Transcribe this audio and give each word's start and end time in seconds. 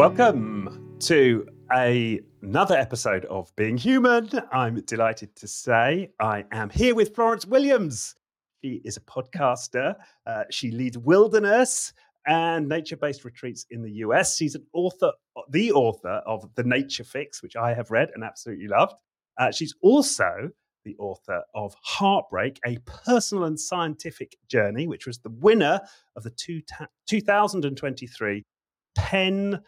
Welcome 0.00 0.96
to 1.00 1.46
a, 1.70 2.20
another 2.40 2.74
episode 2.74 3.26
of 3.26 3.54
Being 3.54 3.76
Human. 3.76 4.30
I'm 4.50 4.80
delighted 4.86 5.36
to 5.36 5.46
say 5.46 6.08
I 6.18 6.46
am 6.52 6.70
here 6.70 6.94
with 6.94 7.14
Florence 7.14 7.44
Williams. 7.44 8.14
She 8.64 8.80
is 8.82 8.96
a 8.96 9.02
podcaster. 9.02 9.94
Uh, 10.26 10.44
she 10.50 10.70
leads 10.70 10.96
wilderness 10.96 11.92
and 12.26 12.66
nature-based 12.66 13.26
retreats 13.26 13.66
in 13.68 13.82
the 13.82 13.90
US. 14.06 14.38
She's 14.38 14.54
an 14.54 14.64
author, 14.72 15.12
the 15.50 15.70
author 15.72 16.22
of 16.24 16.48
The 16.54 16.64
Nature 16.64 17.04
Fix, 17.04 17.42
which 17.42 17.54
I 17.54 17.74
have 17.74 17.90
read 17.90 18.08
and 18.14 18.24
absolutely 18.24 18.68
loved. 18.68 18.94
Uh, 19.36 19.52
she's 19.52 19.74
also 19.82 20.48
the 20.86 20.96
author 20.96 21.42
of 21.54 21.74
Heartbreak, 21.82 22.58
a 22.64 22.78
personal 23.04 23.44
and 23.44 23.60
scientific 23.60 24.34
journey, 24.48 24.86
which 24.86 25.06
was 25.06 25.18
the 25.18 25.28
winner 25.40 25.78
of 26.16 26.22
the 26.22 26.30
two 26.30 26.62
ta- 26.62 26.88
2023 27.06 28.46
PEN. 28.94 29.60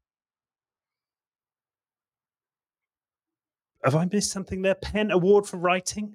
Have 3.85 3.97
I 3.97 4.09
missed 4.13 4.31
something 4.31 4.63
there? 4.63 4.77
PEN 4.77 5.11
Award 5.11 5.47
for 5.47 5.57
Writing? 5.57 6.15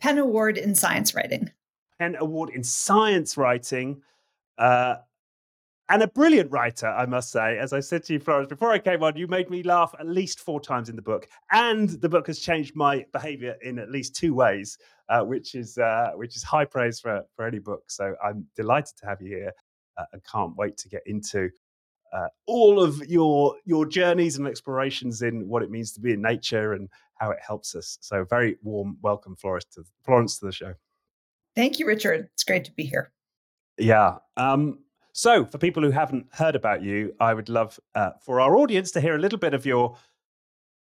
PEN 0.00 0.18
Award 0.18 0.56
in 0.56 0.74
Science 0.74 1.14
Writing. 1.14 1.50
PEN 1.98 2.16
Award 2.20 2.50
in 2.50 2.62
Science 2.62 3.36
Writing. 3.36 4.02
Uh, 4.56 4.96
and 5.88 6.02
a 6.02 6.08
brilliant 6.08 6.50
writer, 6.50 6.86
I 6.88 7.06
must 7.06 7.30
say. 7.30 7.58
As 7.58 7.72
I 7.72 7.80
said 7.80 8.04
to 8.04 8.12
you, 8.12 8.20
Florence, 8.20 8.48
before 8.48 8.72
I 8.72 8.78
came 8.78 9.02
on, 9.02 9.16
you 9.16 9.28
made 9.28 9.50
me 9.50 9.62
laugh 9.62 9.94
at 9.98 10.06
least 10.06 10.40
four 10.40 10.60
times 10.60 10.88
in 10.88 10.96
the 10.96 11.02
book, 11.02 11.28
and 11.52 11.88
the 11.88 12.08
book 12.08 12.26
has 12.26 12.40
changed 12.40 12.74
my 12.74 13.04
behaviour 13.12 13.56
in 13.62 13.78
at 13.78 13.90
least 13.90 14.16
two 14.16 14.34
ways, 14.34 14.78
uh, 15.08 15.22
which 15.22 15.54
is 15.54 15.78
uh, 15.78 16.10
which 16.16 16.36
is 16.36 16.42
high 16.42 16.64
praise 16.64 16.98
for 16.98 17.22
for 17.36 17.46
any 17.46 17.60
book. 17.60 17.84
So 17.88 18.14
I'm 18.24 18.46
delighted 18.56 18.96
to 18.98 19.06
have 19.06 19.20
you 19.20 19.28
here, 19.28 19.52
uh, 19.96 20.04
and 20.12 20.22
can't 20.24 20.56
wait 20.56 20.76
to 20.78 20.88
get 20.88 21.02
into 21.06 21.50
uh, 22.12 22.28
all 22.46 22.80
of 22.80 23.04
your 23.06 23.56
your 23.64 23.86
journeys 23.86 24.36
and 24.36 24.46
explorations 24.46 25.22
in 25.22 25.48
what 25.48 25.62
it 25.62 25.70
means 25.70 25.92
to 25.92 26.00
be 26.00 26.12
in 26.12 26.22
nature 26.22 26.72
and 26.72 26.88
how 27.14 27.30
it 27.30 27.38
helps 27.46 27.74
us. 27.74 27.98
So 28.00 28.24
very 28.24 28.56
warm 28.62 28.98
welcome, 29.02 29.36
Florence, 29.36 29.66
to 29.74 29.84
Florence 30.04 30.38
to 30.38 30.46
the 30.46 30.52
show. 30.52 30.74
Thank 31.54 31.78
you, 31.78 31.86
Richard. 31.86 32.28
It's 32.34 32.44
great 32.44 32.64
to 32.66 32.72
be 32.72 32.84
here. 32.84 33.12
Yeah. 33.78 34.18
Um, 34.36 34.80
so, 35.12 35.46
for 35.46 35.56
people 35.56 35.82
who 35.82 35.90
haven't 35.90 36.26
heard 36.32 36.54
about 36.54 36.82
you, 36.82 37.14
I 37.18 37.32
would 37.32 37.48
love 37.48 37.80
uh, 37.94 38.10
for 38.20 38.38
our 38.38 38.54
audience 38.54 38.90
to 38.92 39.00
hear 39.00 39.16
a 39.16 39.18
little 39.18 39.38
bit 39.38 39.54
of 39.54 39.64
your 39.64 39.96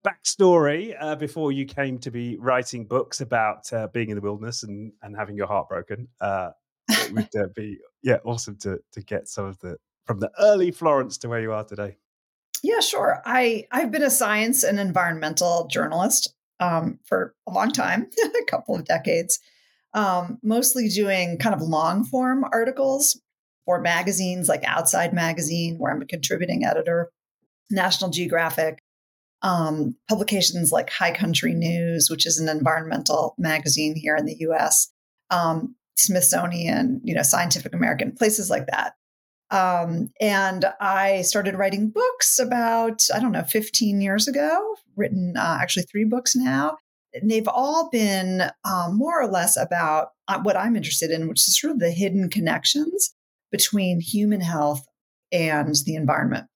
backstory 0.07 0.95
uh, 1.01 1.17
before 1.17 1.51
you 1.51 1.65
came 1.65 1.99
to 2.01 2.11
be 2.11 2.37
writing 2.37 2.85
books 2.85 3.23
about 3.23 3.73
uh, 3.73 3.89
being 3.89 4.11
in 4.11 4.17
the 4.17 4.21
wilderness 4.21 4.63
and, 4.63 4.93
and 5.03 5.17
having 5.17 5.37
your 5.37 5.47
heart 5.47 5.69
broken. 5.69 6.09
Uh, 6.21 6.51
it 6.91 7.13
would 7.13 7.37
uh, 7.37 7.49
be 7.57 7.79
yeah 8.03 8.19
awesome 8.25 8.57
to 8.57 8.79
to 8.93 9.03
get 9.03 9.29
some 9.29 9.47
of 9.47 9.59
the 9.61 9.77
from 10.09 10.21
the 10.21 10.33
early 10.41 10.71
Florence 10.73 11.19
to 11.19 11.29
where 11.29 11.41
you 11.41 11.53
are 11.53 11.65
today. 11.65 11.99
Yeah, 12.65 12.81
sure. 12.81 13.23
I 13.25 13.67
I've 13.71 13.93
been 13.93 14.03
a 14.03 14.11
science 14.11 14.65
and 14.65 14.81
environmental 14.81 15.69
journalist 15.71 16.35
um, 16.59 16.99
for 17.05 17.35
a 17.47 17.53
long 17.53 17.71
time, 17.71 18.09
a 18.25 18.45
couple 18.51 18.75
of 18.75 18.85
decades, 18.85 19.39
um, 19.95 20.39
mostly 20.43 20.89
doing 20.89 21.39
kind 21.39 21.55
of 21.55 21.61
long 21.61 22.05
form 22.05 22.45
articles 22.53 23.21
for 23.65 23.81
magazines 23.81 24.49
like 24.49 24.65
Outside 24.65 25.13
Magazine, 25.13 25.77
where 25.79 25.93
I'm 25.93 26.03
a 26.03 26.07
contributing 26.07 26.65
editor, 26.65 27.13
National 27.71 28.11
Geographic, 28.11 28.83
um, 29.43 29.95
publications 30.09 30.73
like 30.73 30.91
High 30.91 31.15
Country 31.15 31.53
News, 31.53 32.09
which 32.11 32.27
is 32.27 32.41
an 32.41 32.49
environmental 32.49 33.35
magazine 33.39 33.95
here 33.95 34.17
in 34.17 34.25
the 34.25 34.37
US, 34.41 34.91
um, 35.31 35.77
Smithsonian, 35.97 37.03
you 37.05 37.15
know, 37.15 37.23
Scientific 37.23 37.75
American, 37.75 38.13
places 38.13 38.49
like 38.49 38.67
that. 38.69 38.95
Um, 39.51 40.11
and 40.21 40.67
I 40.81 41.23
started 41.23 41.55
writing 41.57 41.89
books 41.89 42.39
about, 42.39 43.03
I 43.15 43.21
don't 43.21 43.33
know, 43.33 43.45
15 43.45 44.01
years 44.01 44.29
ago, 44.29 44.77
written 44.97 45.37
uh, 45.37 45.59
actually 45.61 45.85
three 45.85 46.05
books 46.05 46.37
now. 46.37 46.77
And 47.15 47.31
they've 47.31 47.49
all 47.49 47.89
been 47.91 48.43
um, 48.65 48.99
more 48.99 49.21
or 49.21 49.27
less 49.27 49.57
about 49.57 50.09
uh, 50.29 50.41
what 50.43 50.57
I'm 50.57 50.77
interested 50.77 51.11
in, 51.11 51.29
which 51.29 51.49
is 51.49 51.59
sort 51.59 51.73
of 51.73 51.79
the 51.79 51.91
hidden 51.91 52.29
connections 52.29 53.15
between 53.51 54.01
human 54.01 54.43
health 54.43 54.87
and 55.33 55.75
the 55.87 55.95
environment. 55.95 56.47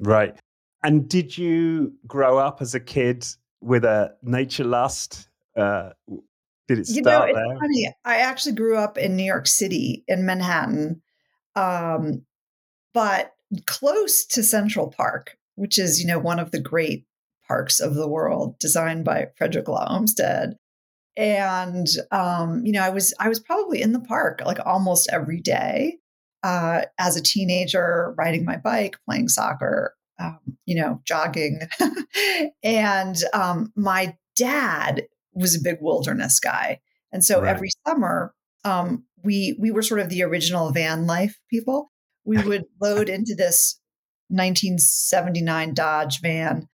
Right. 0.00 0.34
And 0.82 1.08
did 1.08 1.36
you 1.36 1.92
grow 2.06 2.38
up 2.38 2.62
as 2.62 2.74
a 2.74 2.80
kid 2.80 3.26
with 3.60 3.84
a 3.84 4.14
nature 4.22 4.64
lust? 4.64 5.28
Uh, 5.56 5.90
did 6.66 6.78
it 6.78 6.86
start 6.86 6.96
you 6.96 7.02
know, 7.02 7.22
it's 7.24 7.34
there? 7.34 7.58
Funny. 7.58 7.94
I 8.04 8.16
actually 8.16 8.54
grew 8.54 8.76
up 8.76 8.96
in 8.96 9.14
New 9.14 9.24
York 9.24 9.46
City, 9.46 10.04
in 10.08 10.24
Manhattan, 10.24 11.02
um, 11.56 12.24
but 12.94 13.32
close 13.66 14.24
to 14.26 14.42
Central 14.42 14.88
Park, 14.88 15.36
which 15.54 15.78
is 15.78 16.00
you 16.00 16.06
know 16.06 16.18
one 16.18 16.38
of 16.38 16.50
the 16.50 16.60
great 16.60 17.06
parks 17.46 17.80
of 17.80 17.94
the 17.94 18.08
world, 18.08 18.58
designed 18.58 19.04
by 19.04 19.28
Frederick 19.36 19.68
Law 19.68 19.86
Olmsted 19.88 20.56
and 21.16 21.88
um, 22.10 22.64
you 22.64 22.72
know, 22.72 22.82
I 22.82 22.90
was 22.90 23.12
I 23.18 23.28
was 23.28 23.40
probably 23.40 23.82
in 23.82 23.92
the 23.92 24.00
park 24.00 24.40
like 24.44 24.58
almost 24.64 25.10
every 25.12 25.40
day 25.40 25.98
uh, 26.42 26.82
as 26.98 27.16
a 27.16 27.22
teenager, 27.22 28.14
riding 28.16 28.44
my 28.44 28.56
bike, 28.56 28.96
playing 29.06 29.28
soccer, 29.28 29.94
um, 30.18 30.38
you 30.64 30.74
know, 30.74 31.00
jogging, 31.04 31.60
and 32.62 33.16
um, 33.34 33.72
my 33.76 34.16
dad 34.36 35.06
was 35.34 35.54
a 35.54 35.62
big 35.62 35.78
wilderness 35.80 36.40
guy, 36.40 36.80
and 37.12 37.24
so 37.24 37.42
right. 37.42 37.54
every 37.54 37.68
summer 37.86 38.34
um, 38.64 39.04
we 39.24 39.56
we 39.58 39.70
were 39.70 39.82
sort 39.82 40.00
of 40.00 40.08
the 40.08 40.22
original 40.22 40.70
van 40.70 41.06
life 41.06 41.38
people. 41.50 41.90
We 42.24 42.42
would 42.42 42.64
load 42.80 43.08
into 43.08 43.34
this 43.34 43.80
1979 44.28 45.74
Dodge 45.74 46.20
van 46.20 46.68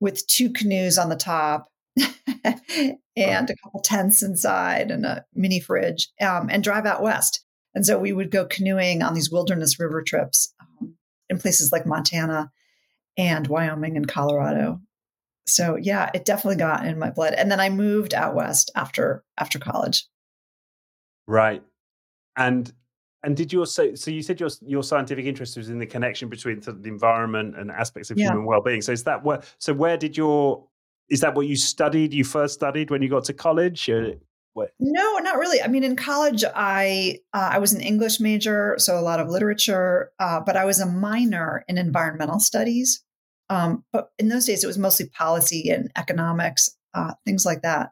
with 0.00 0.26
two 0.26 0.50
canoes 0.50 0.98
on 0.98 1.08
the 1.08 1.16
top 1.16 1.68
and 3.16 3.50
a 3.50 3.56
couple 3.62 3.80
tents 3.82 4.22
inside 4.22 4.90
and 4.90 5.06
a 5.06 5.24
mini 5.34 5.60
fridge 5.60 6.08
um, 6.20 6.48
and 6.50 6.64
drive 6.64 6.86
out 6.86 7.02
west. 7.02 7.44
And 7.74 7.84
so 7.84 7.98
we 7.98 8.12
would 8.12 8.30
go 8.30 8.46
canoeing 8.46 9.02
on 9.02 9.14
these 9.14 9.30
wilderness 9.30 9.78
river 9.78 10.02
trips 10.02 10.52
um, 10.60 10.96
in 11.28 11.38
places 11.38 11.72
like 11.72 11.86
Montana 11.86 12.50
and 13.16 13.46
Wyoming 13.46 13.96
and 13.96 14.08
Colorado. 14.08 14.80
So 15.46 15.76
yeah, 15.76 16.10
it 16.14 16.24
definitely 16.24 16.56
got 16.56 16.86
in 16.86 16.98
my 16.98 17.10
blood. 17.10 17.34
And 17.34 17.50
then 17.50 17.60
I 17.60 17.68
moved 17.68 18.14
out 18.14 18.34
west 18.34 18.70
after 18.74 19.24
after 19.38 19.58
college. 19.58 20.06
Right. 21.26 21.62
And 22.36 22.72
and 23.22 23.36
did 23.36 23.52
you 23.52 23.60
also 23.60 23.94
so 23.94 24.10
you 24.10 24.22
said 24.22 24.38
your 24.38 24.50
your 24.60 24.82
scientific 24.82 25.24
interest 25.24 25.56
was 25.56 25.70
in 25.70 25.78
the 25.78 25.86
connection 25.86 26.28
between 26.28 26.60
the 26.60 26.88
environment 26.88 27.56
and 27.56 27.70
aspects 27.70 28.10
of 28.10 28.18
yeah. 28.18 28.28
human 28.28 28.44
well-being. 28.44 28.82
So 28.82 28.92
is 28.92 29.04
that 29.04 29.24
where 29.24 29.42
so 29.58 29.72
where 29.72 29.96
did 29.96 30.16
your 30.16 30.66
is 31.08 31.20
that 31.20 31.34
what 31.34 31.46
you 31.46 31.56
studied? 31.56 32.12
You 32.14 32.24
first 32.24 32.54
studied 32.54 32.90
when 32.90 33.02
you 33.02 33.08
got 33.08 33.24
to 33.24 33.32
college? 33.32 33.90
What? 34.54 34.72
No, 34.78 35.18
not 35.18 35.36
really. 35.36 35.60
I 35.60 35.66
mean, 35.66 35.82
in 35.82 35.96
college, 35.96 36.44
I 36.54 37.18
uh, 37.32 37.50
I 37.52 37.58
was 37.58 37.72
an 37.72 37.80
English 37.80 38.20
major, 38.20 38.76
so 38.78 38.98
a 38.98 39.02
lot 39.02 39.20
of 39.20 39.28
literature, 39.28 40.12
uh, 40.20 40.40
but 40.40 40.56
I 40.56 40.64
was 40.64 40.80
a 40.80 40.86
minor 40.86 41.64
in 41.66 41.76
environmental 41.76 42.38
studies. 42.38 43.02
Um, 43.50 43.84
but 43.92 44.10
in 44.18 44.28
those 44.28 44.46
days, 44.46 44.62
it 44.62 44.66
was 44.66 44.78
mostly 44.78 45.08
policy 45.08 45.70
and 45.70 45.90
economics, 45.96 46.70
uh, 46.94 47.14
things 47.26 47.44
like 47.44 47.62
that. 47.62 47.90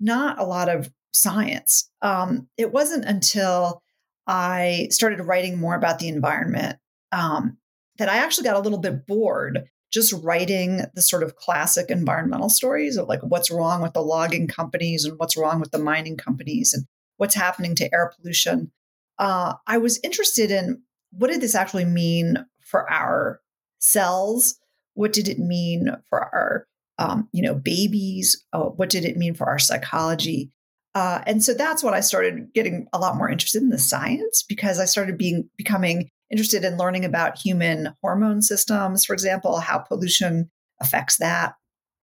Not 0.00 0.38
a 0.38 0.44
lot 0.44 0.68
of 0.68 0.90
science. 1.12 1.90
Um, 2.02 2.48
it 2.56 2.72
wasn't 2.72 3.04
until 3.04 3.82
I 4.26 4.88
started 4.90 5.20
writing 5.24 5.58
more 5.58 5.74
about 5.74 5.98
the 5.98 6.08
environment 6.08 6.78
um, 7.12 7.58
that 7.98 8.08
I 8.08 8.18
actually 8.18 8.44
got 8.44 8.56
a 8.56 8.60
little 8.60 8.78
bit 8.78 9.06
bored 9.06 9.68
just 9.92 10.12
writing 10.22 10.82
the 10.94 11.02
sort 11.02 11.22
of 11.22 11.36
classic 11.36 11.90
environmental 11.90 12.48
stories 12.48 12.96
of 12.96 13.08
like 13.08 13.20
what's 13.22 13.50
wrong 13.50 13.82
with 13.82 13.92
the 13.92 14.02
logging 14.02 14.46
companies 14.46 15.04
and 15.04 15.18
what's 15.18 15.36
wrong 15.36 15.60
with 15.60 15.72
the 15.72 15.78
mining 15.78 16.16
companies 16.16 16.72
and 16.72 16.86
what's 17.16 17.34
happening 17.34 17.74
to 17.74 17.92
air 17.92 18.12
pollution. 18.16 18.70
Uh, 19.18 19.54
I 19.66 19.78
was 19.78 19.98
interested 20.04 20.50
in 20.50 20.82
what 21.10 21.30
did 21.30 21.40
this 21.40 21.56
actually 21.56 21.84
mean 21.84 22.46
for 22.64 22.90
our 22.90 23.40
cells? 23.78 24.56
What 24.94 25.12
did 25.12 25.28
it 25.28 25.38
mean 25.38 25.96
for 26.08 26.20
our, 26.20 26.66
um, 26.98 27.28
you 27.32 27.42
know, 27.42 27.54
babies? 27.54 28.44
Uh, 28.52 28.64
what 28.64 28.90
did 28.90 29.04
it 29.04 29.16
mean 29.16 29.34
for 29.34 29.48
our 29.48 29.58
psychology? 29.58 30.52
Uh, 30.94 31.22
and 31.26 31.42
so 31.42 31.54
that's 31.54 31.84
when 31.84 31.94
I 31.94 32.00
started 32.00 32.52
getting 32.52 32.88
a 32.92 32.98
lot 32.98 33.16
more 33.16 33.30
interested 33.30 33.62
in 33.62 33.68
the 33.68 33.78
science 33.78 34.44
because 34.48 34.80
I 34.80 34.86
started 34.86 35.16
being 35.16 35.48
becoming 35.56 36.10
interested 36.30 36.64
in 36.64 36.76
learning 36.78 37.04
about 37.04 37.38
human 37.38 37.94
hormone 38.02 38.42
systems, 38.42 39.04
for 39.04 39.12
example, 39.12 39.60
how 39.60 39.78
pollution 39.78 40.50
affects 40.80 41.18
that, 41.18 41.54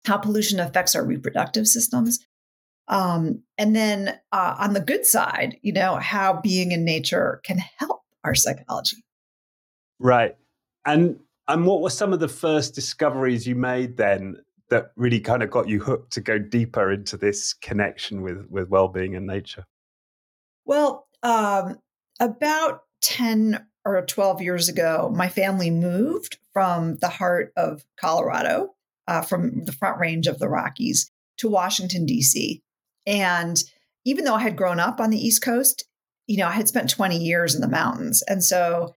how 0.06 0.16
pollution 0.16 0.60
affects 0.60 0.94
our 0.94 1.04
reproductive 1.04 1.66
systems. 1.66 2.18
Um, 2.88 3.42
and 3.56 3.74
then 3.74 4.18
uh, 4.32 4.56
on 4.58 4.74
the 4.74 4.80
good 4.80 5.06
side, 5.06 5.56
you 5.62 5.72
know, 5.72 5.96
how 5.96 6.40
being 6.42 6.72
in 6.72 6.84
nature 6.84 7.40
can 7.44 7.58
help 7.78 8.02
our 8.24 8.34
psychology. 8.34 9.04
Right. 9.98 10.36
And 10.84 11.20
and 11.46 11.66
what 11.66 11.82
were 11.82 11.90
some 11.90 12.12
of 12.12 12.20
the 12.20 12.28
first 12.28 12.74
discoveries 12.74 13.46
you 13.46 13.54
made 13.54 13.96
then 13.96 14.36
that 14.74 14.90
really 14.96 15.20
kind 15.20 15.44
of 15.44 15.50
got 15.50 15.68
you 15.68 15.78
hooked 15.78 16.12
to 16.14 16.20
go 16.20 16.36
deeper 16.36 16.90
into 16.90 17.16
this 17.16 17.52
connection 17.52 18.22
with 18.22 18.44
with 18.50 18.68
well-being 18.68 19.14
and 19.14 19.24
nature? 19.24 19.64
Well, 20.64 21.06
um, 21.22 21.78
about 22.18 22.80
10 23.02 23.64
or 23.84 24.02
12 24.04 24.42
years 24.42 24.68
ago, 24.68 25.12
my 25.14 25.28
family 25.28 25.70
moved 25.70 26.38
from 26.52 26.96
the 26.96 27.08
heart 27.08 27.52
of 27.56 27.84
Colorado, 28.00 28.74
uh, 29.06 29.22
from 29.22 29.64
the 29.64 29.72
front 29.72 30.00
range 30.00 30.26
of 30.26 30.40
the 30.40 30.48
Rockies 30.48 31.08
to 31.38 31.48
Washington, 31.48 32.04
D.C. 32.04 32.60
And 33.06 33.62
even 34.04 34.24
though 34.24 34.34
I 34.34 34.42
had 34.42 34.56
grown 34.56 34.80
up 34.80 34.98
on 34.98 35.10
the 35.10 35.24
East 35.24 35.40
Coast, 35.40 35.84
you 36.26 36.36
know, 36.38 36.48
I 36.48 36.52
had 36.52 36.66
spent 36.66 36.90
20 36.90 37.16
years 37.16 37.54
in 37.54 37.60
the 37.60 37.68
mountains. 37.68 38.22
And 38.22 38.42
so 38.42 38.96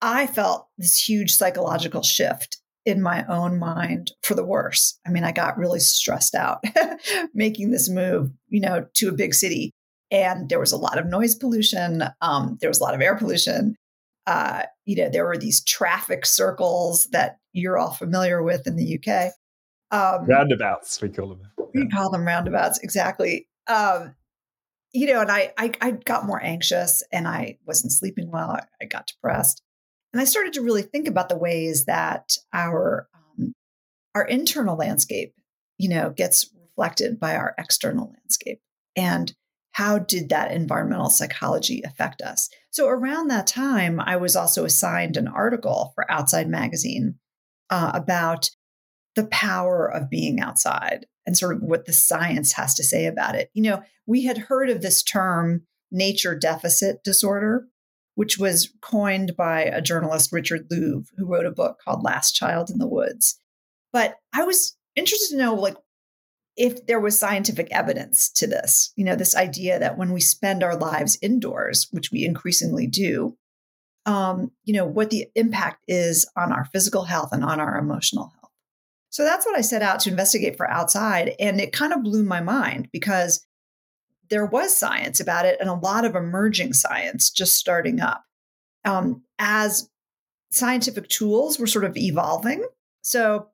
I 0.00 0.26
felt 0.26 0.68
this 0.78 1.06
huge 1.06 1.34
psychological 1.34 2.02
shift 2.02 2.58
in 2.86 3.00
my 3.00 3.24
own 3.26 3.58
mind 3.58 4.12
for 4.22 4.34
the 4.34 4.44
worse. 4.44 4.98
I 5.06 5.10
mean, 5.10 5.24
I 5.24 5.32
got 5.32 5.58
really 5.58 5.80
stressed 5.80 6.34
out 6.34 6.62
making 7.34 7.70
this 7.70 7.88
move, 7.88 8.30
you 8.48 8.60
know, 8.60 8.86
to 8.94 9.08
a 9.08 9.12
big 9.12 9.34
city. 9.34 9.72
And 10.10 10.48
there 10.48 10.60
was 10.60 10.72
a 10.72 10.76
lot 10.76 10.98
of 10.98 11.06
noise 11.06 11.34
pollution. 11.34 12.04
Um, 12.20 12.58
there 12.60 12.70
was 12.70 12.80
a 12.80 12.82
lot 12.82 12.94
of 12.94 13.00
air 13.00 13.16
pollution. 13.16 13.74
Uh, 14.26 14.62
you 14.84 14.96
know, 14.96 15.08
there 15.10 15.24
were 15.24 15.38
these 15.38 15.62
traffic 15.64 16.26
circles 16.26 17.06
that 17.12 17.38
you're 17.52 17.78
all 17.78 17.92
familiar 17.92 18.42
with 18.42 18.66
in 18.66 18.76
the 18.76 18.98
UK. 18.98 19.32
Um, 19.90 20.26
roundabouts, 20.26 21.00
we 21.00 21.08
call 21.08 21.28
them. 21.28 21.40
Yeah. 21.58 21.64
We 21.74 21.88
call 21.88 22.10
them 22.10 22.26
roundabouts, 22.26 22.80
exactly. 22.82 23.46
Um, 23.66 24.14
you 24.92 25.06
know, 25.08 25.20
and 25.20 25.30
I, 25.30 25.52
I, 25.58 25.72
I 25.80 25.90
got 25.92 26.24
more 26.24 26.42
anxious, 26.42 27.02
and 27.12 27.26
I 27.26 27.58
wasn't 27.66 27.92
sleeping 27.92 28.30
well. 28.30 28.50
I, 28.50 28.62
I 28.80 28.84
got 28.86 29.08
depressed, 29.08 29.62
and 30.14 30.20
I 30.20 30.24
started 30.24 30.52
to 30.52 30.62
really 30.62 30.82
think 30.82 31.08
about 31.08 31.28
the 31.28 31.36
ways 31.36 31.86
that 31.86 32.36
our 32.52 33.08
um, 33.14 33.52
our 34.14 34.24
internal 34.24 34.76
landscape, 34.76 35.34
you 35.76 35.88
know, 35.88 36.10
gets 36.10 36.48
reflected 36.54 37.18
by 37.18 37.34
our 37.34 37.52
external 37.58 38.12
landscape, 38.14 38.60
and 38.94 39.34
how 39.72 39.98
did 39.98 40.28
that 40.28 40.52
environmental 40.52 41.10
psychology 41.10 41.82
affect 41.82 42.22
us? 42.22 42.48
So 42.70 42.86
around 42.86 43.26
that 43.28 43.48
time, 43.48 43.98
I 43.98 44.16
was 44.16 44.36
also 44.36 44.64
assigned 44.64 45.16
an 45.16 45.26
article 45.26 45.90
for 45.96 46.08
Outside 46.08 46.48
Magazine 46.48 47.16
uh, 47.70 47.90
about 47.92 48.50
the 49.16 49.26
power 49.26 49.86
of 49.86 50.08
being 50.08 50.38
outside 50.38 51.06
and 51.26 51.36
sort 51.36 51.56
of 51.56 51.62
what 51.62 51.86
the 51.86 51.92
science 51.92 52.52
has 52.52 52.74
to 52.74 52.84
say 52.84 53.06
about 53.06 53.34
it. 53.34 53.50
You 53.52 53.64
know, 53.64 53.82
we 54.06 54.24
had 54.24 54.38
heard 54.38 54.70
of 54.70 54.80
this 54.80 55.02
term 55.02 55.62
nature 55.90 56.38
deficit 56.38 57.02
disorder, 57.02 57.66
which 58.14 58.38
was 58.38 58.72
coined 58.80 59.36
by 59.36 59.62
a 59.62 59.82
journalist, 59.82 60.32
Richard 60.32 60.68
Louv, 60.70 61.08
who 61.16 61.26
wrote 61.26 61.46
a 61.46 61.50
book 61.50 61.78
called 61.84 62.02
Last 62.02 62.32
Child 62.32 62.70
in 62.70 62.78
the 62.78 62.86
Woods. 62.86 63.40
But 63.92 64.16
I 64.32 64.44
was 64.44 64.76
interested 64.96 65.36
to 65.36 65.42
know, 65.42 65.54
like, 65.54 65.76
if 66.56 66.86
there 66.86 67.00
was 67.00 67.18
scientific 67.18 67.68
evidence 67.72 68.30
to 68.30 68.46
this, 68.46 68.92
you 68.94 69.04
know, 69.04 69.16
this 69.16 69.34
idea 69.34 69.78
that 69.80 69.98
when 69.98 70.12
we 70.12 70.20
spend 70.20 70.62
our 70.62 70.76
lives 70.76 71.18
indoors, 71.20 71.88
which 71.90 72.12
we 72.12 72.24
increasingly 72.24 72.86
do, 72.86 73.36
um, 74.06 74.52
you 74.64 74.74
know, 74.74 74.84
what 74.84 75.10
the 75.10 75.26
impact 75.34 75.82
is 75.88 76.30
on 76.36 76.52
our 76.52 76.64
physical 76.66 77.04
health 77.04 77.30
and 77.32 77.44
on 77.44 77.58
our 77.58 77.76
emotional 77.76 78.32
health. 78.40 78.52
So 79.10 79.24
that's 79.24 79.46
what 79.46 79.56
I 79.56 79.62
set 79.62 79.82
out 79.82 80.00
to 80.00 80.10
investigate 80.10 80.56
for 80.56 80.70
outside. 80.70 81.34
And 81.40 81.60
it 81.60 81.72
kind 81.72 81.92
of 81.92 82.02
blew 82.02 82.22
my 82.22 82.40
mind 82.40 82.88
because 82.92 83.44
there 84.30 84.46
was 84.46 84.76
science 84.76 85.20
about 85.20 85.44
it 85.44 85.58
and 85.60 85.68
a 85.68 85.74
lot 85.74 86.04
of 86.04 86.14
emerging 86.14 86.72
science 86.72 87.30
just 87.30 87.54
starting 87.54 88.00
up 88.00 88.24
um, 88.84 89.22
as 89.38 89.88
scientific 90.50 91.08
tools 91.08 91.58
were 91.58 91.66
sort 91.66 91.84
of 91.84 91.96
evolving. 91.96 92.64
So 93.02 93.48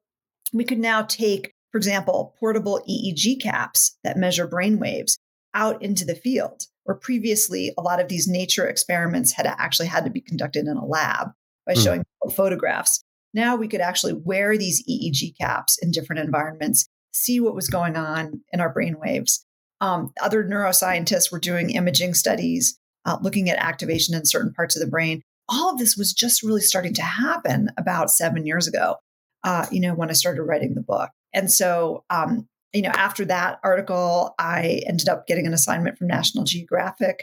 we 0.53 0.65
could 0.65 0.79
now 0.79 1.03
take, 1.03 1.55
for 1.73 1.79
example, 1.79 2.35
portable 2.39 2.83
EEG 2.89 3.41
caps 3.41 3.97
that 4.05 4.17
measure 4.17 4.47
brain 4.47 4.79
waves 4.79 5.19
out 5.55 5.83
into 5.83 6.05
the 6.05 6.15
field, 6.15 6.65
where 6.85 6.97
previously 6.97 7.73
a 7.79 7.83
lot 7.83 8.01
of 8.01 8.09
these 8.09 8.29
nature 8.29 8.67
experiments 8.67 9.33
had 9.33 9.47
actually 9.47 9.89
had 9.89 10.05
to 10.05 10.11
be 10.11 10.21
conducted 10.21 10.67
in 10.67 10.77
a 10.77 10.85
lab 10.85 11.29
by 11.67 11.75
mm. 11.75 11.83
showing 11.83 12.05
photographs. 12.31 13.03
Now 13.33 13.57
we 13.57 13.69
could 13.69 13.81
actually 13.81 14.13
wear 14.13 14.57
these 14.59 14.85
EEG 14.89 15.39
caps 15.39 15.79
in 15.81 15.91
different 15.91 16.21
environments, 16.21 16.89
see 17.13 17.41
what 17.41 17.55
was 17.55 17.69
going 17.69 17.97
on 17.97 18.43
in 18.53 18.61
our 18.61 18.73
brain 18.73 18.97
waves. 18.99 19.45
Um, 19.81 20.13
other 20.21 20.45
neuroscientists 20.45 21.33
were 21.33 21.39
doing 21.39 21.71
imaging 21.71 22.15
studies, 22.15 22.79
uh, 23.05 23.19
looking 23.23 23.49
at 23.49 23.59
activation 23.59 24.15
in 24.15 24.27
certain 24.27 24.53
parts 24.53 24.77
of 24.77 24.81
the 24.81 24.91
brain. 24.91 25.23
All 25.49 25.73
of 25.73 25.79
this 25.79 25.97
was 25.97 26.13
just 26.13 26.43
really 26.43 26.61
starting 26.61 26.95
to 26.95 27.03
happen 27.03 27.71
about 27.77 28.11
seven 28.11 28.47
years 28.47 28.69
ago, 28.69 28.97
uh, 29.43 29.67
you 29.71 29.81
know, 29.81 29.95
when 29.95 30.11
I 30.11 30.13
started 30.13 30.43
writing 30.43 30.75
the 30.75 30.83
book. 30.83 31.11
And 31.33 31.51
so, 31.51 32.05
um, 32.11 32.49
you 32.73 32.83
know, 32.83 32.91
after 32.91 33.25
that 33.25 33.59
article, 33.65 34.35
I 34.39 34.83
ended 34.87 35.09
up 35.09 35.27
getting 35.27 35.47
an 35.47 35.55
assignment 35.55 35.99
from 35.99 36.07
National 36.07 36.45
Geographic. 36.45 37.21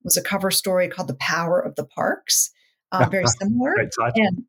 It 0.00 0.04
was 0.04 0.16
a 0.16 0.22
cover 0.22 0.50
story 0.50 0.88
called 0.88 1.08
"The 1.08 1.14
Power 1.14 1.60
of 1.60 1.74
the 1.76 1.86
Parks," 1.86 2.50
uh, 2.92 3.08
very 3.10 3.26
similar. 3.26 3.74
and 4.16 4.44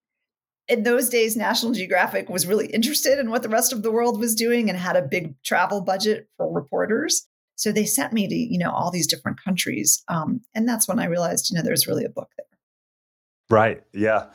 in 0.67 0.83
those 0.83 1.09
days, 1.09 1.37
National 1.37 1.73
Geographic 1.73 2.29
was 2.29 2.47
really 2.47 2.67
interested 2.67 3.19
in 3.19 3.29
what 3.29 3.43
the 3.43 3.49
rest 3.49 3.71
of 3.71 3.83
the 3.83 3.91
world 3.91 4.19
was 4.19 4.35
doing 4.35 4.69
and 4.69 4.77
had 4.77 4.95
a 4.95 5.01
big 5.01 5.35
travel 5.43 5.81
budget 5.81 6.27
for 6.37 6.51
reporters. 6.51 7.27
So 7.55 7.71
they 7.71 7.85
sent 7.85 8.13
me 8.13 8.27
to, 8.27 8.35
you 8.35 8.57
know, 8.57 8.71
all 8.71 8.91
these 8.91 9.07
different 9.07 9.41
countries. 9.41 10.03
Um, 10.07 10.41
and 10.53 10.67
that's 10.67 10.87
when 10.87 10.99
I 10.99 11.05
realized, 11.05 11.49
you 11.49 11.57
know, 11.57 11.63
there's 11.63 11.87
really 11.87 12.05
a 12.05 12.09
book 12.09 12.29
there. 12.37 12.45
Right. 13.49 13.83
Yeah. 13.93 14.27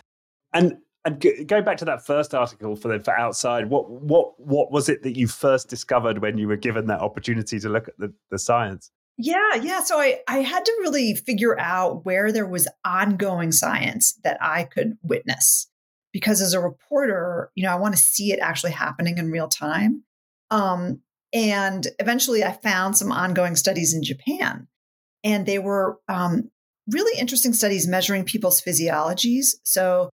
And 0.53 0.79
and 1.05 1.25
going 1.47 1.65
back 1.65 1.79
to 1.79 1.87
that 1.87 2.05
first 2.05 2.35
article 2.35 2.77
for 2.77 2.89
the 2.89 3.03
for 3.03 3.17
outside, 3.17 3.71
what 3.71 3.91
what 3.91 4.39
what 4.39 4.71
was 4.71 4.89
it 4.89 5.03
that 5.03 5.17
you 5.17 5.27
first 5.27 5.69
discovered 5.69 6.19
when 6.19 6.37
you 6.37 6.47
were 6.47 6.57
given 6.57 6.87
that 6.89 7.01
opportunity 7.01 7.59
to 7.59 7.69
look 7.69 7.89
at 7.89 7.97
the, 7.99 8.13
the 8.31 8.39
science? 8.39 8.91
Yeah, 9.17 9.55
yeah. 9.55 9.81
So 9.81 9.99
I 9.99 10.21
I 10.29 10.39
had 10.39 10.65
to 10.65 10.77
really 10.81 11.15
figure 11.15 11.59
out 11.59 12.05
where 12.05 12.33
there 12.33 12.47
was 12.47 12.69
ongoing 12.85 13.53
science 13.53 14.19
that 14.25 14.37
I 14.43 14.65
could 14.65 14.99
witness 15.03 15.69
because 16.13 16.41
as 16.43 16.53
a 16.53 16.61
reporter, 16.61 17.51
you 17.55 17.63
know, 17.63 17.73
I 17.73 17.77
want 17.77 17.97
to 17.97 18.03
see 18.03 18.33
it 18.33 18.41
actually 18.41 18.73
happening 18.73 19.17
in 19.19 19.31
real 19.31 19.49
time. 19.49 20.05
Um, 20.51 21.01
and 21.33 21.87
eventually 21.99 22.45
I 22.45 22.53
found 22.53 22.97
some 22.97 23.13
ongoing 23.13 23.57
studies 23.57 23.95
in 23.95 24.03
Japan, 24.03 24.67
and 25.25 25.47
they 25.47 25.59
were 25.59 25.99
um, 26.09 26.51
really 26.89 27.19
interesting 27.19 27.53
studies 27.53 27.87
measuring 27.87 28.25
people's 28.25 28.61
physiologies. 28.61 29.55
So 29.65 30.11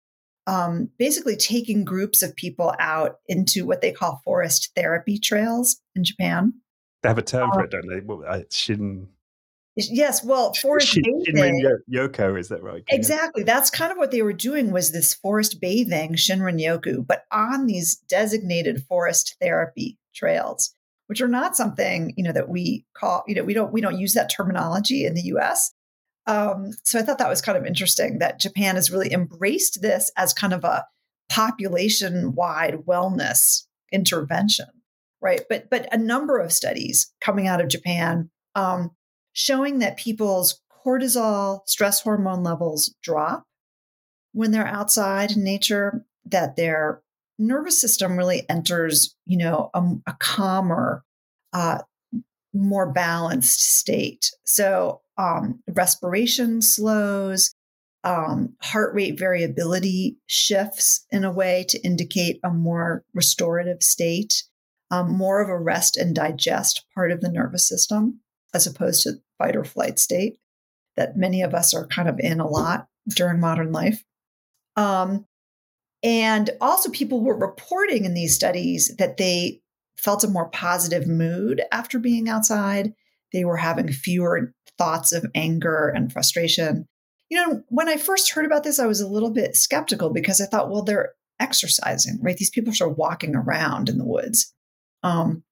um, 0.48 0.90
basically 1.00 1.36
taking 1.36 1.86
groups 1.86 2.22
of 2.22 2.36
people 2.36 2.74
out 2.80 3.18
into 3.28 3.66
what 3.66 3.82
they 3.82 3.92
call 3.92 4.22
forest 4.24 4.72
therapy 4.76 5.18
trails 5.18 5.82
in 5.96 6.04
Japan. 6.04 6.54
They 7.02 7.10
have 7.10 7.18
a 7.18 7.24
term 7.24 7.52
for 7.52 7.62
um, 7.62 7.66
it, 7.66 7.72
don't 7.72 7.88
they? 7.88 8.28
Uh, 8.28 8.42
shin 8.52 9.08
Yes, 9.78 10.24
well, 10.24 10.54
forest 10.54 10.96
bathing. 10.96 11.36
Shinrin 11.36 11.80
Yoku, 11.92 12.40
is 12.40 12.48
that 12.48 12.64
right? 12.64 12.84
Exactly. 12.88 13.44
That's 13.44 13.69
kind 13.69 13.92
of 13.92 13.98
what 13.98 14.12
they 14.12 14.22
were 14.22 14.34
doing 14.34 14.72
was 14.72 14.92
this 14.92 15.14
forest 15.14 15.60
bathing, 15.60 16.14
Shinrin 16.14 16.62
Yoku, 16.62 17.06
but 17.06 17.26
on 17.31 17.66
these 17.66 17.98
designated 18.07 18.86
forest 18.88 19.36
therapy 19.42 19.98
trails, 20.14 20.74
which 21.07 21.21
are 21.21 21.28
not 21.28 21.56
something 21.56 22.14
you 22.18 22.24
know 22.24 22.31
that 22.31 22.50
we 22.50 22.85
call 22.95 23.24
you 23.28 23.35
know 23.35 23.44
we 23.44 23.54
don't 23.54 23.71
we 23.71 23.81
don't 23.81 24.00
use 24.00 24.14
that 24.14 24.31
terminology 24.35 25.06
in 25.06 25.14
the 25.14 25.24
U.S. 25.24 25.71
Um, 26.28 26.71
so 26.83 26.97
I 26.97 27.04
thought 27.04 27.19
that 27.19 27.30
was 27.30 27.42
kind 27.42 27.57
of 27.57 27.66
interesting 27.66 28.18
that 28.19 28.40
Japan 28.40 28.76
has 28.76 28.90
really 28.90 29.14
embraced 29.14 29.81
this 29.81 30.12
as 30.18 30.33
kind 30.33 30.54
of 30.54 30.64
a 30.64 30.85
population-wide 31.30 32.78
wellness 32.88 33.64
intervention, 33.92 34.68
right? 35.21 35.42
But 35.50 35.69
but 35.69 35.88
a 35.94 35.97
number 35.97 36.40
of 36.40 36.52
studies 36.52 37.14
coming 37.21 37.47
out 37.47 37.62
of 37.62 37.69
Japan. 37.69 38.30
Um, 38.56 38.92
showing 39.35 39.80
that 39.80 39.97
people's 39.97 40.62
cortisol, 40.85 41.59
stress 41.68 42.02
hormone 42.02 42.42
levels 42.42 42.95
drop 43.04 43.44
when 44.31 44.52
they're 44.52 44.68
outside 44.68 45.31
in 45.31 45.44
nature, 45.44 46.06
that 46.26 46.56
their 46.56 47.02
nervous 47.37 47.80
system 47.80 48.18
really 48.18 48.47
enters, 48.49 49.15
you 49.25 49.37
know, 49.37 49.69
a, 49.73 49.81
a 50.07 50.15
calmer, 50.19 51.04
uh, 51.54 51.80
more 52.54 52.92
balanced 52.92 53.61
state. 53.77 54.31
So 54.45 55.01
um, 55.18 55.61
respiration 55.68 56.61
slows, 56.61 57.54
um, 58.04 58.56
heart 58.61 58.94
rate 58.94 59.18
variability 59.18 60.18
shifts 60.27 61.06
in 61.11 61.23
a 61.23 61.31
way 61.31 61.65
to 61.69 61.81
indicate 61.81 62.39
a 62.44 62.49
more 62.49 63.04
restorative 63.13 63.81
state, 63.81 64.44
um, 64.92 65.11
more 65.11 65.42
of 65.42 65.49
a 65.49 65.57
rest 65.57 65.97
and 65.97 66.15
digest 66.15 66.85
part 66.94 67.11
of 67.11 67.21
the 67.21 67.31
nervous 67.31 67.68
system 67.68 68.21
as 68.54 68.68
opposed 68.68 69.04
to 69.04 69.13
fight 69.37 69.56
or 69.56 69.65
flight 69.65 69.99
state 69.99 70.37
that 70.95 71.18
many 71.18 71.42
of 71.42 71.54
us 71.54 71.73
are 71.73 71.87
kind 71.87 72.07
of 72.07 72.19
in 72.19 72.39
a 72.39 72.47
lot 72.47 72.87
during 73.09 73.39
modern 73.39 73.71
life. 73.71 74.04
Um, 74.75 75.25
and 76.06 76.52
also, 76.62 76.92
people 76.92 77.21
were 77.21 77.35
reporting 77.35 78.06
in 78.06 78.14
these 78.14 78.35
studies 78.35 78.95
that 79.00 79.18
they 79.18 79.62
felt 79.97 80.24
a 80.24 80.28
more 80.28 80.50
positive 80.50 81.07
mood 81.07 81.64
after 81.71 81.97
being 81.97 82.30
outside. 82.30 82.94
They 83.33 83.44
were 83.44 83.57
having 83.57 83.92
fewer 83.92 84.54
thoughts 84.78 85.12
of 85.12 85.26
anger 85.33 85.88
and 85.90 86.14
frustration. 86.14 86.85
You 87.30 87.38
know, 87.38 87.64
when 87.69 87.90
I 87.90 87.97
first 87.97 88.31
heard 88.31 88.45
about 88.45 88.64
this, 88.64 88.78
I 88.78 88.85
was 88.85 89.02
a 89.02 89.07
little 89.07 89.31
bit 89.31 89.56
skeptical 89.56 90.12
because 90.12 90.40
I 90.40 90.45
thought, 90.45 90.69
well, 90.69 90.83
they're 90.83 91.14
exercising, 91.40 92.19
right? 92.21 92.38
These 92.38 92.52
people 92.52 92.71
are 92.81 92.88
walking 92.88 93.35
around 93.35 93.90
in 93.90 93.97
the 93.97 94.06
woods. 94.06 94.54
Um, 95.02 95.44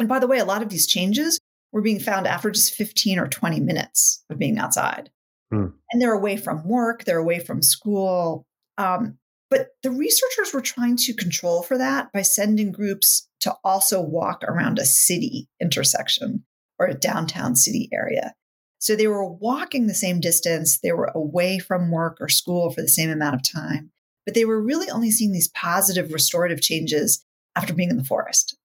and 0.00 0.08
by 0.08 0.18
the 0.18 0.26
way, 0.26 0.40
a 0.40 0.44
lot 0.44 0.62
of 0.62 0.68
these 0.68 0.88
changes 0.88 1.38
were 1.70 1.80
being 1.80 2.00
found 2.00 2.26
after 2.26 2.50
just 2.50 2.74
15 2.74 3.20
or 3.20 3.28
20 3.28 3.60
minutes 3.60 4.24
of 4.28 4.38
being 4.38 4.58
outside. 4.58 5.10
Hmm. 5.52 5.66
And 5.92 6.02
they're 6.02 6.12
away 6.12 6.38
from 6.38 6.66
work, 6.66 7.04
they're 7.04 7.18
away 7.18 7.38
from 7.38 7.62
school. 7.62 8.44
Um, 8.78 9.18
but 9.52 9.68
the 9.82 9.90
researchers 9.90 10.54
were 10.54 10.62
trying 10.62 10.96
to 10.96 11.12
control 11.12 11.62
for 11.62 11.76
that 11.76 12.10
by 12.10 12.22
sending 12.22 12.72
groups 12.72 13.28
to 13.40 13.54
also 13.62 14.00
walk 14.00 14.42
around 14.44 14.78
a 14.78 14.86
city 14.86 15.46
intersection 15.60 16.42
or 16.78 16.86
a 16.86 16.94
downtown 16.94 17.54
city 17.54 17.90
area. 17.92 18.32
So 18.78 18.96
they 18.96 19.08
were 19.08 19.30
walking 19.30 19.86
the 19.86 19.94
same 19.94 20.20
distance, 20.20 20.80
they 20.80 20.92
were 20.92 21.12
away 21.14 21.58
from 21.58 21.90
work 21.90 22.16
or 22.18 22.30
school 22.30 22.70
for 22.70 22.80
the 22.80 22.88
same 22.88 23.10
amount 23.10 23.34
of 23.34 23.42
time, 23.42 23.90
but 24.24 24.34
they 24.34 24.46
were 24.46 24.58
really 24.58 24.88
only 24.88 25.10
seeing 25.10 25.32
these 25.32 25.48
positive 25.48 26.14
restorative 26.14 26.62
changes 26.62 27.22
after 27.54 27.74
being 27.74 27.90
in 27.90 27.98
the 27.98 28.04
forest. 28.04 28.56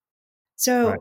So 0.56 0.92
right. 0.92 1.00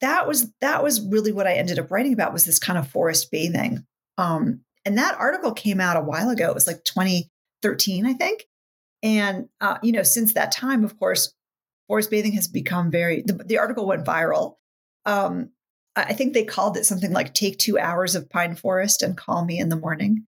that 0.00 0.26
was 0.26 0.52
that 0.60 0.82
was 0.82 1.00
really 1.00 1.30
what 1.30 1.46
I 1.46 1.54
ended 1.54 1.78
up 1.78 1.92
writing 1.92 2.12
about 2.12 2.32
was 2.32 2.44
this 2.44 2.58
kind 2.58 2.76
of 2.76 2.90
forest 2.90 3.30
bathing. 3.30 3.86
Um, 4.18 4.62
and 4.84 4.98
that 4.98 5.16
article 5.16 5.52
came 5.52 5.80
out 5.80 5.96
a 5.96 6.04
while 6.04 6.28
ago. 6.28 6.48
It 6.48 6.54
was 6.54 6.66
like 6.66 6.82
2013, 6.82 8.04
I 8.04 8.14
think. 8.14 8.48
And 9.02 9.48
uh, 9.60 9.78
you 9.82 9.92
know, 9.92 10.02
since 10.02 10.34
that 10.34 10.52
time, 10.52 10.84
of 10.84 10.98
course, 10.98 11.34
forest 11.86 12.10
bathing 12.10 12.32
has 12.32 12.48
become 12.48 12.90
very. 12.90 13.22
The, 13.22 13.34
the 13.34 13.58
article 13.58 13.86
went 13.86 14.04
viral. 14.04 14.56
Um, 15.06 15.50
I 15.96 16.12
think 16.12 16.32
they 16.32 16.44
called 16.44 16.76
it 16.76 16.86
something 16.86 17.12
like 17.12 17.34
"Take 17.34 17.58
two 17.58 17.78
hours 17.78 18.14
of 18.14 18.30
pine 18.30 18.54
forest 18.54 19.02
and 19.02 19.16
call 19.16 19.44
me 19.44 19.58
in 19.58 19.68
the 19.68 19.76
morning." 19.76 20.26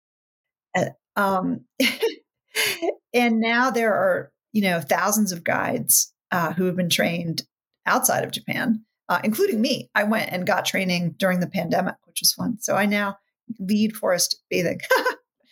Uh, 0.75 0.85
um, 1.15 1.65
and 3.13 3.39
now 3.39 3.69
there 3.69 3.93
are 3.93 4.31
you 4.51 4.61
know 4.61 4.81
thousands 4.81 5.31
of 5.31 5.43
guides 5.43 6.13
uh, 6.31 6.53
who 6.53 6.65
have 6.65 6.75
been 6.75 6.89
trained 6.89 7.43
outside 7.85 8.23
of 8.23 8.31
Japan, 8.31 8.83
uh, 9.09 9.19
including 9.23 9.61
me. 9.61 9.89
I 9.95 10.03
went 10.03 10.31
and 10.31 10.47
got 10.47 10.65
training 10.65 11.15
during 11.17 11.39
the 11.39 11.47
pandemic, 11.47 11.95
which 12.05 12.19
was 12.21 12.33
fun. 12.33 12.57
So 12.59 12.75
I 12.75 12.85
now 12.85 13.17
lead 13.59 13.95
forest 13.95 14.41
bathing. 14.49 14.81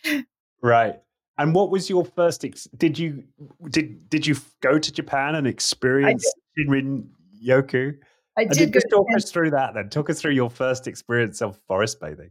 right. 0.62 0.96
And 1.38 1.54
what 1.54 1.70
was 1.70 1.88
your 1.88 2.04
first? 2.04 2.44
Ex- 2.44 2.68
did 2.76 2.98
you 2.98 3.22
did 3.70 4.10
did 4.10 4.26
you 4.26 4.36
go 4.60 4.78
to 4.78 4.92
Japan 4.92 5.36
and 5.36 5.46
experience 5.46 6.30
Shinrin 6.58 7.06
Yoku? 7.44 7.96
I 8.36 8.44
did. 8.44 8.58
did 8.58 8.72
just 8.72 8.86
talk 8.90 9.06
us 9.16 9.30
through 9.30 9.50
that. 9.50 9.74
Then 9.74 9.88
talk 9.88 10.10
us 10.10 10.20
through 10.20 10.32
your 10.32 10.50
first 10.50 10.86
experience 10.88 11.40
of 11.40 11.58
forest 11.68 12.00
bathing. 12.00 12.30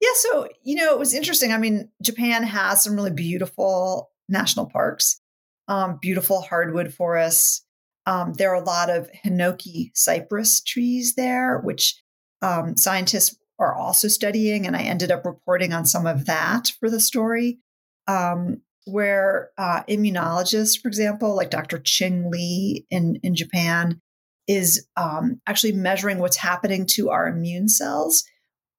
Yeah, 0.00 0.10
so 0.14 0.48
you 0.62 0.76
know 0.76 0.92
it 0.92 0.98
was 0.98 1.12
interesting. 1.12 1.52
I 1.52 1.58
mean, 1.58 1.90
Japan 2.02 2.42
has 2.44 2.82
some 2.82 2.94
really 2.94 3.10
beautiful 3.10 4.10
national 4.28 4.66
parks, 4.66 5.20
um, 5.68 5.98
beautiful 6.00 6.40
hardwood 6.40 6.94
forests. 6.94 7.62
Um, 8.06 8.32
there 8.34 8.50
are 8.50 8.62
a 8.62 8.64
lot 8.64 8.90
of 8.90 9.10
hinoki 9.24 9.90
cypress 9.94 10.62
trees 10.62 11.14
there, 11.14 11.60
which 11.60 12.02
um, 12.42 12.76
scientists 12.76 13.36
are 13.58 13.74
also 13.74 14.08
studying, 14.08 14.66
and 14.66 14.76
I 14.76 14.82
ended 14.82 15.10
up 15.10 15.24
reporting 15.26 15.74
on 15.74 15.84
some 15.84 16.06
of 16.06 16.24
that 16.26 16.72
for 16.80 16.90
the 16.90 17.00
story 17.00 17.60
um, 18.06 18.60
where 18.86 19.50
uh, 19.58 19.82
immunologists, 19.88 20.80
for 20.80 20.88
example, 20.88 21.34
like 21.34 21.50
Dr. 21.50 21.78
Qing 21.78 22.30
Li 22.30 22.86
in, 22.90 23.18
in 23.22 23.34
Japan, 23.34 24.00
is 24.46 24.86
um, 24.96 25.40
actually 25.46 25.72
measuring 25.72 26.18
what's 26.18 26.36
happening 26.36 26.86
to 26.86 27.10
our 27.10 27.26
immune 27.26 27.68
cells 27.68 28.24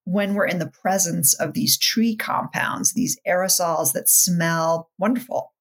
when 0.05 0.35
we're 0.35 0.45
in 0.45 0.59
the 0.59 0.71
presence 0.81 1.33
of 1.33 1.53
these 1.53 1.77
tree 1.77 2.15
compounds, 2.15 2.93
these 2.93 3.19
aerosols 3.27 3.93
that 3.93 4.07
smell 4.07 4.91
wonderful. 4.99 5.51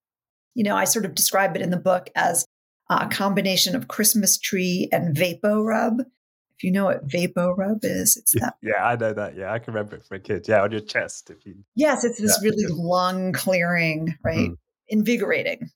You 0.54 0.64
know, 0.64 0.76
I 0.76 0.84
sort 0.84 1.06
of 1.06 1.14
describe 1.14 1.56
it 1.56 1.62
in 1.62 1.70
the 1.70 1.78
book 1.78 2.10
as 2.14 2.44
a 2.90 3.08
combination 3.08 3.74
of 3.74 3.88
Christmas 3.88 4.38
tree 4.38 4.88
and 4.92 5.16
VapoRub, 5.16 6.04
you 6.64 6.72
know 6.72 6.86
what 6.86 7.06
VapoRub 7.06 7.80
is, 7.82 8.16
it's 8.16 8.32
that. 8.32 8.54
Yeah, 8.62 8.82
I 8.82 8.96
know 8.96 9.12
that. 9.12 9.36
Yeah, 9.36 9.52
I 9.52 9.58
can 9.58 9.74
remember 9.74 9.96
it 9.96 10.04
from 10.04 10.16
a 10.16 10.20
kid. 10.20 10.46
Yeah, 10.48 10.62
on 10.62 10.72
your 10.72 10.80
chest. 10.80 11.28
If 11.28 11.44
you. 11.44 11.56
Yes, 11.74 12.04
it's 12.04 12.18
this 12.18 12.38
yeah, 12.42 12.48
really 12.48 12.66
lung 12.66 13.32
clearing, 13.32 14.16
right? 14.24 14.50
Mm. 14.50 14.56
Invigorating. 14.88 15.68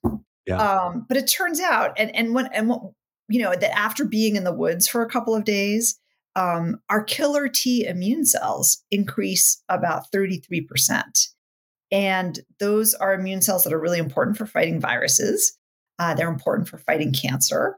Yeah. 0.47 0.57
Um, 0.57 1.05
but 1.07 1.15
it 1.15 1.27
turns 1.27 1.59
out, 1.59 1.93
and 1.97 2.13
and 2.15 2.33
when 2.33 2.47
and 2.47 2.69
what, 2.69 2.81
you 3.27 3.39
know 3.39 3.51
that 3.55 3.77
after 3.77 4.03
being 4.03 4.35
in 4.35 4.43
the 4.43 4.53
woods 4.53 4.87
for 4.87 5.03
a 5.03 5.09
couple 5.09 5.35
of 5.35 5.43
days, 5.43 5.99
um, 6.35 6.81
our 6.89 7.03
killer 7.03 7.47
T 7.47 7.85
immune 7.85 8.25
cells 8.25 8.83
increase 8.89 9.61
about 9.69 10.11
thirty 10.11 10.39
three 10.39 10.61
percent, 10.61 11.27
and 11.91 12.39
those 12.59 12.95
are 12.95 13.13
immune 13.13 13.43
cells 13.43 13.63
that 13.63 13.73
are 13.73 13.79
really 13.79 13.99
important 13.99 14.37
for 14.37 14.47
fighting 14.47 14.79
viruses. 14.79 15.55
Uh, 15.99 16.15
they're 16.15 16.29
important 16.29 16.67
for 16.67 16.79
fighting 16.79 17.13
cancer 17.13 17.77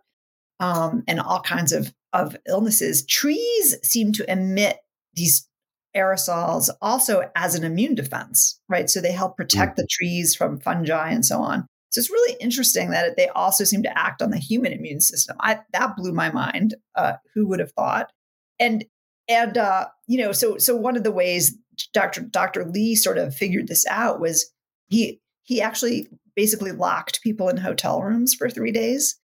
um, 0.62 1.04
and 1.08 1.20
all 1.20 1.42
kinds 1.42 1.74
of 1.74 1.92
of 2.14 2.36
illnesses, 2.48 3.06
trees 3.06 3.76
seem 3.84 4.12
to 4.14 4.32
emit 4.32 4.78
these 5.14 5.48
aerosols 5.96 6.70
also 6.82 7.30
as 7.36 7.56
an 7.56 7.64
immune 7.64 7.96
defense, 7.96 8.60
right? 8.70 8.90
So 8.90 9.02
they 9.02 9.12
help 9.12 9.38
protect 9.38 9.74
mm. 9.74 9.76
the 9.78 9.88
trees 9.90 10.36
from 10.36 10.60
fungi 10.60 11.12
and 11.12 11.26
so 11.26 11.40
on. 11.40 11.68
So 11.90 12.00
it's 12.00 12.10
really 12.10 12.38
interesting 12.40 12.92
that 12.92 13.18
they 13.18 13.28
also 13.30 13.66
seem 13.66 13.84
to 13.84 13.98
act 13.98 14.22
on 14.22 14.32
the 14.32 14.38
human 14.38 14.72
immune 14.72 15.02
system. 15.02 15.36
I, 15.42 15.60
that 15.74 15.98
blew 15.98 16.14
my 16.14 16.32
mind. 16.32 16.76
Uh, 16.96 17.14
who 17.34 17.48
would 17.48 17.60
have 17.60 17.74
thought? 17.74 18.12
And 18.60 18.86
and 19.28 19.58
uh, 19.58 19.88
you 20.08 20.18
know, 20.18 20.32
so 20.32 20.58
so 20.58 20.76
one 20.76 20.96
of 20.96 21.04
the 21.04 21.12
ways 21.12 21.58
Dr. 21.94 22.22
Dr. 22.22 22.66
Li 22.66 22.96
sort 22.96 23.18
of 23.18 23.36
figured 23.36 23.68
this 23.68 23.86
out 23.88 24.22
was 24.22 24.50
he 24.88 25.20
he 25.44 25.62
actually 25.62 26.08
basically 26.36 26.72
locked 26.72 27.22
people 27.22 27.50
in 27.50 27.58
hotel 27.58 28.02
rooms 28.02 28.34
for 28.34 28.50
three 28.50 28.72
days 28.72 29.20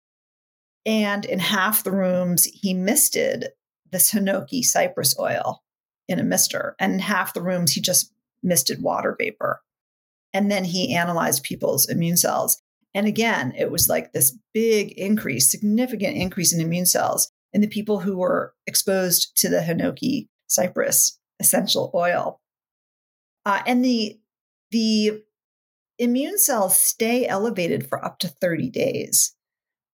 and 0.87 1.25
in 1.25 1.41
half 1.41 1.83
the 1.83 1.91
rooms, 1.91 2.45
he 2.45 2.73
misted 2.73 3.49
this 3.91 4.13
Hinoki 4.13 4.63
cypress 4.63 5.19
oil 5.19 5.65
in 6.09 6.21
a 6.21 6.25
mister. 6.25 6.77
And 6.79 6.95
in 6.95 6.99
half 7.01 7.35
the 7.35 7.43
rooms, 7.43 7.73
he 7.73 7.81
just 7.81 8.13
misted 8.43 8.81
water 8.81 9.17
vapor. 9.19 9.61
And 10.33 10.51
then 10.51 10.65
he 10.65 10.95
analyzed 10.95 11.43
people's 11.43 11.89
immune 11.89 12.17
cells. 12.17 12.63
And 12.95 13.07
again, 13.07 13.53
it 13.59 13.71
was 13.71 13.89
like 13.89 14.13
this 14.13 14.39
big 14.55 14.93
increase, 14.93 15.51
significant 15.51 16.17
increase 16.17 16.55
in 16.55 16.61
immune 16.61 16.87
cells 16.87 17.33
in 17.53 17.61
the 17.61 17.67
people 17.67 18.01
who 18.01 18.17
were 18.17 18.55
exposed 18.67 19.37
to 19.39 19.49
the 19.49 19.61
Hinoki 19.61 20.29
cypress 20.47 21.19
essential 21.41 21.91
oil. 21.95 22.41
Uh, 23.45 23.63
and 23.67 23.85
the, 23.85 24.19
the 24.71 25.23
immune 25.99 26.39
cells 26.39 26.79
stay 26.79 27.27
elevated 27.27 27.89
for 27.89 28.05
up 28.05 28.19
to 28.21 28.29
30 28.29 28.71
days 28.71 29.36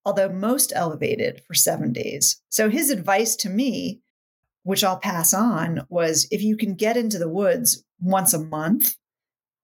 although 0.05 0.29
most 0.29 0.73
elevated 0.75 1.43
for 1.47 1.55
seven 1.55 1.93
days. 1.93 2.41
So 2.49 2.69
his 2.69 2.91
advice 2.91 3.37
to 3.37 3.49
me, 3.49 4.01
which 4.65 4.85
I'll 4.85 4.99
pass 4.99 5.33
on, 5.33 5.87
was 5.89 6.27
if 6.31 6.43
you 6.43 6.57
can 6.57 6.75
get 6.75 6.97
into 6.97 7.19
the 7.19 7.29
woods 7.29 7.85
once 8.01 8.33
a 8.35 8.39
month, 8.39 8.97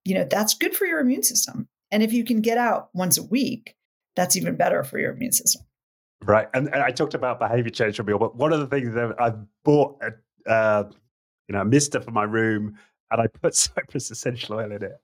you 0.05 0.15
know, 0.15 0.27
that's 0.29 0.55
good 0.55 0.75
for 0.75 0.87
your 0.87 1.01
immune 1.01 1.23
system. 1.23 1.69
And 1.91 2.03
if 2.03 2.13
you 2.13 2.25
can 2.25 2.41
get 2.41 2.59
out 2.59 2.91
once 2.95 3.19
a 3.19 3.23
week, 3.23 3.75
that's 4.17 4.37
even 4.37 4.57
better 4.57 4.83
for 4.85 4.99
your 4.99 5.13
immune 5.13 5.33
system. 5.33 5.63
Right. 6.25 6.49
And, 6.55 6.67
and 6.73 6.83
I 6.83 6.91
talked 6.91 7.15
about 7.15 7.39
behavior 7.39 7.71
change 7.71 7.97
from 7.97 8.09
you, 8.09 8.19
but 8.19 8.37
one 8.37 8.53
of 8.53 8.61
the 8.61 8.67
things 8.67 8.95
that 8.95 9.15
I 9.21 9.33
bought, 9.65 10.03
a, 10.03 10.51
uh, 10.51 10.91
you 11.49 11.55
know, 11.55 11.61
a 11.61 11.65
mister 11.65 12.01
for 12.01 12.11
my 12.11 12.25
room 12.25 12.77
and 13.11 13.21
I 13.21 13.27
put 13.27 13.55
cypress 13.55 14.11
essential 14.11 14.57
oil 14.57 14.73
in 14.73 14.83
it. 14.83 15.01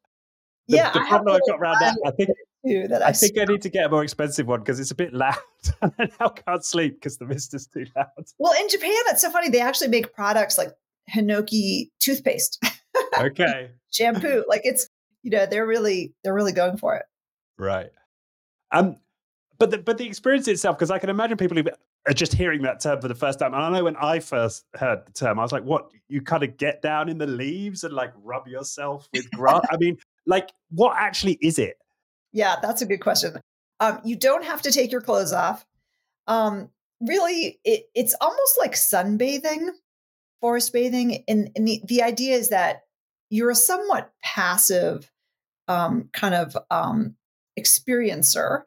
The, 0.68 0.76
yeah, 0.76 0.92
the 0.92 1.00
problem 1.00 1.36
I 1.36 1.40
got 1.46 1.60
around 1.60 1.76
that, 1.80 1.98
I 2.06 2.10
think 2.10 2.30
That 2.64 3.02
I, 3.02 3.08
I 3.08 3.12
think 3.12 3.38
I 3.38 3.44
need 3.44 3.60
to 3.62 3.68
get 3.68 3.84
a 3.84 3.88
more 3.90 4.02
expensive 4.02 4.46
one 4.46 4.60
because 4.60 4.80
it's 4.80 4.90
a 4.90 4.94
bit 4.94 5.12
loud, 5.12 5.36
and 5.82 5.92
I 5.98 6.08
now 6.18 6.28
can't 6.28 6.64
sleep 6.64 6.94
because 6.94 7.18
the 7.18 7.26
mist 7.26 7.52
is 7.52 7.66
too 7.66 7.86
loud. 7.94 8.08
Well, 8.38 8.54
in 8.58 8.68
Japan, 8.70 8.90
it's 9.08 9.20
so 9.20 9.30
funny. 9.30 9.50
They 9.50 9.60
actually 9.60 9.88
make 9.88 10.14
products 10.14 10.56
like 10.56 10.70
Hinoki 11.14 11.90
toothpaste. 12.00 12.64
Okay. 13.18 13.70
Shampoo, 13.92 14.44
like 14.48 14.62
it's 14.64 14.88
you 15.22 15.30
know 15.30 15.46
they're 15.46 15.66
really 15.66 16.14
they're 16.24 16.34
really 16.34 16.52
going 16.52 16.78
for 16.78 16.96
it. 16.96 17.04
Right. 17.58 17.90
Um, 18.72 18.96
but 19.58 19.70
the 19.70 19.78
but 19.78 19.98
the 19.98 20.06
experience 20.06 20.48
itself, 20.48 20.78
because 20.78 20.90
I 20.90 20.98
can 20.98 21.10
imagine 21.10 21.36
people 21.36 21.56
who 21.56 21.64
are 22.06 22.12
just 22.12 22.34
hearing 22.34 22.62
that 22.62 22.80
term 22.80 23.00
for 23.00 23.08
the 23.08 23.14
first 23.14 23.38
time. 23.38 23.54
And 23.54 23.62
I 23.62 23.70
know 23.70 23.84
when 23.84 23.96
I 23.96 24.18
first 24.18 24.64
heard 24.74 25.06
the 25.06 25.12
term, 25.12 25.38
I 25.38 25.42
was 25.42 25.52
like, 25.52 25.64
"What? 25.64 25.90
You 26.08 26.22
kind 26.22 26.42
of 26.42 26.56
get 26.56 26.82
down 26.82 27.08
in 27.08 27.18
the 27.18 27.26
leaves 27.26 27.84
and 27.84 27.94
like 27.94 28.12
rub 28.22 28.48
yourself 28.48 29.08
with 29.12 29.30
grass?" 29.30 29.64
I 29.70 29.76
mean, 29.78 29.96
like, 30.26 30.50
what 30.70 30.96
actually 30.96 31.38
is 31.40 31.58
it? 31.58 31.76
Yeah, 32.34 32.56
that's 32.60 32.82
a 32.82 32.86
good 32.86 33.00
question. 33.00 33.40
Um, 33.80 34.00
you 34.04 34.16
don't 34.16 34.44
have 34.44 34.60
to 34.62 34.72
take 34.72 34.92
your 34.92 35.00
clothes 35.00 35.32
off. 35.32 35.64
Um, 36.26 36.68
really, 37.00 37.60
it, 37.64 37.84
it's 37.94 38.14
almost 38.20 38.58
like 38.58 38.72
sunbathing, 38.72 39.68
forest 40.40 40.72
bathing. 40.72 41.24
And, 41.28 41.50
and 41.56 41.66
the, 41.66 41.80
the 41.86 42.02
idea 42.02 42.36
is 42.36 42.50
that 42.50 42.82
you're 43.30 43.50
a 43.50 43.54
somewhat 43.54 44.12
passive 44.22 45.10
um, 45.68 46.10
kind 46.12 46.34
of 46.34 46.56
um, 46.70 47.16
experiencer 47.58 48.62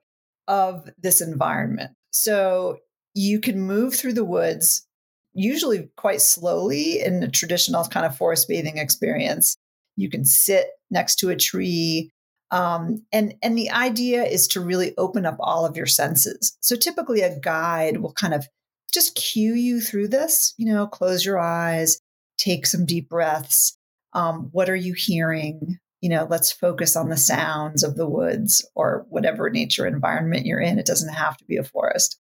of 0.47 0.89
this 0.97 1.21
environment. 1.21 1.91
So 2.11 2.77
you 3.13 3.39
can 3.39 3.59
move 3.61 3.95
through 3.95 4.13
the 4.13 4.25
woods, 4.25 4.87
usually 5.33 5.89
quite 5.97 6.21
slowly 6.21 7.01
in 7.01 7.21
a 7.21 7.29
traditional 7.29 7.83
kind 7.85 8.05
of 8.05 8.15
forest 8.15 8.47
bathing 8.47 8.77
experience. 8.77 9.57
You 9.97 10.09
can 10.09 10.23
sit 10.23 10.69
next 10.89 11.17
to 11.17 11.29
a 11.29 11.35
tree. 11.35 12.11
Um, 12.51 13.05
and 13.11 13.35
and 13.41 13.57
the 13.57 13.71
idea 13.71 14.23
is 14.23 14.47
to 14.49 14.61
really 14.61 14.93
open 14.97 15.25
up 15.25 15.37
all 15.39 15.65
of 15.65 15.75
your 15.75 15.85
senses. 15.85 16.57
So 16.61 16.75
typically, 16.75 17.21
a 17.21 17.39
guide 17.39 17.97
will 17.97 18.13
kind 18.13 18.33
of 18.33 18.47
just 18.93 19.15
cue 19.15 19.53
you 19.53 19.81
through 19.81 20.07
this. 20.09 20.53
You 20.57 20.73
know, 20.73 20.87
close 20.87 21.25
your 21.25 21.39
eyes, 21.39 21.99
take 22.37 22.65
some 22.65 22.85
deep 22.85 23.09
breaths. 23.09 23.77
Um, 24.13 24.49
what 24.51 24.69
are 24.69 24.75
you 24.75 24.93
hearing? 24.93 25.79
you 26.01 26.09
know, 26.09 26.27
let's 26.29 26.51
focus 26.51 26.95
on 26.95 27.09
the 27.09 27.17
sounds 27.17 27.83
of 27.83 27.95
the 27.95 28.07
woods 28.07 28.67
or 28.75 29.05
whatever 29.09 29.49
nature 29.49 29.87
environment 29.87 30.45
you're 30.45 30.59
in. 30.59 30.77
It 30.77 30.85
doesn't 30.85 31.13
have 31.13 31.37
to 31.37 31.45
be 31.45 31.57
a 31.57 31.63
forest. 31.63 32.19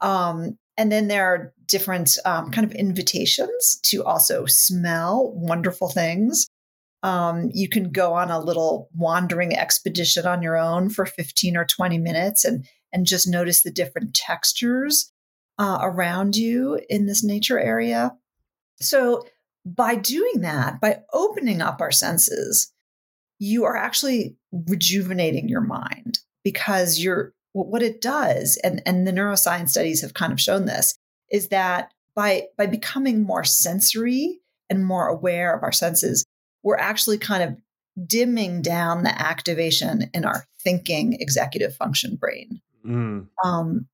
Um, 0.00 0.58
and 0.76 0.90
then 0.90 1.08
there 1.08 1.26
are 1.26 1.52
different 1.66 2.16
um, 2.24 2.50
kind 2.50 2.64
of 2.64 2.72
invitations 2.72 3.80
to 3.84 4.04
also 4.04 4.46
smell 4.46 5.32
wonderful 5.34 5.88
things. 5.88 6.46
Um, 7.02 7.50
you 7.54 7.68
can 7.68 7.90
go 7.90 8.12
on 8.12 8.30
a 8.30 8.40
little 8.40 8.90
wandering 8.94 9.56
expedition 9.56 10.26
on 10.26 10.42
your 10.42 10.56
own 10.56 10.90
for 10.90 11.06
15 11.06 11.56
or 11.56 11.64
20 11.64 11.98
minutes 11.98 12.44
and, 12.44 12.66
and 12.92 13.06
just 13.06 13.26
notice 13.26 13.62
the 13.62 13.70
different 13.70 14.14
textures 14.14 15.10
uh, 15.58 15.78
around 15.82 16.36
you 16.36 16.80
in 16.88 17.06
this 17.06 17.24
nature 17.24 17.58
area. 17.58 18.12
So, 18.80 19.26
by 19.66 19.94
doing 19.94 20.40
that, 20.40 20.80
by 20.80 21.00
opening 21.12 21.60
up 21.60 21.82
our 21.82 21.92
senses, 21.92 22.72
you 23.38 23.64
are 23.64 23.76
actually 23.76 24.36
rejuvenating 24.52 25.48
your 25.48 25.60
mind 25.60 26.18
because 26.44 26.98
you're 26.98 27.34
what 27.52 27.82
it 27.82 28.00
does 28.00 28.58
and, 28.62 28.80
and 28.86 29.06
the 29.06 29.12
neuroscience 29.12 29.70
studies 29.70 30.02
have 30.02 30.14
kind 30.14 30.32
of 30.32 30.40
shown 30.40 30.66
this 30.66 30.94
is 31.32 31.48
that 31.48 31.92
by 32.14 32.44
by 32.56 32.66
becoming 32.66 33.22
more 33.22 33.42
sensory 33.42 34.40
and 34.68 34.86
more 34.86 35.08
aware 35.08 35.52
of 35.54 35.62
our 35.64 35.72
senses 35.72 36.24
we're 36.62 36.76
actually 36.76 37.18
kind 37.18 37.42
of 37.42 38.06
dimming 38.06 38.62
down 38.62 39.02
the 39.02 39.20
activation 39.20 40.10
in 40.14 40.24
our 40.24 40.46
thinking 40.62 41.16
executive 41.20 41.74
function 41.74 42.16
brain 42.16 42.60
mm. 42.86 43.26
um, 43.44 43.86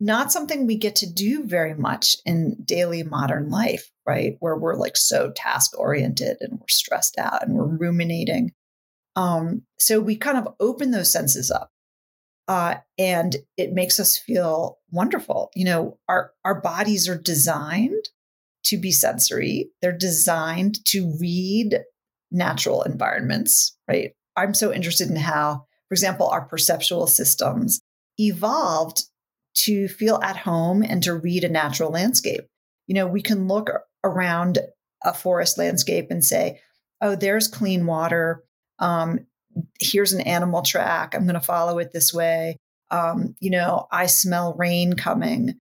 not 0.00 0.32
something 0.32 0.66
we 0.66 0.76
get 0.76 0.96
to 0.96 1.12
do 1.12 1.44
very 1.44 1.74
much 1.74 2.16
in 2.24 2.56
daily 2.64 3.02
modern 3.02 3.50
life 3.50 3.90
right 4.06 4.36
where 4.40 4.56
we're 4.56 4.76
like 4.76 4.96
so 4.96 5.32
task 5.36 5.78
oriented 5.78 6.36
and 6.40 6.58
we're 6.58 6.68
stressed 6.68 7.18
out 7.18 7.46
and 7.46 7.54
we're 7.54 7.66
ruminating 7.66 8.52
um, 9.14 9.62
so 9.78 10.00
we 10.00 10.16
kind 10.16 10.38
of 10.38 10.54
open 10.58 10.90
those 10.90 11.12
senses 11.12 11.50
up 11.50 11.70
uh, 12.48 12.76
and 12.98 13.36
it 13.56 13.72
makes 13.72 14.00
us 14.00 14.18
feel 14.18 14.78
wonderful. 14.90 15.50
You 15.54 15.64
know, 15.64 15.98
our 16.08 16.32
our 16.44 16.60
bodies 16.60 17.08
are 17.08 17.18
designed 17.18 18.08
to 18.64 18.76
be 18.76 18.90
sensory. 18.92 19.70
They're 19.80 19.96
designed 19.96 20.84
to 20.86 21.16
read 21.20 21.80
natural 22.32 22.82
environments, 22.82 23.76
right? 23.88 24.12
I'm 24.36 24.54
so 24.54 24.72
interested 24.72 25.10
in 25.10 25.16
how, 25.16 25.66
for 25.88 25.94
example, 25.94 26.28
our 26.28 26.44
perceptual 26.46 27.06
systems 27.06 27.80
evolved 28.18 29.02
to 29.54 29.88
feel 29.88 30.18
at 30.22 30.36
home 30.36 30.82
and 30.82 31.02
to 31.02 31.14
read 31.14 31.44
a 31.44 31.48
natural 31.48 31.90
landscape. 31.90 32.42
You 32.86 32.94
know, 32.94 33.06
we 33.06 33.22
can 33.22 33.46
look 33.46 33.70
around 34.02 34.58
a 35.04 35.12
forest 35.12 35.58
landscape 35.58 36.06
and 36.10 36.24
say, 36.24 36.60
oh, 37.00 37.14
there's 37.14 37.48
clean 37.48 37.86
water 37.86 38.42
um, 38.82 39.26
here's 39.80 40.12
an 40.12 40.20
animal 40.22 40.62
track. 40.62 41.14
I'm 41.14 41.24
going 41.24 41.34
to 41.34 41.40
follow 41.40 41.78
it 41.78 41.92
this 41.92 42.12
way. 42.12 42.56
Um, 42.90 43.36
you 43.40 43.50
know, 43.50 43.86
I 43.90 44.06
smell 44.06 44.54
rain 44.54 44.94
coming. 44.94 45.54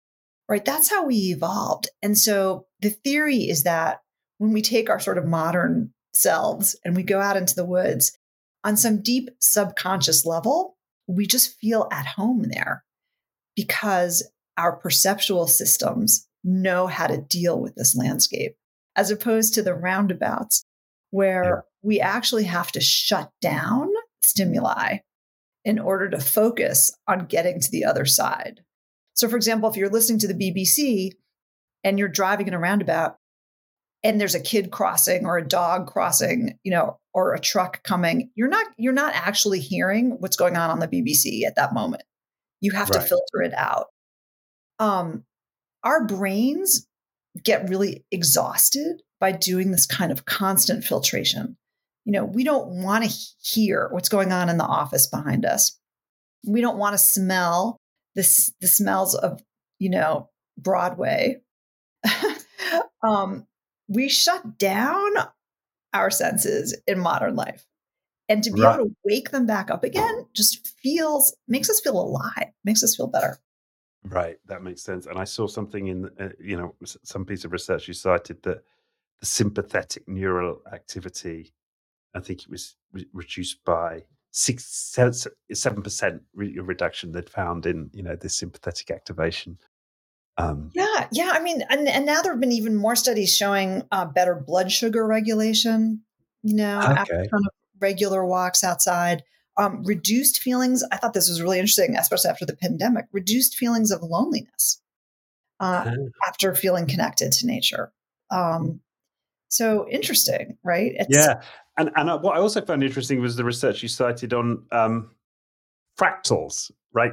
Right. 0.49 0.65
That's 0.65 0.91
how 0.91 1.05
we 1.05 1.17
evolved. 1.35 1.89
And 2.03 2.19
so 2.19 2.67
the 2.81 2.91
theory 2.91 3.49
is 3.49 3.65
that 3.65 4.01
when 4.39 4.53
we 4.53 4.63
take 4.63 4.91
our 4.91 4.99
sort 4.99 5.19
of 5.19 5.27
modern 5.27 5.93
selves 6.13 6.77
and 6.85 6.97
we 6.97 7.03
go 7.03 7.21
out 7.21 7.37
into 7.37 7.55
the 7.55 7.65
woods, 7.65 8.17
on 8.65 8.77
some 8.77 9.03
deep 9.03 9.31
subconscious 9.41 10.27
level, 10.27 10.77
we 11.07 11.27
just 11.27 11.59
feel 11.59 11.89
at 11.91 12.07
home 12.07 12.45
there 12.51 12.85
because 13.57 14.29
our 14.57 14.77
perceptual 14.77 15.47
systems 15.47 16.27
know 16.45 16.87
how 16.87 17.07
to 17.07 17.21
deal 17.21 17.61
with 17.61 17.75
this 17.75 17.97
landscape, 17.97 18.57
as 18.97 19.11
opposed 19.11 19.55
to 19.55 19.63
the 19.63 19.75
roundabouts 19.75 20.65
where 21.11 21.65
we 21.83 22.01
actually 22.01 22.45
have 22.45 22.71
to 22.73 22.81
shut 22.81 23.31
down 23.41 23.89
stimuli 24.23 24.99
in 25.65 25.79
order 25.79 26.09
to 26.09 26.19
focus 26.19 26.95
on 27.09 27.27
getting 27.27 27.61
to 27.61 27.71
the 27.71 27.85
other 27.85 28.05
side. 28.05 28.61
So, 29.15 29.29
for 29.29 29.37
example, 29.37 29.69
if 29.69 29.77
you're 29.77 29.91
listening 29.91 30.19
to 30.21 30.29
the 30.29 30.35
BBC 30.35 31.13
and 31.85 31.99
you're 31.99 32.09
driving 32.09 32.49
in 32.49 32.55
a 32.55 32.59
roundabout 32.59 33.17
and 34.03 34.21
there's 34.21 34.35
a 34.35 34.41
kid 34.41 34.71
crossing 34.71 35.27
or 35.27 35.37
a 35.37 35.47
dog 35.47 35.87
crossing, 35.87 36.59
you 36.65 36.71
know, 36.71 36.99
or 37.13 37.35
a 37.35 37.41
truck 37.41 37.83
coming, 37.83 38.31
you're 38.35 38.49
not 38.49 38.67
you're 38.79 38.93
not 38.93 39.15
actually 39.15 39.61
hearing 39.61 40.17
what's 40.21 40.37
going 40.37 40.57
on 40.57 40.71
on 40.71 40.79
the 40.79 40.89
BBC 40.89 41.45
at 41.45 41.57
that 41.57 41.75
moment. 41.75 42.03
You 42.61 42.73
have 42.73 42.91
right. 42.91 43.01
to 43.01 43.07
filter 43.07 43.43
it 43.43 43.55
out. 43.55 43.87
Um, 44.79 45.25
our 45.83 46.07
brains 46.07 46.87
get 47.43 47.69
really 47.69 48.05
exhausted 48.11 49.03
by 49.19 49.33
doing 49.33 49.71
this 49.71 49.87
kind 49.87 50.11
of 50.11 50.25
constant 50.25 50.85
filtration. 50.85 51.57
You 52.05 52.13
know, 52.13 52.25
we 52.25 52.45
don't 52.45 52.83
want 52.83 53.05
to 53.05 53.17
hear 53.43 53.89
what's 53.93 54.09
going 54.09 54.33
on 54.33 54.49
in 54.49 54.57
the 54.57 54.65
office 54.65 55.07
behind 55.07 55.45
us. 55.45 55.79
We 56.47 56.61
don't 56.61 56.79
want 56.79 56.95
to 56.95 56.99
smell 56.99 57.77
this 58.15 58.53
the 58.61 58.67
smells 58.67 59.15
of, 59.15 59.43
you 59.79 59.91
know, 59.91 60.31
Broadway. 60.59 61.43
um, 63.03 63.47
we 63.91 64.09
shut 64.09 64.57
down 64.57 65.11
our 65.93 66.11
senses 66.11 66.81
in 66.87 66.99
modern 66.99 67.35
life. 67.35 67.67
And 68.29 68.45
to 68.45 68.53
be 68.53 68.63
right. 68.63 68.77
able 68.77 68.87
to 68.87 68.97
wake 69.05 69.31
them 69.33 69.45
back 69.45 69.71
up 69.71 69.83
again 69.83 70.27
just 70.35 70.69
feels 70.79 71.37
makes 71.49 71.69
us 71.69 71.81
feel 71.81 72.01
alive, 72.01 72.53
makes 72.65 72.85
us 72.85 72.95
feel 72.95 73.09
better. 73.09 73.39
Right, 74.05 74.39
that 74.47 74.63
makes 74.63 74.83
sense. 74.83 75.07
And 75.07 75.19
I 75.19 75.25
saw 75.25 75.49
something 75.49 75.89
in, 75.89 76.09
uh, 76.19 76.29
you 76.39 76.57
know, 76.57 76.75
some 77.03 77.27
piece 77.27 77.45
of 77.45 77.53
research 77.53 77.89
you 77.89 77.93
cited 77.95 78.43
that 78.45 78.63
the 79.19 79.27
sympathetic 79.27 80.09
neural 80.09 80.63
activity, 80.73 81.53
I 82.15 82.21
think 82.21 82.43
it 82.43 82.51
was 82.51 82.77
re- 82.93 83.09
reduced 83.13 83.65
by 83.65 84.05
six 84.31 84.65
seven 85.53 85.83
percent 85.83 86.23
reduction 86.35 87.11
they'd 87.11 87.29
found 87.29 87.67
in 87.67 87.91
you 87.93 88.03
know 88.03 88.15
this 88.17 88.37
sympathetic 88.37 88.91
activation. 88.91 89.59
Um, 90.41 90.71
yeah, 90.75 91.07
yeah. 91.13 91.31
I 91.35 91.41
mean, 91.41 91.63
and, 91.69 91.89
and 91.89 92.07
now 92.07 92.23
there 92.23 92.33
have 92.33 92.41
been 92.41 92.53
even 92.53 92.77
more 92.77 92.97
studies 92.97 93.37
showing 93.37 93.83
uh, 93.93 94.07
better 94.07 94.35
blood 94.35 94.73
sugar 94.73 95.07
regulation. 95.07 96.03
You 96.43 96.57
know, 96.57 96.79
okay. 96.79 96.93
after 96.93 97.15
kind 97.15 97.29
of 97.33 97.53
regular 97.81 98.25
walks 98.25 98.65
outside. 98.65 99.23
Um, 99.57 99.83
reduced 99.85 100.41
feelings. 100.41 100.83
I 100.91 100.97
thought 100.97 101.13
this 101.13 101.29
was 101.29 101.43
really 101.43 101.59
interesting, 101.59 101.95
especially 101.97 102.31
after 102.31 102.47
the 102.47 102.57
pandemic. 102.57 103.07
Reduced 103.13 103.57
feelings 103.57 103.91
of 103.91 104.01
loneliness 104.03 104.81
uh, 105.59 105.85
oh. 105.91 106.09
after 106.27 106.55
feeling 106.55 106.87
connected 106.87 107.33
to 107.33 107.47
nature. 107.47 107.93
Um, 108.31 108.81
so 109.49 109.87
interesting, 109.91 110.57
right? 110.65 110.93
It's, 110.95 111.15
yeah, 111.15 111.43
and 111.77 111.91
and 111.97 112.09
uh, 112.09 112.19
what 112.19 112.37
I 112.37 112.41
also 112.41 112.63
found 112.63 112.83
interesting 112.83 113.21
was 113.21 113.37
the 113.37 113.45
research 113.45 113.83
you 113.83 113.89
cited 113.89 114.33
on 114.33 114.65
um, 114.73 115.11
fractals, 115.99 116.71
right? 116.93 117.13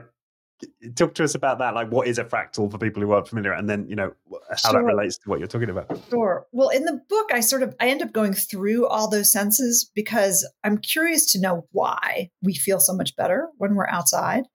Talk 0.95 1.13
to 1.15 1.23
us 1.23 1.35
about 1.35 1.59
that. 1.59 1.75
Like, 1.75 1.91
what 1.91 2.07
is 2.07 2.17
a 2.17 2.23
fractal 2.23 2.71
for 2.71 2.77
people 2.77 3.01
who 3.01 3.11
aren't 3.11 3.27
familiar, 3.27 3.51
and 3.51 3.69
then 3.69 3.87
you 3.87 3.95
know 3.95 4.13
how 4.49 4.71
sure. 4.71 4.73
that 4.73 4.85
relates 4.85 5.17
to 5.19 5.29
what 5.29 5.39
you're 5.39 5.47
talking 5.47 5.69
about. 5.69 5.99
Sure. 6.09 6.45
Well, 6.51 6.69
in 6.69 6.85
the 6.85 7.01
book, 7.09 7.31
I 7.31 7.41
sort 7.41 7.63
of 7.63 7.75
I 7.79 7.89
end 7.89 8.01
up 8.01 8.11
going 8.11 8.33
through 8.33 8.87
all 8.87 9.09
those 9.09 9.31
senses 9.31 9.89
because 9.93 10.49
I'm 10.63 10.77
curious 10.77 11.31
to 11.33 11.41
know 11.41 11.67
why 11.71 12.31
we 12.41 12.55
feel 12.55 12.79
so 12.79 12.93
much 12.93 13.15
better 13.15 13.49
when 13.57 13.75
we're 13.75 13.87
outside. 13.87 14.45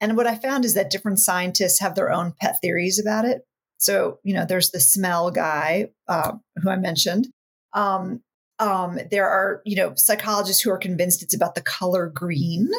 And 0.00 0.16
what 0.16 0.26
I 0.26 0.36
found 0.36 0.64
is 0.64 0.74
that 0.74 0.90
different 0.90 1.20
scientists 1.20 1.78
have 1.80 1.94
their 1.94 2.10
own 2.10 2.34
pet 2.40 2.56
theories 2.60 2.98
about 2.98 3.24
it. 3.24 3.42
So, 3.78 4.18
you 4.24 4.34
know, 4.34 4.44
there's 4.44 4.70
the 4.70 4.80
smell 4.80 5.30
guy 5.30 5.90
uh, 6.08 6.32
who 6.56 6.70
I 6.70 6.76
mentioned. 6.76 7.28
Um, 7.72 8.22
um, 8.58 8.98
there 9.10 9.28
are, 9.28 9.62
you 9.64 9.76
know, 9.76 9.94
psychologists 9.96 10.62
who 10.62 10.70
are 10.70 10.78
convinced 10.78 11.22
it's 11.22 11.34
about 11.34 11.54
the 11.54 11.62
color 11.62 12.06
green 12.06 12.70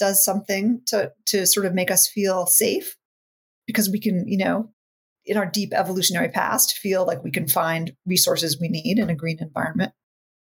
does 0.00 0.24
something 0.24 0.80
to 0.86 1.12
to 1.26 1.46
sort 1.46 1.66
of 1.66 1.74
make 1.74 1.90
us 1.90 2.08
feel 2.08 2.46
safe 2.46 2.96
because 3.66 3.88
we 3.88 4.00
can, 4.00 4.26
you 4.26 4.38
know, 4.38 4.70
in 5.24 5.36
our 5.36 5.46
deep 5.46 5.72
evolutionary 5.72 6.28
past, 6.28 6.78
feel 6.78 7.06
like 7.06 7.22
we 7.22 7.30
can 7.30 7.46
find 7.46 7.92
resources 8.04 8.58
we 8.60 8.68
need 8.68 8.98
in 8.98 9.10
a 9.10 9.14
green 9.14 9.38
environment. 9.40 9.92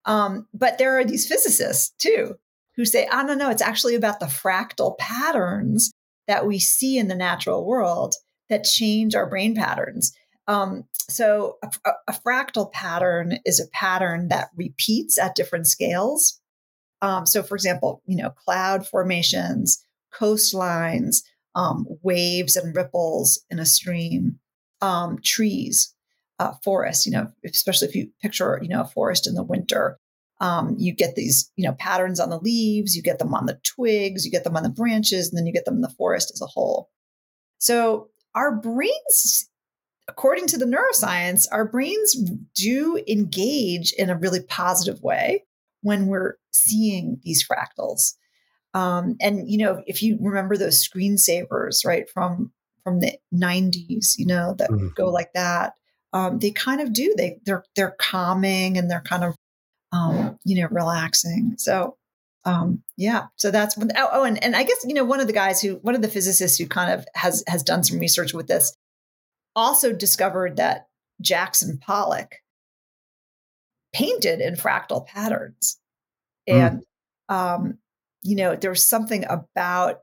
Um, 0.05 0.49
but 0.53 0.79
there 0.79 0.99
are 0.99 1.05
these 1.05 1.29
physicists 1.29 1.95
too 1.99 2.35
who 2.77 2.85
say, 2.85 3.07
"I 3.07 3.21
"Oh 3.21 3.27
no, 3.27 3.35
no, 3.35 3.51
it's 3.51 3.63
actually 3.63 3.95
about 3.95 4.19
the 4.19 4.27
fractal 4.27 4.99
patterns 4.99 5.93
that 6.27 6.47
we 6.47 6.59
see 6.59 6.99
in 6.99 7.09
the 7.09 7.15
natural 7.15 7.65
world 7.65 8.15
that 8.49 8.65
change 8.65 9.15
our 9.15 9.29
brain 9.29 9.55
patterns. 9.55 10.13
Um, 10.47 10.85
so, 11.09 11.59
a, 11.63 11.93
a, 12.09 12.13
fractal 12.13 12.73
pattern 12.73 13.39
is 13.45 13.61
a 13.61 13.69
pattern 13.73 14.29
that 14.29 14.51
repeats 14.57 15.19
at 15.19 15.35
different 15.35 15.67
scales. 15.67 16.41
Um, 17.03 17.27
so, 17.27 17.43
for 17.43 17.55
example, 17.55 18.01
you 18.07 18.17
know, 18.17 18.31
cloud 18.31 18.87
formations, 18.87 19.85
coastlines, 20.15 21.17
um, 21.55 21.85
waves 22.03 22.57
and 22.57 22.75
ripples 22.75 23.45
in 23.51 23.59
a 23.59 23.67
stream, 23.67 24.39
um, 24.81 25.19
trees, 25.23 25.95
uh, 26.39 26.53
forests. 26.65 27.05
You 27.05 27.13
know, 27.13 27.31
especially 27.45 27.89
if 27.89 27.97
you 27.97 28.09
picture, 28.23 28.59
you 28.63 28.69
know, 28.69 28.83
a 28.83 28.87
forest 28.87 29.27
in 29.27 29.35
the 29.35 29.43
winter, 29.43 29.99
um, 30.41 30.77
you 30.79 30.95
get 30.95 31.17
these, 31.17 31.51
you 31.57 31.65
know, 31.65 31.75
patterns 31.75 32.21
on 32.21 32.31
the 32.31 32.39
leaves. 32.39 32.97
You 32.97 33.03
get 33.03 33.19
them 33.19 33.35
on 33.35 33.47
the 33.47 33.61
twigs. 33.65 34.25
You 34.25 34.31
get 34.31 34.45
them 34.45 34.57
on 34.57 34.63
the 34.63 34.71
branches, 34.71 35.29
and 35.29 35.37
then 35.37 35.47
you 35.47 35.53
get 35.53 35.65
them 35.65 35.75
in 35.75 35.83
the 35.83 35.91
forest 35.91 36.31
as 36.33 36.41
a 36.41 36.47
whole. 36.47 36.89
So 37.59 38.09
our 38.35 38.55
brains 38.55 39.49
according 40.09 40.49
to 40.49 40.59
the 40.59 40.65
neuroscience, 40.65 41.47
our 41.53 41.65
brains 41.65 42.17
do 42.55 43.03
engage 43.07 43.93
in 43.93 44.11
a 44.11 44.19
really 44.19 44.41
positive 44.41 45.01
way 45.01 45.45
when 45.83 46.07
we're 46.07 46.37
seeing 46.53 47.21
these 47.23 47.47
fractals. 47.47 48.15
Um, 48.75 49.17
and 49.21 49.51
you 49.51 49.59
know, 49.59 49.83
if 49.87 50.03
you 50.03 50.19
remember 50.21 50.57
those 50.57 50.87
screensavers, 50.87 51.85
right 51.85 52.09
from 52.09 52.53
from 52.83 53.01
the 53.01 53.13
'90s, 53.35 54.19
you 54.19 54.27
know, 54.27 54.55
that 54.59 54.71
mm-hmm. 54.71 54.89
go 54.97 55.11
like 55.11 55.33
that, 55.35 55.75
um, 56.13 56.39
they 56.39 56.51
kind 56.51 56.81
of 56.81 56.93
do. 56.93 57.15
They 57.17 57.39
they're 57.45 57.65
they're 57.77 57.97
calming 57.99 58.79
and 58.79 58.91
they're 58.91 59.03
kind 59.03 59.25
of 59.25 59.37
um, 59.93 60.39
you 60.45 60.61
know 60.61 60.69
relaxing. 60.71 61.55
So 61.59 61.97
um, 62.45 62.83
yeah, 62.97 63.27
so 63.37 63.51
that's 63.51 63.77
oh, 63.79 64.09
oh, 64.13 64.25
and 64.25 64.43
and 64.43 64.57
I 64.57 64.65
guess 64.65 64.85
you 64.87 64.95
know 64.95 65.05
one 65.05 65.21
of 65.21 65.27
the 65.27 65.33
guys 65.33 65.61
who 65.61 65.77
one 65.77 65.95
of 65.95 66.03
the 66.03 66.09
physicists 66.09 66.59
who 66.59 66.67
kind 66.67 66.93
of 66.93 67.07
has 67.15 67.45
has 67.47 67.63
done 67.63 67.85
some 67.85 67.99
research 67.99 68.33
with 68.33 68.49
this 68.49 68.77
also 69.55 69.93
discovered 69.93 70.57
that 70.57 70.87
Jackson 71.21 71.79
Pollock 71.79 72.37
painted 73.93 74.41
in 74.41 74.55
fractal 74.55 75.07
patterns, 75.07 75.79
hmm. 76.49 76.57
and 76.57 76.85
mm. 77.31 77.35
um, 77.35 77.79
you 78.23 78.37
know 78.37 78.57
there 78.57 78.71
was 78.71 78.87
something 78.87 79.25
about 79.29 80.01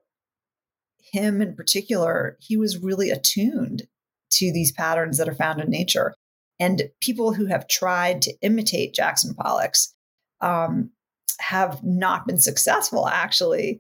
him 1.12 1.42
in 1.42 1.56
particular. 1.56 2.38
He 2.40 2.58
was 2.58 2.78
really 2.78 3.10
attuned 3.10 3.84
to 4.32 4.52
these 4.54 4.72
patterns 4.72 5.18
that 5.18 5.28
are 5.28 5.36
found 5.36 5.62
in 5.62 5.70
nature. 5.70 6.14
And 6.60 6.84
people 7.02 7.34
who 7.34 7.46
have 7.46 7.68
tried 7.68 8.22
to 8.24 8.34
imitate 8.42 8.94
Jackson 8.94 9.34
Pollock's 9.34 9.94
um, 10.42 10.92
have 11.40 11.84
not 11.84 12.28
been 12.28 12.38
successful 12.38 13.08
actually 13.08 13.80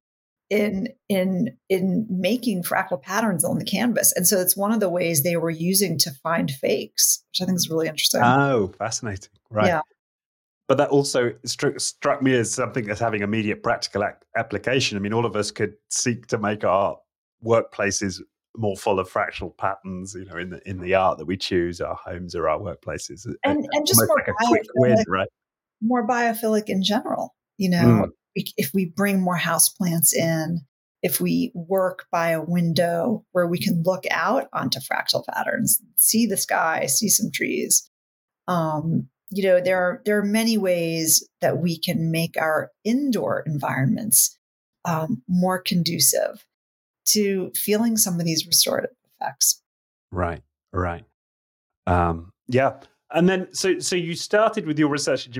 in 0.50 0.88
in 1.10 1.56
in 1.68 2.08
making 2.10 2.64
fractal 2.64 3.02
patterns 3.02 3.44
on 3.44 3.60
the 3.60 3.66
canvas. 3.66 4.14
And 4.16 4.28
so 4.28 4.40
it's 4.40 4.58
one 4.58 4.72
of 4.72 4.80
the 4.80 4.90
ways 4.90 5.22
they 5.22 5.36
were 5.36 5.50
using 5.50 5.98
to 6.00 6.12
find 6.24 6.50
fakes, 6.50 7.24
which 7.32 7.42
I 7.42 7.46
think 7.46 7.58
is 7.58 7.70
really 7.70 7.88
interesting. 7.88 8.22
Oh, 8.24 8.72
fascinating. 8.78 9.30
Right. 9.52 9.68
Yeah. 9.68 9.82
But 10.70 10.78
that 10.78 10.90
also 10.90 11.34
struck, 11.46 11.80
struck 11.80 12.22
me 12.22 12.36
as 12.36 12.54
something 12.54 12.86
that's 12.86 13.00
having 13.00 13.24
immediate 13.24 13.64
practical 13.64 14.04
ac- 14.04 14.18
application. 14.38 14.98
I 14.98 15.02
mean, 15.02 15.14
all 15.14 15.26
of 15.26 15.36
us 15.36 15.50
could 15.50 15.74
seek 15.90 16.28
to 16.28 16.38
make 16.38 16.64
our 16.64 16.96
workplaces 17.44 18.22
more 18.56 18.78
full 18.78 19.00
of 19.00 19.12
fractal 19.12 19.58
patterns, 19.58 20.14
you 20.14 20.26
know, 20.26 20.38
in 20.38 20.52
the 20.52 20.70
in 20.70 20.80
the 20.80 20.94
art 20.94 21.18
that 21.18 21.26
we 21.26 21.38
choose, 21.38 21.82
our 21.82 21.96
homes 21.96 22.36
or 22.36 22.48
our 22.48 22.60
workplaces, 22.60 23.26
and, 23.44 23.68
and 23.72 23.88
just 23.88 24.00
more 24.00 24.16
like 24.16 24.28
a 24.28 24.46
quick 24.46 24.62
win, 24.76 25.04
right? 25.08 25.28
More 25.82 26.08
biophilic 26.08 26.66
in 26.68 26.84
general. 26.84 27.36
You 27.58 27.72
know, 27.72 28.08
mm. 28.36 28.44
if 28.56 28.72
we 28.72 28.86
bring 28.86 29.22
more 29.22 29.38
houseplants 29.38 30.14
in, 30.14 30.62
if 31.02 31.20
we 31.20 31.52
work 31.56 32.06
by 32.12 32.30
a 32.30 32.44
window 32.44 33.26
where 33.32 33.48
we 33.48 33.58
can 33.58 33.82
look 33.84 34.04
out 34.12 34.48
onto 34.54 34.80
fractal 34.80 35.26
patterns, 35.34 35.82
see 35.96 36.28
the 36.28 36.38
sky, 36.38 36.86
see 36.86 37.10
some 37.10 37.32
trees. 37.34 37.90
Um, 38.48 39.10
you 39.30 39.44
know, 39.44 39.62
there 39.62 39.78
are 39.78 40.02
there 40.06 40.18
are 40.18 40.26
many 40.26 40.58
ways 40.58 41.28
that 41.42 41.60
we 41.60 41.78
can 41.78 42.12
make 42.12 42.36
our 42.38 42.72
indoor 42.84 43.44
environments 43.46 44.38
um, 44.86 45.22
more 45.28 45.60
conducive 45.60 46.46
to 47.06 47.52
feeling 47.56 47.98
some 47.98 48.20
of 48.20 48.26
these 48.26 48.46
restorative 48.46 48.92
effects. 49.20 49.62
Right, 50.12 50.42
right. 50.74 51.06
Um, 51.86 52.32
yeah. 52.48 52.74
And 53.12 53.28
then, 53.28 53.48
so 53.54 53.80
so 53.80 53.96
you 53.96 54.16
started 54.16 54.66
with 54.66 54.78
your 54.78 54.90
research 54.90 55.28
in 55.28 55.34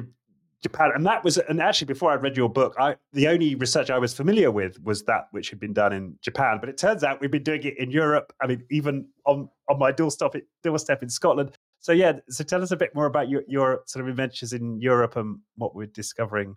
Japan, 0.62 0.92
and 0.94 1.06
that 1.06 1.24
was, 1.24 1.38
and 1.38 1.62
actually, 1.62 1.86
before 1.86 2.12
I 2.12 2.16
read 2.16 2.36
your 2.36 2.50
book, 2.50 2.76
I 2.80 2.96
the 3.14 3.28
only 3.28 3.56
research 3.56 3.90
I 3.90 3.98
was 3.98 4.14
familiar 4.14 4.52
with 4.52 4.82
was 4.84 5.04
that 5.04 5.28
which 5.32 5.50
had 5.50 5.60
been 5.60 5.74
done 5.74 5.94
in 5.94 6.18
Japan. 6.22 6.58
But 6.60 6.70
it 6.70 6.78
turns 6.78 7.04
out 7.04 7.22
we've 7.22 7.32
been 7.32 7.44
doing 7.44 7.64
it 7.64 7.78
in 7.78 7.92
Europe. 7.92 8.34
I 8.42 8.48
mean, 8.48 8.64
even 8.70 9.08
on 9.26 9.50
on 9.68 9.80
my 9.80 9.92
doorstep, 9.92 10.36
doorstep 10.64 11.04
in 11.04 11.10
Scotland. 11.10 11.58
So 11.90 11.94
yeah, 11.94 12.20
so 12.30 12.44
tell 12.44 12.62
us 12.62 12.70
a 12.70 12.78
bit 12.78 12.94
more 12.94 13.08
about 13.08 13.30
your 13.30 13.42
your 13.48 13.82
sort 13.88 14.06
of 14.06 14.10
adventures 14.10 14.54
in 14.54 14.80
Europe 14.80 15.16
and 15.16 15.40
what 15.56 15.74
we're 15.74 15.88
discovering 15.88 16.56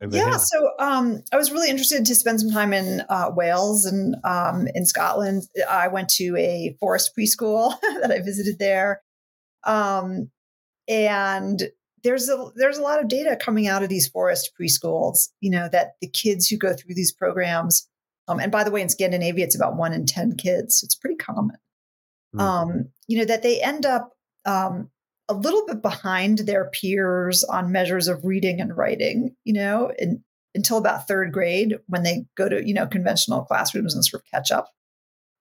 yeah, 0.00 0.30
here? 0.30 0.38
so 0.38 0.70
um, 0.78 1.22
I 1.30 1.36
was 1.36 1.52
really 1.52 1.68
interested 1.68 2.06
to 2.06 2.14
spend 2.14 2.40
some 2.40 2.50
time 2.50 2.72
in 2.72 3.02
uh, 3.10 3.30
Wales 3.36 3.84
and 3.84 4.16
um, 4.24 4.66
in 4.74 4.86
Scotland. 4.86 5.42
I 5.68 5.88
went 5.88 6.08
to 6.14 6.34
a 6.38 6.74
forest 6.80 7.10
preschool 7.14 7.78
that 8.00 8.10
I 8.10 8.22
visited 8.22 8.58
there, 8.58 9.02
um, 9.64 10.30
and 10.88 11.64
there's 12.02 12.30
a 12.30 12.50
there's 12.56 12.78
a 12.78 12.82
lot 12.82 12.98
of 12.98 13.08
data 13.08 13.36
coming 13.36 13.68
out 13.68 13.82
of 13.82 13.90
these 13.90 14.08
forest 14.08 14.52
preschools. 14.58 15.28
You 15.42 15.50
know 15.50 15.68
that 15.70 15.96
the 16.00 16.08
kids 16.08 16.48
who 16.48 16.56
go 16.56 16.72
through 16.72 16.94
these 16.94 17.12
programs, 17.12 17.86
um, 18.26 18.40
and 18.40 18.50
by 18.50 18.64
the 18.64 18.70
way, 18.70 18.80
in 18.80 18.88
Scandinavia, 18.88 19.44
it's 19.44 19.54
about 19.54 19.76
one 19.76 19.92
in 19.92 20.06
ten 20.06 20.34
kids, 20.34 20.80
so 20.80 20.86
it's 20.86 20.94
pretty 20.94 21.16
common. 21.16 21.56
Mm-hmm. 22.34 22.80
you 23.08 23.18
know 23.18 23.26
that 23.26 23.42
they 23.42 23.60
end 23.60 23.84
up 23.84 24.12
um, 24.44 24.90
a 25.28 25.34
little 25.34 25.64
bit 25.66 25.82
behind 25.82 26.40
their 26.40 26.68
peers 26.70 27.44
on 27.44 27.72
measures 27.72 28.08
of 28.08 28.24
reading 28.24 28.60
and 28.60 28.76
writing, 28.76 29.34
you 29.44 29.52
know, 29.52 29.92
in, 29.98 30.22
until 30.54 30.78
about 30.78 31.08
third 31.08 31.32
grade 31.32 31.78
when 31.86 32.02
they 32.02 32.24
go 32.36 32.48
to, 32.48 32.66
you 32.66 32.74
know, 32.74 32.86
conventional 32.86 33.42
classrooms 33.42 33.94
and 33.94 34.04
sort 34.04 34.22
of 34.22 34.30
catch 34.30 34.50
up. 34.50 34.70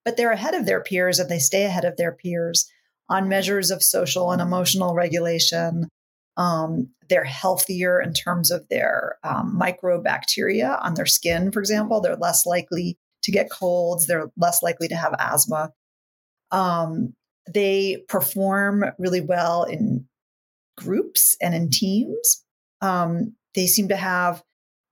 But 0.06 0.18
they're 0.18 0.32
ahead 0.32 0.54
of 0.54 0.66
their 0.66 0.82
peers 0.82 1.20
and 1.20 1.30
they 1.30 1.40
stay 1.40 1.66
ahead 1.66 1.86
of 1.86 1.98
their 1.98 2.12
peers 2.14 2.70
on 3.10 3.28
measures 3.28 3.72
of 3.72 3.84
social 3.84 4.32
and 4.32 4.42
emotional 4.42 4.96
regulation. 4.96 5.90
Um, 6.38 6.90
they're 7.10 7.26
healthier 7.26 8.02
in 8.02 8.14
terms 8.14 8.52
of 8.52 8.68
their 8.70 9.18
um, 9.24 9.60
microbacteria 9.62 10.82
on 10.82 10.94
their 10.94 11.06
skin, 11.06 11.52
for 11.52 11.60
example. 11.60 12.00
They're 12.00 12.16
less 12.16 12.46
likely 12.46 12.98
to 13.24 13.32
get 13.32 13.52
colds. 13.52 14.08
They're 14.08 14.32
less 14.38 14.64
likely 14.64 14.88
to 14.88 14.96
have 14.96 15.14
asthma. 15.20 15.72
Um, 16.52 17.14
they 17.50 18.04
perform 18.08 18.86
really 18.98 19.22
well 19.22 19.64
in 19.64 20.06
groups 20.78 21.36
and 21.42 21.54
in 21.54 21.70
teams. 21.70 22.44
Um, 22.82 23.36
they 23.56 23.68
seem 23.68 23.88
to 23.90 23.96
have 23.96 24.44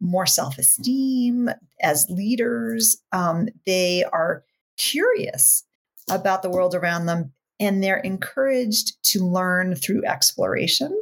more 0.01 0.25
self 0.25 0.57
esteem 0.57 1.49
as 1.81 2.07
leaders. 2.09 2.97
Um, 3.11 3.49
they 3.65 4.03
are 4.05 4.43
curious 4.77 5.65
about 6.09 6.41
the 6.41 6.49
world 6.49 6.73
around 6.73 7.05
them 7.05 7.33
and 7.59 7.83
they're 7.83 7.97
encouraged 7.97 9.03
to 9.03 9.25
learn 9.25 9.75
through 9.75 10.05
exploration. 10.05 10.97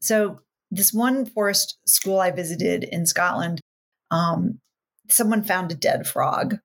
So, 0.00 0.40
this 0.70 0.92
one 0.92 1.24
forest 1.24 1.78
school 1.86 2.20
I 2.20 2.30
visited 2.30 2.84
in 2.84 3.06
Scotland, 3.06 3.60
um, 4.10 4.60
someone 5.08 5.42
found 5.42 5.72
a 5.72 5.74
dead 5.74 6.06
frog, 6.06 6.58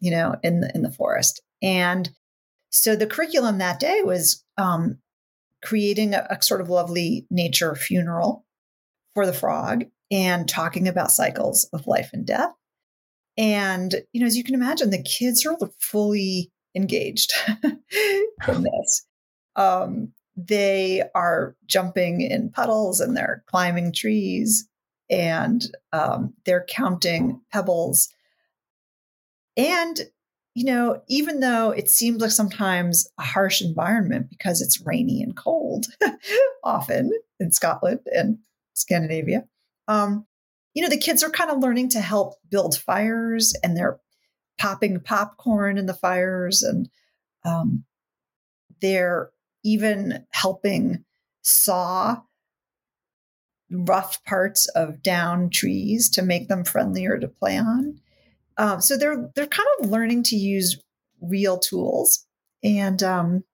you 0.00 0.10
know, 0.10 0.36
in 0.42 0.60
the 0.60 0.70
in 0.74 0.82
the 0.82 0.90
forest, 0.90 1.42
and 1.62 2.10
so 2.72 2.96
the 2.96 3.06
curriculum 3.06 3.58
that 3.58 3.78
day 3.78 4.00
was 4.02 4.44
um, 4.56 4.98
creating 5.62 6.14
a, 6.14 6.26
a 6.30 6.42
sort 6.42 6.62
of 6.62 6.70
lovely 6.70 7.26
nature 7.30 7.74
funeral 7.74 8.44
for 9.14 9.26
the 9.26 9.32
frog 9.32 9.84
and 10.10 10.48
talking 10.48 10.88
about 10.88 11.12
cycles 11.12 11.68
of 11.72 11.86
life 11.86 12.10
and 12.12 12.26
death. 12.26 12.50
And, 13.36 13.94
you 14.12 14.20
know, 14.20 14.26
as 14.26 14.36
you 14.36 14.44
can 14.44 14.54
imagine, 14.54 14.90
the 14.90 15.02
kids 15.02 15.44
are 15.46 15.56
fully 15.78 16.50
engaged 16.74 17.32
in 17.62 18.62
this. 18.62 19.06
Um, 19.54 20.12
they 20.36 21.02
are 21.14 21.54
jumping 21.66 22.22
in 22.22 22.50
puddles 22.50 23.00
and 23.00 23.14
they're 23.14 23.44
climbing 23.46 23.92
trees 23.92 24.66
and 25.10 25.62
um, 25.92 26.32
they're 26.46 26.64
counting 26.66 27.42
pebbles. 27.52 28.08
And 29.58 30.00
you 30.54 30.64
know, 30.64 31.02
even 31.08 31.40
though 31.40 31.70
it 31.70 31.88
seems 31.88 32.20
like 32.20 32.30
sometimes 32.30 33.08
a 33.18 33.22
harsh 33.22 33.62
environment 33.62 34.28
because 34.28 34.60
it's 34.60 34.84
rainy 34.84 35.22
and 35.22 35.36
cold, 35.36 35.86
often 36.64 37.10
in 37.40 37.52
Scotland 37.52 38.00
and 38.14 38.38
Scandinavia, 38.74 39.44
um, 39.88 40.26
you 40.74 40.82
know, 40.82 40.88
the 40.88 40.98
kids 40.98 41.22
are 41.22 41.30
kind 41.30 41.50
of 41.50 41.58
learning 41.58 41.88
to 41.90 42.00
help 42.00 42.34
build 42.50 42.76
fires 42.76 43.54
and 43.62 43.76
they're 43.76 43.98
popping 44.58 45.00
popcorn 45.00 45.78
in 45.78 45.86
the 45.86 45.94
fires 45.94 46.62
and 46.62 46.88
um, 47.44 47.84
they're 48.80 49.30
even 49.64 50.24
helping 50.30 51.04
saw 51.42 52.20
rough 53.70 54.22
parts 54.24 54.66
of 54.68 55.02
down 55.02 55.48
trees 55.48 56.10
to 56.10 56.22
make 56.22 56.48
them 56.48 56.64
friendlier 56.64 57.18
to 57.18 57.28
play 57.28 57.58
on. 57.58 58.00
Um, 58.58 58.80
so 58.80 58.96
they're 58.96 59.30
they're 59.34 59.46
kind 59.46 59.68
of 59.80 59.90
learning 59.90 60.24
to 60.24 60.36
use 60.36 60.80
real 61.20 61.58
tools, 61.58 62.26
and 62.62 63.02
um, 63.02 63.44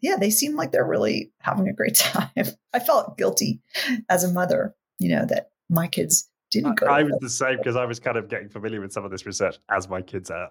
yeah, 0.00 0.16
they 0.16 0.30
seem 0.30 0.56
like 0.56 0.72
they're 0.72 0.86
really 0.86 1.32
having 1.40 1.68
a 1.68 1.72
great 1.72 1.94
time. 1.96 2.30
I 2.72 2.78
felt 2.78 3.16
guilty 3.16 3.60
as 4.08 4.24
a 4.24 4.32
mother, 4.32 4.74
you 4.98 5.10
know, 5.10 5.24
that 5.26 5.50
my 5.68 5.86
kids 5.86 6.28
didn't 6.50 6.74
go. 6.74 6.86
I 6.86 7.02
was 7.02 7.16
the 7.20 7.30
same 7.30 7.56
because 7.56 7.76
I 7.76 7.84
was 7.84 8.00
kind 8.00 8.16
of 8.16 8.28
getting 8.28 8.48
familiar 8.48 8.80
with 8.80 8.92
some 8.92 9.04
of 9.04 9.10
this 9.10 9.26
research 9.26 9.58
as 9.70 9.88
my 9.88 10.02
kids 10.02 10.30
are 10.30 10.50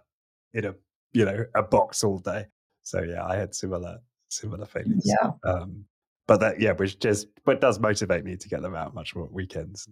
in 0.54 0.65
a 0.65 0.75
you 1.13 1.25
know 1.25 1.45
a 1.56 1.63
box 1.63 2.04
all 2.04 2.19
day. 2.19 2.47
So 2.84 3.01
yeah, 3.04 3.25
I 3.25 3.36
had 3.36 3.54
similar 3.54 3.99
similar 4.30 4.65
feelings. 4.65 5.04
Yeah. 5.06 5.32
Um, 5.43 5.86
but 6.27 6.39
that 6.39 6.60
yeah, 6.60 6.71
which 6.71 6.99
just 6.99 7.27
but 7.45 7.62
does 7.62 7.80
motivate 7.80 8.23
me 8.23 8.38
to 8.38 8.49
get 8.49 8.62
them 8.62 8.75
out 8.75 8.93
much 8.93 9.15
more 9.15 9.27
weekends 9.32 9.88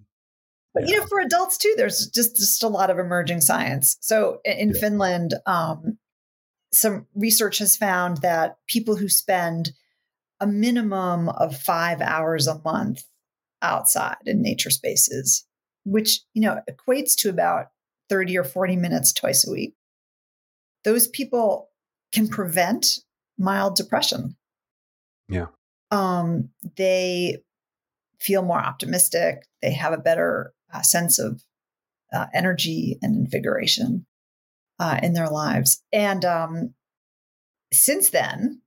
but 0.74 0.84
yeah. 0.84 0.90
you 0.90 1.00
know, 1.00 1.08
for 1.08 1.20
adults 1.20 1.58
too, 1.58 1.74
there's 1.78 2.08
just 2.08 2.36
just 2.36 2.64
a 2.64 2.68
lot 2.68 2.90
of 2.90 3.00
emerging 3.00 3.42
science. 3.42 3.98
So 4.02 4.40
in 4.46 4.72
yeah. 4.74 4.80
Finland, 4.80 5.34
um, 5.46 5.98
some 6.72 7.08
research 7.16 7.58
has 7.60 7.76
found 7.76 8.18
that 8.18 8.58
people 8.68 8.96
who 8.96 9.10
spend 9.10 9.72
a 10.40 10.48
minimum 10.48 11.30
of 11.30 11.58
five 11.58 12.02
hours 12.02 12.48
a 12.48 12.62
month 12.64 13.04
outside 13.62 14.18
in 14.26 14.42
nature 14.42 14.70
spaces, 14.70 15.46
which, 15.84 16.22
you 16.34 16.42
know, 16.42 16.62
equates 16.70 17.16
to 17.18 17.30
about 17.30 17.68
30 18.10 18.38
or 18.38 18.44
40 18.44 18.76
minutes 18.76 19.12
twice 19.12 19.48
a 19.48 19.52
week, 19.52 19.74
those 20.84 21.08
people 21.08 21.70
can 22.14 22.28
prevent 22.28 23.00
mild 23.38 23.76
depression. 23.76 24.36
Yeah. 25.28 25.48
Um, 25.92 26.50
they 26.78 27.44
feel 28.20 28.44
more 28.44 28.60
optimistic. 28.60 29.48
They 29.62 29.74
have 29.74 29.94
a 29.94 29.98
better 29.98 30.54
uh, 30.74 30.82
sense 30.82 31.20
of 31.20 31.44
uh, 32.14 32.26
energy 32.34 32.98
and 33.02 33.16
invigoration 33.16 34.06
uh, 34.80 35.00
in 35.04 35.14
their 35.14 35.30
lives. 35.30 35.84
And 35.92 36.26
um, 36.26 36.74
since 37.72 38.10
then, 38.10 38.62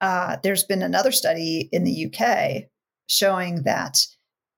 uh, 0.00 0.36
there's 0.42 0.64
been 0.64 0.82
another 0.82 1.12
study 1.12 1.68
in 1.72 1.84
the 1.84 2.06
UK 2.06 2.64
showing 3.08 3.62
that 3.62 3.98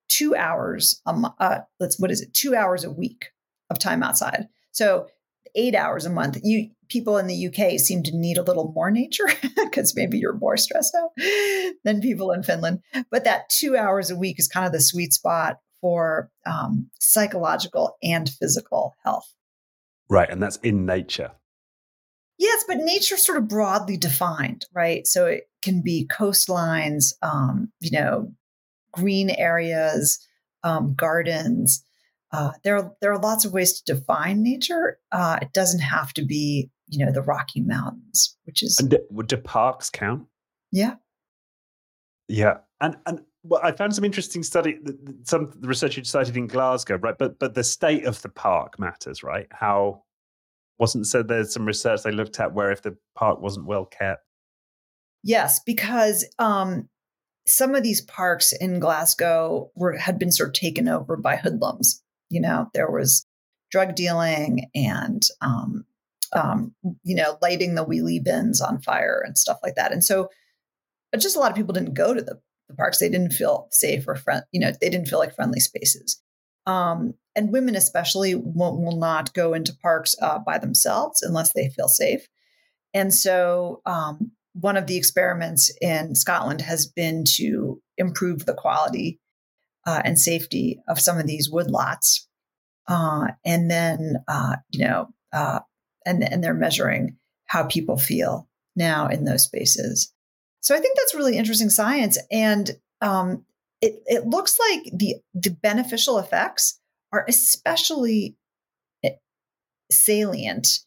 two 0.09 0.35
hours, 0.35 1.01
a 1.05 1.33
uh, 1.39 1.59
let's 1.79 1.99
what 1.99 2.11
is 2.11 2.21
it, 2.21 2.33
two 2.33 2.55
hours 2.55 2.83
a 2.83 2.91
week 2.91 3.27
of 3.69 3.79
time 3.79 4.03
outside. 4.03 4.47
So 4.71 5.07
eight 5.55 5.75
hours 5.75 6.05
a 6.05 6.09
month. 6.09 6.39
You 6.43 6.69
people 6.89 7.17
in 7.17 7.27
the 7.27 7.47
UK 7.47 7.79
seem 7.79 8.03
to 8.03 8.17
need 8.17 8.37
a 8.37 8.43
little 8.43 8.71
more 8.73 8.89
nature 8.91 9.27
because 9.55 9.95
maybe 9.95 10.17
you're 10.17 10.37
more 10.37 10.57
stressed 10.57 10.95
out 10.95 11.11
than 11.83 12.01
people 12.01 12.31
in 12.31 12.43
Finland. 12.43 12.79
But 13.11 13.23
that 13.25 13.49
two 13.49 13.77
hours 13.77 14.09
a 14.09 14.15
week 14.15 14.39
is 14.39 14.47
kind 14.47 14.65
of 14.65 14.71
the 14.71 14.81
sweet 14.81 15.13
spot 15.13 15.59
for 15.81 16.29
um, 16.45 16.89
psychological 16.99 17.97
and 18.03 18.29
physical 18.29 18.95
health. 19.03 19.33
Right, 20.09 20.29
and 20.29 20.41
that's 20.41 20.57
in 20.57 20.85
nature. 20.85 21.31
Yes, 22.37 22.63
but 22.67 22.77
nature 22.77 23.17
sort 23.17 23.37
of 23.37 23.47
broadly 23.47 23.97
defined, 23.97 24.65
right? 24.73 25.05
So 25.05 25.25
it 25.25 25.49
can 25.61 25.81
be 25.81 26.07
coastlines, 26.07 27.13
um, 27.21 27.71
you 27.81 27.91
know, 27.91 28.31
green 28.93 29.29
areas, 29.29 30.25
um, 30.63 30.93
gardens. 30.95 31.83
Uh, 32.31 32.51
there, 32.63 32.77
are, 32.77 32.93
there 33.01 33.11
are 33.11 33.19
lots 33.19 33.43
of 33.43 33.51
ways 33.51 33.81
to 33.81 33.93
define 33.93 34.41
nature. 34.41 34.99
Uh, 35.11 35.39
it 35.41 35.51
doesn't 35.51 35.81
have 35.81 36.13
to 36.13 36.23
be, 36.23 36.69
you 36.87 37.05
know, 37.05 37.11
the 37.11 37.21
Rocky 37.21 37.61
Mountains, 37.61 38.37
which 38.45 38.63
is. 38.63 38.77
And 38.79 38.89
do, 38.89 38.99
do 39.25 39.37
parks 39.37 39.89
count? 39.89 40.25
Yeah. 40.71 40.95
Yeah, 42.29 42.59
and 42.79 42.95
and 43.07 43.21
well, 43.43 43.61
I 43.63 43.71
found 43.71 43.95
some 43.95 44.03
interesting 44.03 44.43
study, 44.43 44.79
some 45.23 45.53
research 45.61 45.97
you 45.97 46.03
cited 46.03 46.35
in 46.35 46.47
Glasgow, 46.47 46.97
right? 46.97 47.17
But 47.17 47.39
but 47.39 47.53
the 47.53 47.63
state 47.63 48.05
of 48.05 48.21
the 48.21 48.29
park 48.29 48.79
matters, 48.79 49.23
right? 49.23 49.47
How 49.51 50.03
wasn't 50.79 51.07
said 51.07 51.27
there's 51.27 51.53
some 51.53 51.65
research 51.65 52.03
they 52.03 52.11
looked 52.11 52.39
at 52.39 52.53
where 52.53 52.71
if 52.71 52.81
the 52.81 52.97
park 53.15 53.41
wasn't 53.41 53.65
well 53.65 53.85
kept. 53.85 54.23
Yes, 55.23 55.59
because 55.65 56.25
um, 56.39 56.87
some 57.45 57.75
of 57.75 57.83
these 57.83 58.01
parks 58.01 58.53
in 58.53 58.79
Glasgow 58.79 59.69
were 59.75 59.97
had 59.97 60.17
been 60.17 60.31
sort 60.31 60.49
of 60.49 60.53
taken 60.53 60.87
over 60.87 61.17
by 61.17 61.35
hoodlums. 61.35 62.01
You 62.29 62.41
know, 62.41 62.67
there 62.73 62.89
was 62.89 63.25
drug 63.69 63.95
dealing 63.95 64.69
and 64.73 65.21
um, 65.41 65.85
um, 66.33 66.73
you 67.03 67.15
know 67.15 67.37
lighting 67.41 67.75
the 67.75 67.85
wheelie 67.85 68.23
bins 68.23 68.61
on 68.61 68.81
fire 68.81 69.21
and 69.25 69.37
stuff 69.37 69.59
like 69.61 69.75
that. 69.75 69.91
And 69.91 70.03
so, 70.03 70.29
just 71.17 71.35
a 71.35 71.39
lot 71.39 71.51
of 71.51 71.57
people 71.57 71.73
didn't 71.73 71.93
go 71.93 72.13
to 72.13 72.21
the, 72.21 72.39
the 72.69 72.75
parks. 72.75 72.99
They 72.99 73.09
didn't 73.09 73.33
feel 73.33 73.67
safe 73.71 74.07
or 74.07 74.15
friend. 74.15 74.43
You 74.51 74.61
know, 74.61 74.71
they 74.79 74.89
didn't 74.89 75.07
feel 75.07 75.19
like 75.19 75.35
friendly 75.35 75.59
spaces. 75.59 76.21
Um, 76.65 77.15
and 77.35 77.51
women 77.51 77.75
especially 77.75 78.35
will, 78.35 78.79
will, 78.79 78.97
not 78.97 79.33
go 79.33 79.53
into 79.53 79.75
parks 79.81 80.15
uh, 80.21 80.39
by 80.39 80.57
themselves 80.57 81.21
unless 81.21 81.53
they 81.53 81.69
feel 81.69 81.87
safe. 81.87 82.27
And 82.93 83.13
so 83.13 83.81
um, 83.85 84.31
one 84.53 84.77
of 84.77 84.87
the 84.87 84.97
experiments 84.97 85.73
in 85.81 86.15
Scotland 86.15 86.61
has 86.61 86.85
been 86.85 87.23
to 87.35 87.81
improve 87.97 88.45
the 88.45 88.53
quality 88.53 89.19
uh, 89.85 90.01
and 90.03 90.19
safety 90.19 90.79
of 90.87 90.99
some 90.99 91.17
of 91.17 91.27
these 91.27 91.49
woodlots. 91.51 92.27
Uh, 92.87 93.27
and 93.45 93.69
then, 93.69 94.17
uh, 94.27 94.57
you 94.71 94.85
know, 94.85 95.07
uh, 95.33 95.59
and, 96.05 96.23
and 96.23 96.43
they're 96.43 96.53
measuring 96.53 97.17
how 97.45 97.63
people 97.63 97.97
feel 97.97 98.47
now 98.75 99.07
in 99.07 99.25
those 99.25 99.43
spaces. 99.43 100.13
So 100.61 100.75
I 100.75 100.79
think 100.79 100.97
that's 100.97 101.15
really 101.15 101.37
interesting 101.37 101.69
science. 101.69 102.17
And 102.31 102.71
um, 103.01 103.45
it, 103.81 104.01
it 104.05 104.25
looks 104.25 104.57
like 104.59 104.83
the, 104.93 105.15
the 105.33 105.51
beneficial 105.51 106.17
effects 106.17 106.79
are 107.11 107.25
especially 107.27 108.35
eh, 109.03 109.11
salient 109.91 110.79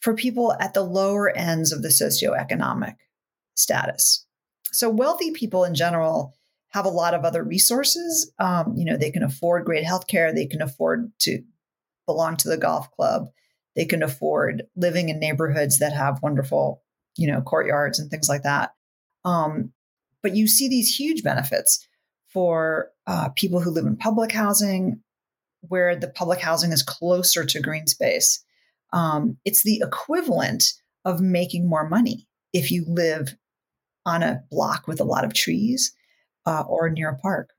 for 0.00 0.14
people 0.14 0.54
at 0.60 0.74
the 0.74 0.82
lower 0.82 1.30
ends 1.30 1.72
of 1.72 1.82
the 1.82 1.88
socioeconomic 1.88 2.96
status. 3.54 4.24
So 4.72 4.88
wealthy 4.88 5.32
people 5.32 5.64
in 5.64 5.74
general 5.74 6.34
have 6.70 6.84
a 6.84 6.90
lot 6.90 7.14
of 7.14 7.24
other 7.24 7.42
resources. 7.42 8.30
Um, 8.38 8.74
you 8.76 8.84
know, 8.84 8.96
they 8.96 9.10
can 9.10 9.22
afford 9.22 9.64
great 9.64 9.84
healthcare. 9.84 10.34
They 10.34 10.46
can 10.46 10.62
afford 10.62 11.10
to 11.20 11.42
belong 12.06 12.36
to 12.38 12.48
the 12.48 12.56
golf 12.56 12.90
club. 12.92 13.28
They 13.74 13.84
can 13.84 14.02
afford 14.02 14.64
living 14.76 15.08
in 15.08 15.20
neighborhoods 15.20 15.78
that 15.78 15.92
have 15.92 16.22
wonderful, 16.22 16.82
you 17.16 17.30
know, 17.30 17.40
courtyards 17.40 17.98
and 17.98 18.10
things 18.10 18.28
like 18.28 18.42
that. 18.42 18.72
Um, 19.28 19.72
but 20.22 20.34
you 20.34 20.46
see 20.46 20.68
these 20.68 20.94
huge 20.94 21.22
benefits 21.22 21.86
for 22.32 22.90
uh, 23.06 23.28
people 23.36 23.60
who 23.60 23.70
live 23.70 23.86
in 23.86 23.96
public 23.96 24.32
housing, 24.32 25.00
where 25.60 25.96
the 25.96 26.08
public 26.08 26.40
housing 26.40 26.72
is 26.72 26.82
closer 26.82 27.44
to 27.44 27.60
green 27.60 27.86
space. 27.86 28.42
Um, 28.92 29.36
it's 29.44 29.62
the 29.62 29.82
equivalent 29.84 30.72
of 31.04 31.20
making 31.20 31.68
more 31.68 31.88
money 31.88 32.26
if 32.52 32.70
you 32.70 32.84
live 32.86 33.34
on 34.06 34.22
a 34.22 34.42
block 34.50 34.86
with 34.86 35.00
a 35.00 35.04
lot 35.04 35.24
of 35.24 35.34
trees 35.34 35.92
uh, 36.46 36.62
or 36.66 36.88
near 36.88 37.10
a 37.10 37.18
park. 37.18 37.50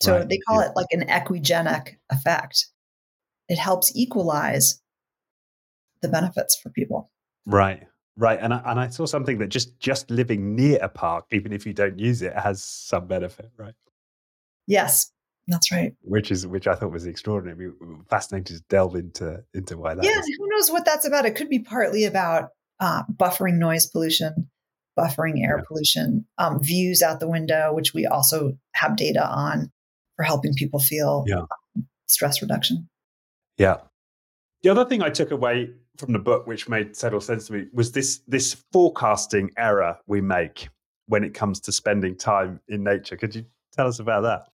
So 0.00 0.18
right. 0.18 0.28
they 0.28 0.38
call 0.38 0.60
yeah. 0.60 0.68
it 0.68 0.76
like 0.76 0.86
an 0.90 1.06
equigenic 1.08 1.96
effect. 2.10 2.66
It 3.48 3.58
helps 3.58 3.92
equalize 3.94 4.80
the 6.02 6.08
benefits 6.08 6.56
for 6.56 6.70
people. 6.70 7.10
Right. 7.46 7.84
Right, 8.16 8.38
and 8.40 8.54
I, 8.54 8.62
and 8.66 8.78
I 8.78 8.88
saw 8.88 9.06
something 9.06 9.38
that 9.38 9.48
just 9.48 9.78
just 9.80 10.10
living 10.10 10.54
near 10.54 10.78
a 10.80 10.88
park, 10.88 11.26
even 11.32 11.52
if 11.52 11.66
you 11.66 11.72
don't 11.72 11.98
use 11.98 12.22
it, 12.22 12.32
has 12.32 12.62
some 12.62 13.08
benefit, 13.08 13.50
right? 13.56 13.74
Yes, 14.68 15.10
that's 15.48 15.72
right. 15.72 15.94
Which 16.02 16.30
is 16.30 16.46
which 16.46 16.68
I 16.68 16.76
thought 16.76 16.92
was 16.92 17.06
extraordinary. 17.06 17.72
Fascinating 18.08 18.56
to 18.56 18.62
delve 18.68 18.94
into 18.94 19.42
into 19.52 19.76
why 19.76 19.94
that. 19.94 20.04
Yeah, 20.04 20.18
is. 20.18 20.36
who 20.38 20.48
knows 20.48 20.70
what 20.70 20.84
that's 20.84 21.06
about? 21.06 21.26
It 21.26 21.34
could 21.34 21.48
be 21.48 21.58
partly 21.58 22.04
about 22.04 22.50
uh, 22.78 23.02
buffering 23.18 23.54
noise 23.54 23.86
pollution 23.86 24.48
buffering 24.98 25.42
air 25.44 25.58
yeah. 25.58 25.64
pollution, 25.66 26.26
um, 26.38 26.62
views 26.62 27.02
out 27.02 27.20
the 27.20 27.28
window, 27.28 27.72
which 27.72 27.94
we 27.94 28.06
also 28.06 28.56
have 28.74 28.96
data 28.96 29.26
on 29.26 29.70
for 30.16 30.22
helping 30.22 30.54
people 30.54 30.80
feel 30.80 31.24
yeah. 31.26 31.42
stress 32.06 32.40
reduction. 32.40 32.88
Yeah. 33.58 33.78
The 34.62 34.70
other 34.70 34.84
thing 34.84 35.02
I 35.02 35.10
took 35.10 35.30
away 35.30 35.70
from 35.98 36.12
the 36.12 36.18
book, 36.18 36.46
which 36.46 36.68
made 36.68 36.94
total 36.94 37.20
sense 37.20 37.46
to 37.46 37.52
me, 37.52 37.66
was 37.72 37.92
this 37.92 38.20
this 38.26 38.54
forecasting 38.72 39.50
error 39.56 39.98
we 40.06 40.20
make 40.20 40.68
when 41.06 41.24
it 41.24 41.34
comes 41.34 41.60
to 41.60 41.72
spending 41.72 42.16
time 42.16 42.60
in 42.68 42.82
nature. 42.82 43.16
Could 43.16 43.34
you 43.34 43.44
tell 43.72 43.86
us 43.86 43.98
about 43.98 44.22
that? 44.22 44.48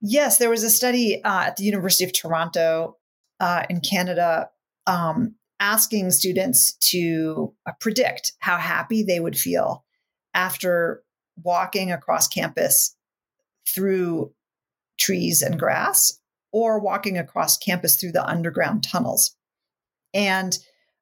Yes, 0.00 0.38
there 0.38 0.50
was 0.50 0.64
a 0.64 0.70
study 0.70 1.22
uh, 1.24 1.44
at 1.44 1.56
the 1.56 1.64
University 1.64 2.04
of 2.04 2.12
Toronto 2.12 2.96
uh, 3.40 3.64
in 3.70 3.80
Canada 3.80 4.50
um, 4.86 5.34
asking 5.60 6.10
students 6.10 6.74
to 6.74 7.54
uh, 7.66 7.72
predict 7.80 8.32
how 8.40 8.56
happy 8.56 9.02
they 9.02 9.20
would 9.20 9.38
feel 9.38 9.84
after 10.34 11.02
walking 11.42 11.90
across 11.90 12.28
campus 12.28 12.94
through 13.66 14.32
trees 14.98 15.42
and 15.42 15.58
grass 15.58 16.20
or 16.52 16.78
walking 16.78 17.16
across 17.16 17.56
campus 17.56 17.96
through 17.96 18.12
the 18.12 18.26
underground 18.28 18.82
tunnels 18.82 19.34
and 20.12 20.58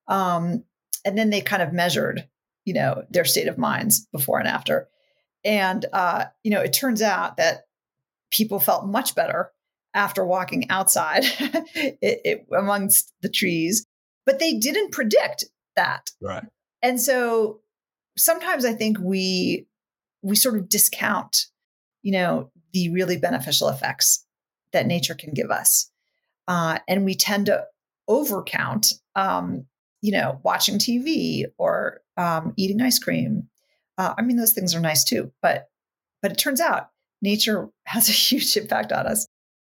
um, 0.08 0.64
and 1.04 1.16
then 1.16 1.30
they 1.30 1.40
kind 1.40 1.62
of 1.62 1.72
measured 1.72 2.28
you 2.64 2.74
know 2.74 3.04
their 3.10 3.24
state 3.24 3.48
of 3.48 3.58
minds 3.58 4.06
before 4.12 4.38
and 4.38 4.48
after 4.48 4.88
and 5.44 5.84
uh, 5.92 6.24
you 6.42 6.50
know 6.50 6.60
it 6.60 6.72
turns 6.72 7.02
out 7.02 7.36
that 7.36 7.66
people 8.30 8.58
felt 8.58 8.86
much 8.86 9.14
better 9.14 9.50
after 9.94 10.24
walking 10.24 10.70
outside 10.70 11.24
it, 11.74 11.98
it, 12.00 12.46
amongst 12.56 13.12
the 13.20 13.28
trees 13.28 13.86
but 14.24 14.38
they 14.38 14.54
didn't 14.54 14.92
predict 14.92 15.44
that. 15.76 16.10
Right. 16.20 16.44
And 16.82 17.00
so 17.00 17.60
sometimes 18.16 18.64
I 18.64 18.72
think 18.72 18.98
we 19.00 19.66
we 20.22 20.36
sort 20.36 20.56
of 20.56 20.68
discount, 20.68 21.46
you 22.02 22.12
know, 22.12 22.50
the 22.72 22.90
really 22.90 23.16
beneficial 23.16 23.68
effects 23.68 24.24
that 24.72 24.86
nature 24.86 25.14
can 25.14 25.32
give 25.34 25.50
us, 25.50 25.90
uh, 26.48 26.78
and 26.88 27.04
we 27.04 27.14
tend 27.14 27.46
to 27.46 27.64
overcount, 28.08 28.94
um, 29.16 29.66
you 30.02 30.12
know, 30.12 30.40
watching 30.42 30.78
TV 30.78 31.44
or 31.56 32.00
um, 32.16 32.52
eating 32.56 32.82
ice 32.82 32.98
cream. 32.98 33.48
Uh, 33.96 34.14
I 34.18 34.22
mean, 34.22 34.36
those 34.36 34.52
things 34.52 34.74
are 34.74 34.80
nice 34.80 35.04
too, 35.04 35.32
but 35.40 35.68
but 36.20 36.32
it 36.32 36.38
turns 36.38 36.60
out 36.60 36.88
nature 37.22 37.68
has 37.86 38.08
a 38.08 38.12
huge 38.12 38.56
impact 38.56 38.92
on 38.92 39.06
us. 39.06 39.26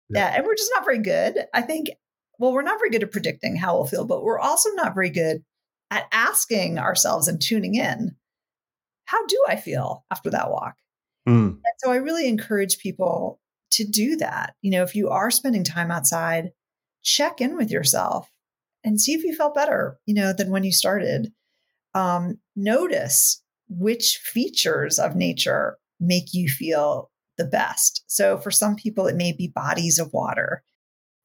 Yeah. 0.08 0.30
yeah, 0.30 0.36
and 0.36 0.46
we're 0.46 0.54
just 0.54 0.72
not 0.74 0.84
very 0.84 0.98
good. 0.98 1.44
I 1.52 1.60
think 1.62 1.90
well, 2.38 2.52
we're 2.52 2.62
not 2.62 2.78
very 2.78 2.90
good 2.90 3.02
at 3.02 3.12
predicting 3.12 3.56
how 3.56 3.74
we'll 3.74 3.86
feel, 3.86 4.04
but 4.04 4.24
we're 4.24 4.38
also 4.38 4.70
not 4.70 4.94
very 4.94 5.10
good 5.10 5.44
at 5.90 6.08
asking 6.10 6.78
ourselves 6.78 7.28
and 7.28 7.40
tuning 7.40 7.74
in 7.74 8.16
how 9.04 9.26
do 9.26 9.44
I 9.46 9.56
feel 9.56 10.04
after 10.10 10.30
that 10.30 10.50
walk? 10.50 10.74
Mm. 11.28 11.50
And 11.50 11.74
so 11.78 11.92
I 11.92 11.96
really 11.96 12.28
encourage 12.28 12.78
people 12.78 13.40
to 13.72 13.84
do 13.84 14.16
that. 14.16 14.54
You 14.62 14.70
know, 14.70 14.82
if 14.82 14.94
you 14.94 15.10
are 15.10 15.30
spending 15.30 15.64
time 15.64 15.90
outside, 15.90 16.52
check 17.02 17.40
in 17.40 17.56
with 17.56 17.70
yourself 17.70 18.31
and 18.84 19.00
see 19.00 19.12
if 19.12 19.24
you 19.24 19.34
felt 19.34 19.54
better, 19.54 19.98
you 20.06 20.14
know, 20.14 20.32
than 20.32 20.50
when 20.50 20.64
you 20.64 20.72
started. 20.72 21.32
Um, 21.94 22.38
notice 22.56 23.42
which 23.68 24.18
features 24.22 24.98
of 24.98 25.16
nature 25.16 25.78
make 26.00 26.32
you 26.32 26.48
feel 26.48 27.10
the 27.38 27.44
best. 27.44 28.04
So 28.06 28.38
for 28.38 28.50
some 28.50 28.76
people, 28.76 29.06
it 29.06 29.16
may 29.16 29.32
be 29.32 29.48
bodies 29.48 29.98
of 29.98 30.12
water. 30.12 30.62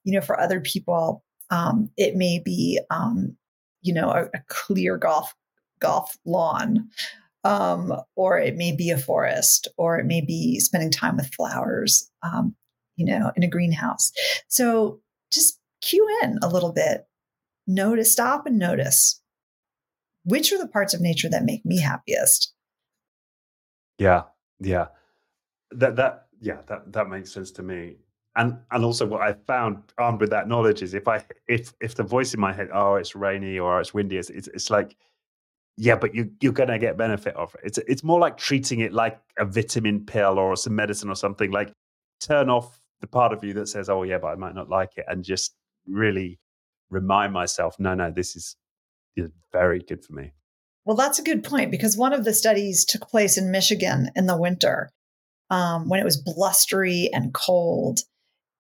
You 0.04 0.14
know, 0.14 0.22
for 0.22 0.40
other 0.40 0.62
people, 0.62 1.24
um, 1.50 1.90
it 1.98 2.16
may 2.16 2.40
be, 2.40 2.80
um, 2.90 3.36
you 3.82 3.94
know, 3.94 4.10
a, 4.10 4.24
a, 4.26 4.44
clear 4.48 4.98
golf 4.98 5.34
golf 5.80 6.18
lawn, 6.26 6.90
um, 7.44 7.94
or 8.16 8.38
it 8.38 8.56
may 8.56 8.76
be 8.76 8.90
a 8.90 8.98
forest, 8.98 9.68
or 9.78 9.98
it 10.00 10.06
may 10.06 10.22
be 10.22 10.60
spending 10.60 10.92
time 10.92 11.18
with 11.18 11.34
flowers. 11.34 12.10
Um, 12.24 12.56
you 12.98 13.06
know, 13.06 13.32
in 13.38 13.44
a 13.44 13.48
greenhouse. 13.48 14.12
So 14.50 15.00
just 15.32 15.60
cue 15.82 16.06
in 16.24 16.38
a 16.42 16.50
little 16.50 16.74
bit. 16.74 17.06
Notice, 17.68 18.12
stop, 18.12 18.46
and 18.46 18.58
notice 18.58 19.22
which 20.24 20.52
are 20.52 20.58
the 20.58 20.68
parts 20.68 20.94
of 20.94 21.00
nature 21.00 21.30
that 21.30 21.46
make 21.46 21.66
me 21.66 21.80
happiest. 21.80 22.54
Yeah, 23.98 24.24
yeah, 24.60 24.88
that 25.72 25.96
that 25.96 26.28
yeah 26.42 26.62
that 26.68 26.92
that 26.92 27.08
makes 27.08 27.32
sense 27.32 27.52
to 27.52 27.64
me 27.64 27.98
and 28.38 28.58
and 28.72 28.86
also 28.86 29.06
what 29.06 29.22
I 29.22 29.34
found 29.34 29.82
armed 29.98 30.22
with 30.22 30.30
that 30.30 30.48
knowledge 30.48 30.82
is 30.82 30.94
if 30.94 31.08
I 31.08 31.24
if 31.48 31.74
if 31.82 31.96
the 31.96 32.04
voice 32.04 32.34
in 32.34 32.40
my 32.40 32.54
head, 32.54 32.70
oh, 32.74 32.96
it's 32.96 33.16
rainy 33.16 33.58
or 33.58 33.82
it's 33.82 33.94
windy, 33.94 34.18
it's 34.18 34.30
it's, 34.30 34.48
it's 34.50 34.70
like, 34.70 34.96
yeah, 35.76 35.96
but 35.96 36.14
you 36.14 36.32
you're 36.42 36.54
gonna 36.54 36.78
get 36.78 36.98
benefit 36.98 37.36
of 37.36 37.56
it. 37.56 37.62
It's 37.64 37.78
it's 37.80 38.04
more 38.04 38.20
like 38.20 38.38
treating 38.38 38.82
it 38.82 38.94
like 38.94 39.20
a 39.38 39.46
vitamin 39.46 40.06
pill 40.06 40.38
or 40.40 40.56
some 40.56 40.76
medicine 40.76 41.10
or 41.10 41.16
something. 41.16 41.52
Like 41.52 41.74
turn 42.22 42.50
off 42.50 42.80
the 43.02 43.08
part 43.08 43.34
of 43.34 43.44
you 43.44 43.54
that 43.54 43.68
says, 43.70 43.90
oh 43.90 44.04
yeah, 44.04 44.20
but 44.20 44.28
I 44.28 44.36
might 44.36 44.56
not 44.56 44.70
like 44.70 44.98
it, 44.98 45.06
and 45.08 45.24
just 45.24 45.56
really 45.88 46.40
remind 46.90 47.34
myself, 47.34 47.76
no, 47.80 47.94
no, 47.94 48.12
this 48.12 48.36
is, 48.36 48.56
is 49.16 49.30
very 49.52 49.80
good 49.80 50.04
for 50.04 50.14
me. 50.14 50.32
Well, 50.86 50.96
that's 50.96 51.20
a 51.20 51.24
good 51.24 51.44
point 51.44 51.72
because 51.72 51.98
one 51.98 52.14
of 52.14 52.24
the 52.24 52.34
studies 52.34 52.86
took 52.86 53.10
place 53.10 53.38
in 53.38 53.52
Michigan 53.52 54.10
in 54.16 54.26
the 54.26 54.38
winter 54.38 54.90
um, 55.50 55.90
when 55.90 56.00
it 56.00 56.06
was 56.06 56.22
blustery 56.22 57.10
and 57.12 57.34
cold 57.34 58.00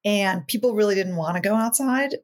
and 0.07 0.47
people 0.47 0.73
really 0.73 0.95
didn't 0.95 1.17
want 1.17 1.35
to 1.35 1.41
go 1.41 1.53
outside. 1.53 2.15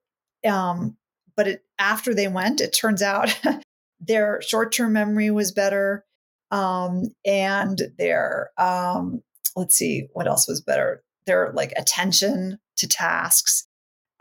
Um, 0.47 0.97
but 1.35 1.47
it, 1.47 1.65
after 1.77 2.13
they 2.13 2.29
went, 2.29 2.61
it 2.61 2.71
turns 2.71 3.01
out 3.01 3.37
their 3.99 4.41
short-term 4.41 4.93
memory 4.93 5.31
was 5.31 5.51
better, 5.51 6.05
um, 6.51 7.13
and 7.25 7.81
their 7.97 8.51
um, 8.57 9.21
let's 9.55 9.75
see 9.75 10.07
what 10.13 10.27
else 10.27 10.47
was 10.47 10.61
better. 10.61 11.03
Their 11.25 11.51
like 11.53 11.73
attention 11.75 12.59
to 12.77 12.87
tasks. 12.87 13.67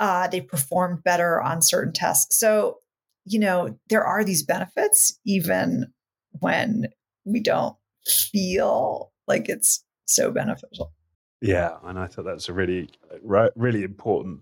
Uh, 0.03 0.27
they 0.27 0.41
performed 0.41 1.05
better 1.05 1.41
on 1.41 1.63
certain 1.63 1.93
tests. 1.93 2.37
So 2.39 2.79
you 3.25 3.39
know 3.39 3.79
there 3.89 4.05
are 4.05 4.25
these 4.25 4.43
benefits 4.43 5.17
even 5.25 5.93
when 6.41 6.89
we 7.25 7.41
don't 7.41 7.77
feel 8.05 9.13
like 9.29 9.49
it's 9.49 9.85
so 10.07 10.33
beneficial. 10.33 10.93
Yeah, 11.41 11.77
and 11.85 11.99
I 11.99 12.07
thought 12.07 12.25
that's 12.25 12.49
a 12.49 12.53
really, 12.53 12.91
really 13.23 13.83
important 13.83 14.41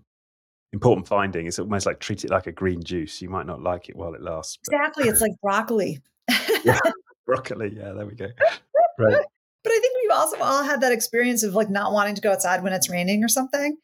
important 0.73 1.07
finding. 1.07 1.47
It's 1.47 1.59
almost 1.59 1.85
like 1.85 1.99
treat 1.99 2.23
it 2.23 2.31
like 2.31 2.47
a 2.47 2.51
green 2.51 2.83
juice. 2.83 3.21
You 3.21 3.29
might 3.29 3.45
not 3.45 3.61
like 3.61 3.89
it 3.89 3.95
while 3.95 4.13
it 4.13 4.21
lasts. 4.21 4.57
But... 4.65 4.75
Exactly, 4.75 5.09
it's 5.09 5.21
like 5.21 5.33
broccoli. 5.41 5.99
yeah, 6.63 6.79
broccoli. 7.25 7.73
Yeah, 7.75 7.91
there 7.91 8.05
we 8.05 8.15
go. 8.15 8.27
Right. 8.99 9.25
But 9.63 9.71
I 9.71 9.79
think 9.79 9.97
we've 9.99 10.11
also 10.11 10.37
all 10.41 10.63
had 10.63 10.81
that 10.81 10.91
experience 10.91 11.41
of 11.41 11.55
like 11.55 11.71
not 11.71 11.91
wanting 11.91 12.13
to 12.15 12.21
go 12.21 12.31
outside 12.31 12.61
when 12.61 12.71
it's 12.73 12.87
raining 12.87 13.23
or 13.23 13.27
something. 13.27 13.77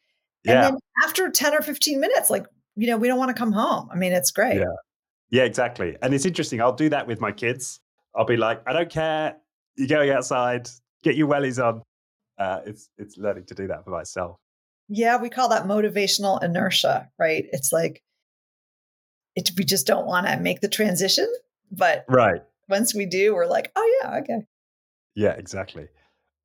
And 0.48 0.54
yeah. 0.54 0.70
then 0.70 0.78
after 1.04 1.30
10 1.30 1.54
or 1.54 1.62
15 1.62 2.00
minutes, 2.00 2.30
like, 2.30 2.46
you 2.76 2.86
know, 2.86 2.96
we 2.96 3.08
don't 3.08 3.18
want 3.18 3.34
to 3.34 3.38
come 3.38 3.52
home. 3.52 3.88
I 3.92 3.96
mean, 3.96 4.12
it's 4.12 4.30
great. 4.30 4.56
Yeah. 4.56 4.64
Yeah, 5.30 5.42
exactly. 5.44 5.96
And 6.00 6.14
it's 6.14 6.24
interesting. 6.24 6.60
I'll 6.60 6.72
do 6.72 6.88
that 6.88 7.06
with 7.06 7.20
my 7.20 7.32
kids. 7.32 7.80
I'll 8.16 8.24
be 8.24 8.38
like, 8.38 8.62
I 8.66 8.72
don't 8.72 8.90
care. 8.90 9.36
You're 9.76 9.88
going 9.88 10.10
outside, 10.10 10.68
get 11.02 11.16
your 11.16 11.28
wellies 11.28 11.62
on 11.62 11.82
uh, 12.38 12.60
it's 12.66 12.88
it's 12.96 13.16
learning 13.16 13.44
to 13.46 13.54
do 13.54 13.66
that 13.66 13.84
for 13.84 13.90
myself. 13.90 14.36
Yeah, 14.88 15.20
we 15.20 15.28
call 15.28 15.48
that 15.50 15.64
motivational 15.64 16.42
inertia, 16.42 17.10
right? 17.18 17.44
It's 17.52 17.72
like 17.72 18.02
it, 19.34 19.50
we 19.56 19.64
just 19.64 19.86
don't 19.86 20.06
want 20.06 20.26
to 20.26 20.38
make 20.38 20.60
the 20.60 20.68
transition, 20.68 21.30
but 21.70 22.04
right 22.08 22.42
once 22.68 22.94
we 22.94 23.06
do, 23.06 23.34
we're 23.34 23.46
like, 23.46 23.72
oh 23.76 24.00
yeah, 24.02 24.18
okay. 24.18 24.46
Yeah, 25.14 25.32
exactly. 25.32 25.88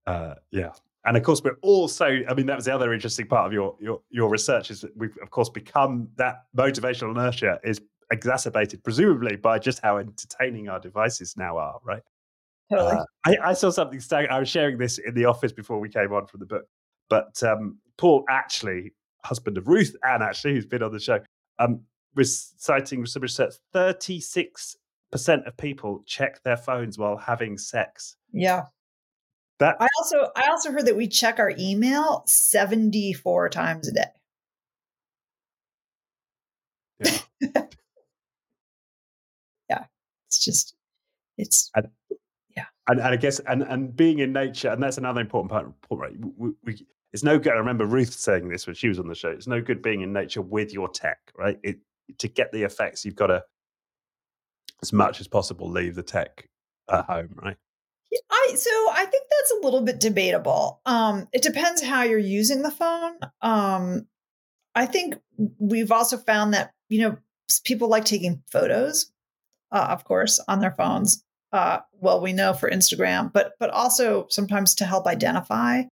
Uh, 0.08 0.36
yeah, 0.52 0.72
and 1.06 1.18
of 1.18 1.24
course, 1.24 1.44
we're 1.44 1.58
also. 1.62 2.22
I 2.30 2.34
mean, 2.34 2.46
that 2.46 2.56
was 2.56 2.66
the 2.66 2.74
other 2.74 2.94
interesting 2.94 3.28
part 3.28 3.48
of 3.48 3.54
your 3.54 3.76
your 3.80 4.02
your 4.10 4.30
research 4.30 4.72
is 4.72 4.82
that 4.82 4.96
we've 4.96 5.18
of 5.22 5.30
course 5.32 5.50
become 5.50 6.08
that 6.16 6.44
motivational 6.56 7.12
inertia 7.12 7.60
is 7.64 7.82
exacerbated 8.12 8.84
presumably 8.84 9.36
by 9.36 9.60
just 9.60 9.80
how 9.82 9.98
entertaining 9.98 10.70
our 10.70 10.80
devices 10.80 11.36
now 11.36 11.58
are, 11.58 11.80
right? 11.84 12.04
Totally. 12.72 12.94
Uh, 12.94 13.06
I, 13.26 13.50
I, 13.50 13.54
saw 13.54 13.70
something. 13.70 14.02
I 14.30 14.40
was 14.40 14.50
sharing 14.50 14.78
this 14.78 14.98
in 14.98 15.14
the 15.14 15.26
office 15.26 15.52
before 15.52 15.80
we 15.80 15.90
came 15.90 16.14
on 16.14 16.28
from 16.28 16.40
the 16.40 16.46
book. 16.46 16.66
But 17.10 17.42
um, 17.44 17.80
Paul, 17.98 18.24
actually, 18.30 18.94
husband 19.26 19.58
of 19.58 19.68
Ruth 19.68 19.96
Ann, 20.08 20.22
actually, 20.22 20.54
who's 20.54 20.66
been 20.66 20.84
on 20.84 20.92
the 20.92 21.00
show, 21.00 21.20
um, 21.60 21.82
was 22.16 22.54
citing 22.58 23.06
some 23.06 23.22
research: 23.22 23.56
thirty-six 23.74 24.78
percent 25.12 25.46
of 25.46 25.56
people 25.58 26.02
check 26.06 26.42
their 26.44 26.58
phones 26.58 26.98
while 26.98 27.18
having 27.18 27.58
sex. 27.58 28.16
Yeah. 28.32 28.64
That 29.60 29.78
I 29.80 29.88
also 30.00 30.32
I 30.36 30.50
also 30.50 30.72
heard 30.72 30.88
that 30.88 30.96
we 30.98 31.08
check 31.08 31.40
our 31.40 31.54
email 31.58 32.24
seventy-four 32.28 33.50
times 33.50 33.88
a 33.88 33.94
day. 33.94 34.06
Yeah. 37.00 37.18
yeah. 39.70 39.86
It's 40.28 40.44
just 40.44 40.76
it's 41.38 41.72
and 41.76 41.88
and, 42.88 43.00
and 43.00 43.02
I 43.02 43.16
guess 43.16 43.40
and 43.40 43.64
and 43.64 43.96
being 43.96 44.20
in 44.20 44.34
nature, 44.34 44.70
and 44.70 44.82
that's 44.82 44.98
another 44.98 45.22
important 45.22 45.52
part. 45.52 45.68
Right, 45.90 46.14
we, 46.38 46.52
we, 46.64 46.86
it's 47.14 47.24
no 47.24 47.40
good. 47.40 47.54
I 47.54 47.58
remember 47.58 47.86
Ruth 47.86 48.14
saying 48.14 48.50
this 48.50 48.68
when 48.68 48.76
she 48.76 48.88
was 48.90 49.00
on 49.00 49.08
the 49.08 49.16
show. 49.16 49.30
It's 49.30 49.48
no 49.48 49.62
good 49.62 49.82
being 49.82 50.02
in 50.02 50.12
nature 50.12 50.42
with 50.42 50.74
your 50.74 50.90
tech, 50.90 51.20
right? 51.38 51.60
It, 51.64 51.78
to 52.18 52.28
get 52.28 52.52
the 52.52 52.64
effects, 52.64 53.06
you've 53.06 53.16
got 53.16 53.28
to, 53.28 53.44
as 54.82 54.92
much 54.92 55.22
as 55.22 55.28
possible, 55.28 55.70
leave 55.70 55.96
the 55.96 56.04
tech 56.04 56.50
at 56.90 57.06
home, 57.06 57.36
right? 57.42 57.58
I 58.30 58.54
so 58.56 58.70
I 58.92 59.06
think 59.06 59.26
that's 59.30 59.54
a 59.60 59.66
little 59.66 59.82
bit 59.82 60.00
debatable. 60.00 60.82
Um, 60.86 61.28
it 61.34 61.42
depends 61.42 61.82
how 61.82 62.04
you're 62.04 62.18
using 62.18 62.62
the 62.62 62.72
phone. 62.72 63.14
Um, 63.42 64.08
I 64.76 64.86
think 64.86 65.16
we've 65.60 65.92
also 65.92 66.18
found 66.18 66.54
that 66.54 66.74
you 66.90 67.02
know 67.02 67.18
people 67.64 67.88
like 67.88 68.06
taking 68.06 68.44
photos, 68.52 69.12
uh, 69.72 69.88
of 69.90 70.04
course, 70.04 70.44
on 70.48 70.60
their 70.60 70.72
phones 70.72 71.24
uh, 71.54 71.82
well, 72.02 72.20
we 72.20 72.34
know 72.34 72.54
for 72.54 72.70
Instagram, 72.70 73.32
but 73.32 73.54
but 73.60 73.70
also 73.70 74.26
sometimes 74.30 74.74
to 74.76 74.86
help 74.86 75.06
identify, 75.06 75.84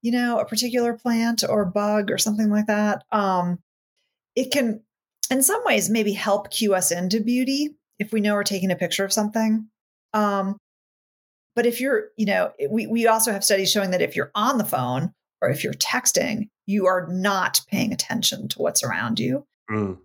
you 0.00 0.12
know, 0.12 0.38
a 0.38 0.46
particular 0.46 0.94
plant 0.94 1.42
or 1.46 1.64
bug 1.64 2.10
or 2.10 2.18
something 2.18 2.48
like 2.48 2.68
that. 2.68 3.02
Um, 3.10 3.58
it 4.36 4.52
can, 4.52 4.82
in 5.28 5.42
some 5.42 5.60
ways, 5.64 5.90
maybe 5.90 6.12
help 6.12 6.50
cue 6.50 6.72
us 6.72 6.92
into 6.92 7.20
beauty 7.20 7.70
if 7.98 8.12
we 8.12 8.20
know 8.20 8.34
we're 8.34 8.44
taking 8.44 8.70
a 8.70 8.76
picture 8.76 9.04
of 9.04 9.12
something. 9.12 9.66
Um, 10.14 10.56
but 11.54 11.66
if 11.66 11.80
you're, 11.80 12.08
you 12.16 12.26
know, 12.26 12.52
we 12.70 12.86
we 12.86 13.06
also 13.06 13.32
have 13.32 13.44
studies 13.44 13.70
showing 13.70 13.90
that 13.90 14.02
if 14.02 14.16
you're 14.16 14.30
on 14.34 14.58
the 14.58 14.64
phone 14.64 15.12
or 15.40 15.50
if 15.50 15.62
you're 15.64 15.74
texting, 15.74 16.48
you 16.66 16.86
are 16.86 17.06
not 17.10 17.60
paying 17.68 17.92
attention 17.92 18.48
to 18.48 18.58
what's 18.58 18.82
around 18.82 19.18
you. 19.18 19.46
Mm. 19.70 19.98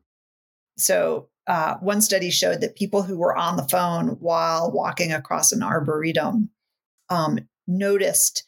So 0.78 1.30
uh, 1.48 1.76
one 1.78 2.02
study 2.02 2.30
showed 2.30 2.62
that 2.62 2.76
people 2.76 3.04
who 3.04 3.18
were 3.18 3.36
on 3.36 3.56
the 3.56 3.64
phone 3.64 4.18
while 4.20 4.72
walking 4.72 5.14
across 5.14 5.52
an 5.52 5.64
arboretum 5.64 6.50
um, 7.10 7.40
noticed 7.68 8.44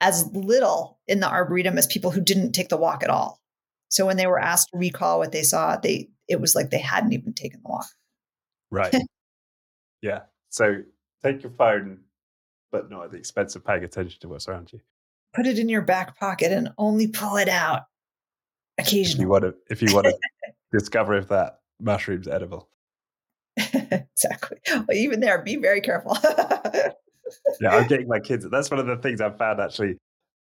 as 0.00 0.28
little 0.32 0.98
in 1.08 1.20
the 1.20 1.28
arboretum 1.28 1.78
as 1.78 1.86
people 1.86 2.10
who 2.10 2.20
didn't 2.20 2.52
take 2.52 2.68
the 2.68 2.76
walk 2.76 3.02
at 3.02 3.10
all. 3.10 3.40
So 3.88 4.04
when 4.04 4.16
they 4.16 4.26
were 4.26 4.38
asked 4.38 4.68
to 4.70 4.78
recall 4.78 5.18
what 5.18 5.32
they 5.32 5.42
saw, 5.42 5.76
they 5.76 6.10
it 6.28 6.40
was 6.40 6.54
like 6.54 6.70
they 6.70 6.78
hadn't 6.78 7.12
even 7.12 7.32
taken 7.32 7.60
the 7.62 7.68
walk. 7.68 7.86
Right. 8.70 8.94
yeah. 10.02 10.22
So 10.50 10.82
take 11.22 11.42
your 11.42 11.52
phone, 11.52 12.00
but 12.72 12.90
not 12.90 13.04
at 13.04 13.10
the 13.10 13.18
expense 13.18 13.56
of 13.56 13.64
paying 13.64 13.84
attention 13.84 14.20
to 14.20 14.28
what's 14.28 14.48
around 14.48 14.72
you. 14.72 14.80
Put 15.34 15.46
it 15.46 15.58
in 15.58 15.68
your 15.68 15.82
back 15.82 16.18
pocket 16.18 16.52
and 16.52 16.70
only 16.78 17.08
pull 17.08 17.36
it 17.36 17.48
out 17.48 17.82
occasionally. 18.78 19.12
If 19.12 19.20
you 19.20 19.28
want 19.28 19.44
to, 19.44 19.54
if 19.70 19.82
you 19.82 19.94
want 19.94 20.06
to 20.06 20.16
discover 20.72 21.14
if 21.16 21.28
that 21.28 21.60
mushrooms 21.80 22.28
edible. 22.28 22.68
exactly. 23.56 24.58
Well, 24.70 24.92
even 24.92 25.20
there, 25.20 25.40
be 25.42 25.56
very 25.56 25.80
careful. 25.80 26.16
yeah, 27.60 27.70
I'm 27.70 27.86
getting 27.86 28.08
my 28.08 28.20
kids. 28.20 28.46
That's 28.50 28.70
one 28.70 28.80
of 28.80 28.86
the 28.86 28.96
things 28.96 29.20
I've 29.20 29.38
found 29.38 29.60
actually. 29.60 29.98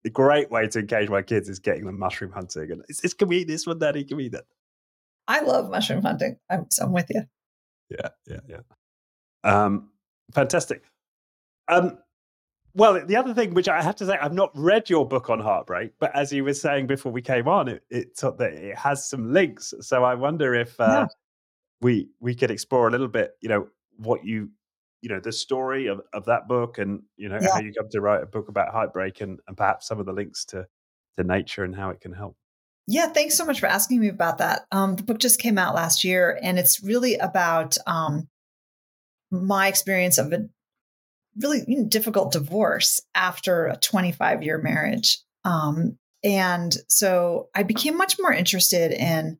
A 0.06 0.10
great 0.10 0.50
way 0.50 0.66
to 0.68 0.80
engage 0.80 1.08
my 1.08 1.22
kids 1.22 1.48
is 1.48 1.58
getting 1.58 1.86
them 1.86 1.98
mushroom 1.98 2.30
hunting. 2.30 2.70
And 2.70 2.82
is 2.90 2.98
this, 2.98 3.14
can 3.14 3.28
we 3.28 3.38
eat 3.38 3.48
this 3.48 3.66
one, 3.66 3.78
Daddy? 3.78 4.04
Can 4.04 4.18
we 4.18 4.26
eat 4.26 4.32
that? 4.32 4.44
I 5.26 5.40
love 5.40 5.70
mushroom 5.70 6.02
hunting. 6.02 6.36
I'm, 6.50 6.66
so 6.70 6.84
I'm 6.84 6.92
with 6.92 7.06
you. 7.08 7.22
Yeah, 7.88 8.08
yeah, 8.26 8.40
yeah. 8.46 8.60
Um, 9.44 9.90
fantastic. 10.34 10.82
Um, 11.68 11.98
well, 12.74 13.04
the 13.06 13.16
other 13.16 13.34
thing, 13.34 13.54
which 13.54 13.68
I 13.68 13.80
have 13.82 13.96
to 13.96 14.06
say, 14.06 14.18
I've 14.20 14.32
not 14.32 14.50
read 14.54 14.90
your 14.90 15.06
book 15.06 15.30
on 15.30 15.40
heartbreak, 15.40 15.92
but 16.00 16.14
as 16.14 16.32
you 16.32 16.44
were 16.44 16.54
saying 16.54 16.88
before 16.88 17.12
we 17.12 17.22
came 17.22 17.46
on, 17.46 17.68
it 17.68 17.82
it, 17.90 18.18
it 18.40 18.76
has 18.76 19.08
some 19.08 19.32
links. 19.32 19.72
So 19.80 20.04
I 20.04 20.14
wonder 20.14 20.54
if 20.54 20.78
uh, 20.80 20.84
yeah. 20.88 21.06
we 21.80 22.08
we 22.20 22.34
could 22.34 22.50
explore 22.50 22.88
a 22.88 22.90
little 22.90 23.08
bit, 23.08 23.32
you 23.40 23.48
know, 23.48 23.68
what 23.98 24.24
you 24.24 24.50
you 25.04 25.10
know 25.10 25.20
the 25.20 25.32
story 25.32 25.86
of, 25.86 26.00
of 26.14 26.24
that 26.24 26.48
book 26.48 26.78
and 26.78 27.02
you 27.16 27.28
know 27.28 27.38
yeah. 27.40 27.52
how 27.52 27.60
you 27.60 27.72
come 27.72 27.88
to 27.90 28.00
write 28.00 28.22
a 28.22 28.26
book 28.26 28.48
about 28.48 28.72
heartbreak 28.72 29.20
and, 29.20 29.38
and 29.46 29.56
perhaps 29.56 29.86
some 29.86 30.00
of 30.00 30.06
the 30.06 30.12
links 30.12 30.46
to 30.46 30.66
to 31.16 31.22
nature 31.22 31.62
and 31.62 31.76
how 31.76 31.90
it 31.90 32.00
can 32.00 32.12
help 32.12 32.36
yeah 32.86 33.06
thanks 33.08 33.36
so 33.36 33.44
much 33.44 33.60
for 33.60 33.66
asking 33.66 34.00
me 34.00 34.08
about 34.08 34.38
that 34.38 34.66
um, 34.72 34.96
the 34.96 35.02
book 35.02 35.18
just 35.18 35.38
came 35.38 35.58
out 35.58 35.74
last 35.74 36.04
year 36.04 36.38
and 36.42 36.58
it's 36.58 36.82
really 36.82 37.16
about 37.16 37.76
um, 37.86 38.28
my 39.30 39.68
experience 39.68 40.16
of 40.16 40.32
a 40.32 40.48
really 41.40 41.64
difficult 41.88 42.32
divorce 42.32 43.00
after 43.14 43.66
a 43.66 43.76
25 43.76 44.42
year 44.42 44.58
marriage 44.58 45.18
um, 45.44 45.98
and 46.22 46.76
so 46.88 47.48
i 47.54 47.62
became 47.62 47.96
much 47.96 48.16
more 48.20 48.32
interested 48.32 48.92
in 48.92 49.38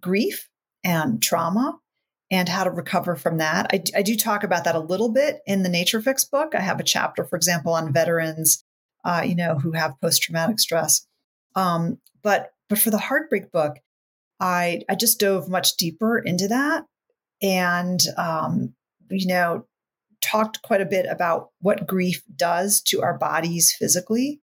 grief 0.00 0.48
and 0.84 1.22
trauma 1.22 1.78
and 2.30 2.48
how 2.48 2.64
to 2.64 2.70
recover 2.70 3.16
from 3.16 3.38
that. 3.38 3.66
I, 3.72 3.82
I, 3.98 4.02
do 4.02 4.16
talk 4.16 4.44
about 4.44 4.64
that 4.64 4.76
a 4.76 4.80
little 4.80 5.10
bit 5.10 5.40
in 5.46 5.62
the 5.62 5.68
Nature 5.68 6.00
Fix 6.00 6.24
book. 6.24 6.54
I 6.54 6.60
have 6.60 6.78
a 6.78 6.84
chapter, 6.84 7.24
for 7.24 7.36
example, 7.36 7.74
on 7.74 7.92
veterans, 7.92 8.64
uh, 9.04 9.22
you 9.26 9.34
know, 9.34 9.56
who 9.56 9.72
have 9.72 10.00
post 10.00 10.22
traumatic 10.22 10.60
stress. 10.60 11.06
Um, 11.56 11.98
but 12.22 12.52
but 12.68 12.78
for 12.78 12.90
the 12.90 12.98
heartbreak 12.98 13.50
book, 13.50 13.78
I 14.38 14.82
I 14.88 14.94
just 14.94 15.18
dove 15.18 15.48
much 15.48 15.76
deeper 15.76 16.18
into 16.18 16.48
that, 16.48 16.84
and 17.42 18.00
um, 18.16 18.74
you 19.10 19.26
know, 19.26 19.66
talked 20.20 20.62
quite 20.62 20.80
a 20.80 20.86
bit 20.86 21.06
about 21.08 21.50
what 21.60 21.86
grief 21.86 22.22
does 22.36 22.80
to 22.82 23.02
our 23.02 23.16
bodies 23.16 23.72
physically. 23.72 24.40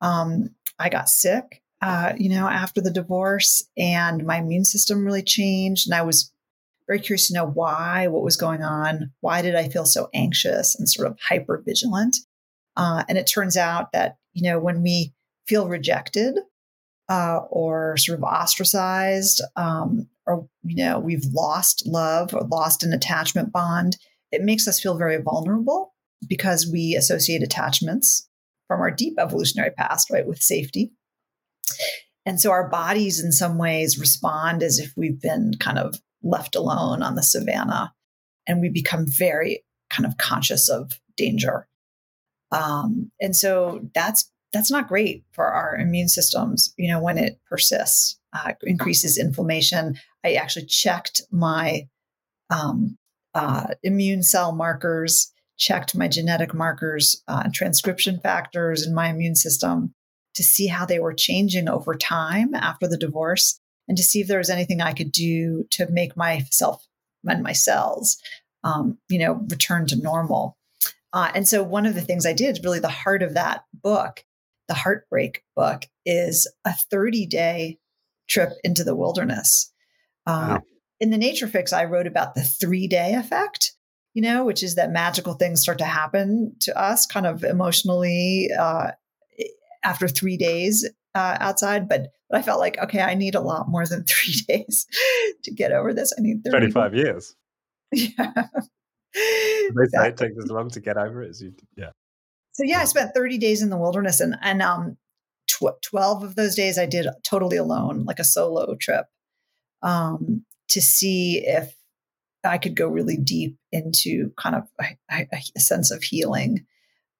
Um, 0.00 0.50
I 0.78 0.88
got 0.88 1.08
sick, 1.08 1.62
uh, 1.80 2.12
you 2.16 2.28
know, 2.28 2.48
after 2.48 2.80
the 2.80 2.90
divorce, 2.90 3.66
and 3.76 4.26
my 4.26 4.38
immune 4.38 4.64
system 4.64 5.04
really 5.04 5.22
changed, 5.22 5.86
and 5.86 5.94
I 5.94 6.02
was 6.02 6.32
very 6.86 7.00
curious 7.00 7.28
to 7.28 7.34
know 7.34 7.46
why, 7.46 8.06
what 8.06 8.22
was 8.22 8.36
going 8.36 8.62
on, 8.62 9.12
why 9.20 9.42
did 9.42 9.54
I 9.54 9.68
feel 9.68 9.86
so 9.86 10.08
anxious 10.14 10.74
and 10.78 10.88
sort 10.88 11.08
of 11.08 11.18
hyper 11.20 11.62
vigilant. 11.64 12.16
Uh, 12.76 13.04
and 13.08 13.18
it 13.18 13.26
turns 13.26 13.56
out 13.56 13.92
that 13.92 14.18
you 14.32 14.48
know 14.48 14.58
when 14.58 14.82
we 14.82 15.14
feel 15.48 15.68
rejected 15.68 16.38
uh, 17.08 17.40
or 17.50 17.96
sort 17.96 18.18
of 18.18 18.24
ostracized, 18.24 19.40
um, 19.56 20.08
or 20.26 20.48
you 20.62 20.84
know 20.84 20.98
we've 20.98 21.24
lost 21.32 21.86
love 21.86 22.34
or 22.34 22.42
lost 22.42 22.82
an 22.82 22.92
attachment 22.92 23.52
bond, 23.52 23.96
it 24.36 24.42
makes 24.42 24.68
us 24.68 24.80
feel 24.80 24.96
very 24.96 25.20
vulnerable 25.20 25.94
because 26.28 26.68
we 26.70 26.94
associate 26.94 27.42
attachments 27.42 28.28
from 28.68 28.80
our 28.80 28.90
deep 28.90 29.14
evolutionary 29.18 29.70
past, 29.70 30.10
right, 30.10 30.26
with 30.26 30.40
safety. 30.40 30.92
And 32.24 32.40
so 32.40 32.50
our 32.50 32.68
bodies, 32.68 33.22
in 33.22 33.32
some 33.32 33.58
ways, 33.58 33.98
respond 33.98 34.62
as 34.62 34.78
if 34.78 34.92
we've 34.96 35.20
been 35.20 35.52
kind 35.60 35.78
of 35.78 36.00
left 36.22 36.56
alone 36.56 37.02
on 37.02 37.14
the 37.14 37.22
savannah 37.22 37.92
and 38.46 38.60
we 38.60 38.68
become 38.68 39.06
very 39.06 39.64
kind 39.90 40.06
of 40.06 40.16
conscious 40.18 40.68
of 40.68 40.92
danger 41.16 41.68
um, 42.52 43.10
and 43.20 43.34
so 43.34 43.80
that's 43.94 44.30
that's 44.52 44.70
not 44.70 44.88
great 44.88 45.24
for 45.32 45.46
our 45.46 45.76
immune 45.76 46.08
systems 46.08 46.72
you 46.76 46.90
know 46.90 47.00
when 47.00 47.18
it 47.18 47.38
persists 47.48 48.18
uh, 48.32 48.52
increases 48.62 49.18
inflammation 49.18 49.94
i 50.24 50.34
actually 50.34 50.66
checked 50.66 51.22
my 51.30 51.86
um, 52.50 52.96
uh, 53.36 53.66
immune 53.82 54.22
cell 54.22 54.52
markers 54.52 55.30
checked 55.58 55.94
my 55.94 56.08
genetic 56.08 56.54
markers 56.54 57.22
uh, 57.28 57.48
transcription 57.52 58.18
factors 58.18 58.84
in 58.84 58.94
my 58.94 59.08
immune 59.08 59.36
system 59.36 59.94
to 60.34 60.42
see 60.42 60.66
how 60.66 60.86
they 60.86 60.98
were 60.98 61.12
changing 61.12 61.68
over 61.68 61.94
time 61.94 62.54
after 62.54 62.88
the 62.88 62.96
divorce 62.96 63.60
and 63.88 63.96
to 63.96 64.02
see 64.02 64.20
if 64.20 64.26
there 64.26 64.38
was 64.38 64.48
anything 64.48 64.80
I 64.80 64.94
could 64.94 65.12
do 65.12 65.66
to 65.72 65.86
make 65.90 66.16
myself 66.16 66.82
and 67.28 67.42
my 67.42 67.52
cells, 67.52 68.16
um, 68.64 68.98
you 69.08 69.18
know, 69.18 69.34
return 69.50 69.86
to 69.88 69.96
normal. 69.96 70.56
Uh, 71.12 71.30
and 71.34 71.46
so 71.46 71.62
one 71.62 71.84
of 71.84 71.94
the 71.94 72.00
things 72.00 72.24
I 72.24 72.32
did, 72.32 72.60
really 72.64 72.78
the 72.78 72.88
heart 72.88 73.22
of 73.22 73.34
that 73.34 73.64
book, 73.74 74.24
the 74.68 74.74
Heartbreak 74.74 75.42
book, 75.54 75.84
is 76.06 76.50
a 76.64 76.72
30 76.90 77.26
day 77.26 77.78
trip 78.28 78.52
into 78.64 78.82
the 78.82 78.96
wilderness. 78.96 79.72
Um, 80.26 80.48
wow. 80.48 80.62
In 81.00 81.10
the 81.10 81.18
Nature 81.18 81.46
Fix, 81.46 81.72
I 81.72 81.84
wrote 81.84 82.06
about 82.06 82.34
the 82.34 82.42
three 82.42 82.86
day 82.86 83.14
effect, 83.14 83.72
you 84.14 84.22
know, 84.22 84.44
which 84.44 84.62
is 84.62 84.76
that 84.76 84.90
magical 84.90 85.34
things 85.34 85.60
start 85.60 85.78
to 85.78 85.84
happen 85.84 86.54
to 86.60 86.78
us 86.78 87.06
kind 87.06 87.26
of 87.26 87.44
emotionally 87.44 88.48
uh, 88.58 88.92
after 89.84 90.08
three 90.08 90.36
days 90.36 90.88
uh, 91.14 91.36
outside. 91.40 91.88
But 91.88 92.08
but 92.28 92.38
I 92.38 92.42
felt 92.42 92.60
like, 92.60 92.78
okay, 92.78 93.00
I 93.00 93.14
need 93.14 93.34
a 93.34 93.40
lot 93.40 93.68
more 93.68 93.86
than 93.86 94.04
three 94.08 94.34
days 94.48 94.86
to 95.44 95.50
get 95.52 95.72
over 95.72 95.92
this. 95.92 96.12
I 96.18 96.22
need 96.22 96.42
35 96.44 96.94
years. 96.94 97.34
Yeah. 97.92 98.48
Exactly. 99.14 100.08
it 100.08 100.16
takes 100.16 100.44
as 100.44 100.50
long 100.50 100.68
to 100.70 100.80
get 100.80 100.98
over 100.98 101.22
it 101.22 101.30
as 101.30 101.40
you, 101.40 101.54
yeah. 101.76 101.90
So 102.52 102.64
yeah, 102.64 102.80
I 102.80 102.84
spent 102.84 103.14
30 103.14 103.38
days 103.38 103.62
in 103.62 103.70
the 103.70 103.78
wilderness 103.78 104.20
and, 104.20 104.36
and, 104.42 104.60
um, 104.60 104.96
tw- 105.46 105.80
12 105.82 106.22
of 106.24 106.34
those 106.34 106.54
days 106.54 106.78
I 106.78 106.86
did 106.86 107.06
totally 107.22 107.56
alone, 107.56 108.04
like 108.04 108.18
a 108.18 108.24
solo 108.24 108.74
trip, 108.74 109.06
um, 109.82 110.44
to 110.68 110.80
see 110.80 111.42
if 111.46 111.74
I 112.44 112.58
could 112.58 112.76
go 112.76 112.86
really 112.86 113.16
deep 113.16 113.58
into 113.72 114.32
kind 114.36 114.56
of 114.56 114.68
a, 115.10 115.26
a 115.56 115.60
sense 115.60 115.90
of 115.90 116.02
healing. 116.02 116.66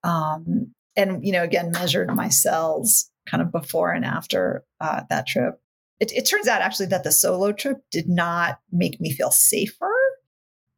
Um, 0.05 0.73
and, 0.97 1.25
you 1.25 1.33
know, 1.33 1.43
again, 1.43 1.73
measured 1.73 2.15
my 2.15 2.29
cells 2.29 3.11
kind 3.29 3.43
of 3.43 3.53
before 3.53 3.93
and 3.93 4.05
after 4.05 4.65
uh, 4.81 5.03
that 5.11 5.27
trip. 5.27 5.61
It, 5.99 6.13
it 6.13 6.27
turns 6.27 6.47
out 6.47 6.63
actually 6.63 6.87
that 6.87 7.05
the 7.05 7.13
solo 7.13 7.53
trip 7.53 7.79
did 7.91 8.09
not 8.09 8.59
make 8.71 9.01
me 9.01 9.11
feel 9.11 9.31
safer. 9.31 9.93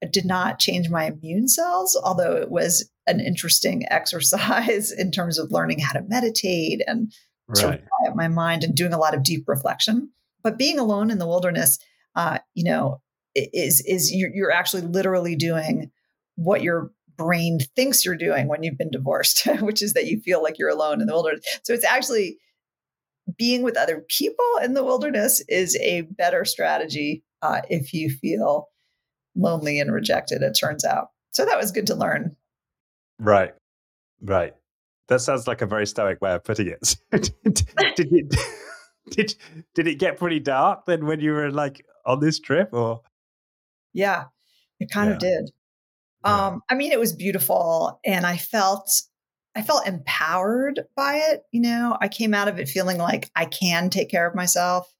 It 0.00 0.12
did 0.12 0.24
not 0.24 0.58
change 0.58 0.88
my 0.88 1.06
immune 1.06 1.48
cells, 1.48 2.00
although 2.02 2.36
it 2.36 2.50
was 2.50 2.90
an 3.06 3.20
interesting 3.20 3.84
exercise 3.90 4.92
in 4.92 5.10
terms 5.10 5.38
of 5.38 5.52
learning 5.52 5.80
how 5.80 5.92
to 5.92 6.06
meditate 6.08 6.82
and 6.86 7.12
right. 7.48 7.82
quiet 8.00 8.16
my 8.16 8.28
mind 8.28 8.64
and 8.64 8.74
doing 8.74 8.92
a 8.92 8.98
lot 8.98 9.14
of 9.14 9.22
deep 9.22 9.44
reflection. 9.46 10.10
But 10.42 10.58
being 10.58 10.78
alone 10.78 11.10
in 11.10 11.18
the 11.18 11.26
wilderness, 11.26 11.78
uh, 12.18 12.38
you 12.54 12.64
know, 12.64 13.00
is 13.36 13.80
is 13.86 14.12
you're, 14.12 14.50
actually 14.50 14.82
literally 14.82 15.36
doing 15.36 15.88
what 16.34 16.62
your 16.62 16.90
brain 17.16 17.60
thinks 17.76 18.04
you're 18.04 18.16
doing 18.16 18.48
when 18.48 18.64
you've 18.64 18.76
been 18.76 18.90
divorced, 18.90 19.46
which 19.60 19.80
is 19.82 19.92
that 19.92 20.06
you 20.06 20.20
feel 20.20 20.42
like 20.42 20.58
you're 20.58 20.68
alone 20.68 21.00
in 21.00 21.06
the 21.06 21.12
wilderness. 21.12 21.46
So 21.62 21.72
it's 21.72 21.84
actually 21.84 22.38
being 23.36 23.62
with 23.62 23.76
other 23.76 24.04
people 24.08 24.44
in 24.64 24.74
the 24.74 24.82
wilderness 24.82 25.40
is 25.48 25.76
a 25.76 26.02
better 26.02 26.44
strategy 26.44 27.22
uh, 27.40 27.60
if 27.70 27.94
you 27.94 28.10
feel 28.10 28.68
lonely 29.36 29.78
and 29.78 29.92
rejected, 29.92 30.42
it 30.42 30.58
turns 30.58 30.84
out. 30.84 31.10
So 31.32 31.44
that 31.44 31.56
was 31.56 31.70
good 31.70 31.86
to 31.86 31.94
learn. 31.94 32.34
Right, 33.20 33.54
right. 34.20 34.54
That 35.06 35.20
sounds 35.20 35.46
like 35.46 35.62
a 35.62 35.66
very 35.66 35.86
stoic 35.86 36.20
way 36.20 36.32
of 36.32 36.42
putting 36.42 36.66
it. 36.66 36.96
did, 37.12 37.30
did, 37.94 38.08
it 38.10 38.36
did, 39.16 39.34
did 39.74 39.86
it 39.86 39.96
get 39.96 40.18
pretty 40.18 40.40
dark 40.40 40.86
then 40.86 41.06
when 41.06 41.20
you 41.20 41.32
were 41.32 41.50
like 41.50 41.84
on 42.06 42.20
this 42.20 42.38
trip 42.38 42.70
or? 42.72 43.02
Yeah, 43.92 44.24
it 44.80 44.90
kind 44.90 45.08
yeah. 45.08 45.14
of 45.14 45.18
did. 45.18 45.50
Um, 46.24 46.62
I 46.68 46.74
mean, 46.74 46.92
it 46.92 46.98
was 46.98 47.12
beautiful, 47.12 48.00
and 48.04 48.26
I 48.26 48.36
felt 48.36 49.02
I 49.54 49.62
felt 49.62 49.86
empowered 49.86 50.80
by 50.96 51.16
it. 51.16 51.42
You 51.52 51.60
know, 51.60 51.96
I 52.00 52.08
came 52.08 52.34
out 52.34 52.48
of 52.48 52.58
it 52.58 52.68
feeling 52.68 52.98
like 52.98 53.30
I 53.34 53.44
can 53.44 53.88
take 53.90 54.10
care 54.10 54.26
of 54.26 54.34
myself. 54.34 54.92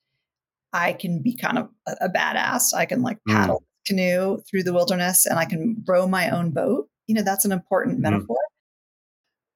I 0.72 0.92
can 0.92 1.22
be 1.22 1.36
kind 1.36 1.58
of 1.58 1.68
a, 1.86 2.06
a 2.06 2.08
badass. 2.08 2.74
I 2.74 2.86
can 2.86 3.02
like 3.02 3.18
paddle 3.26 3.60
mm. 3.60 3.86
canoe 3.86 4.38
through 4.48 4.62
the 4.62 4.72
wilderness, 4.72 5.26
and 5.26 5.38
I 5.38 5.44
can 5.44 5.82
row 5.86 6.06
my 6.06 6.30
own 6.30 6.50
boat. 6.50 6.88
You 7.06 7.14
know, 7.14 7.22
that's 7.22 7.44
an 7.44 7.52
important 7.52 7.98
mm. 7.98 8.02
metaphor. 8.02 8.38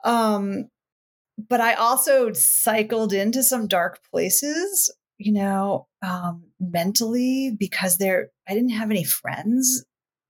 Um, 0.04 0.68
but 1.38 1.60
I 1.60 1.74
also 1.74 2.32
cycled 2.32 3.12
into 3.12 3.42
some 3.42 3.66
dark 3.66 4.00
places. 4.10 4.92
You 5.18 5.32
know, 5.34 5.86
um, 6.04 6.46
mentally 6.58 7.54
because 7.56 7.98
there 7.98 8.30
I 8.48 8.54
didn't 8.54 8.70
have 8.70 8.90
any 8.90 9.04
friends 9.04 9.84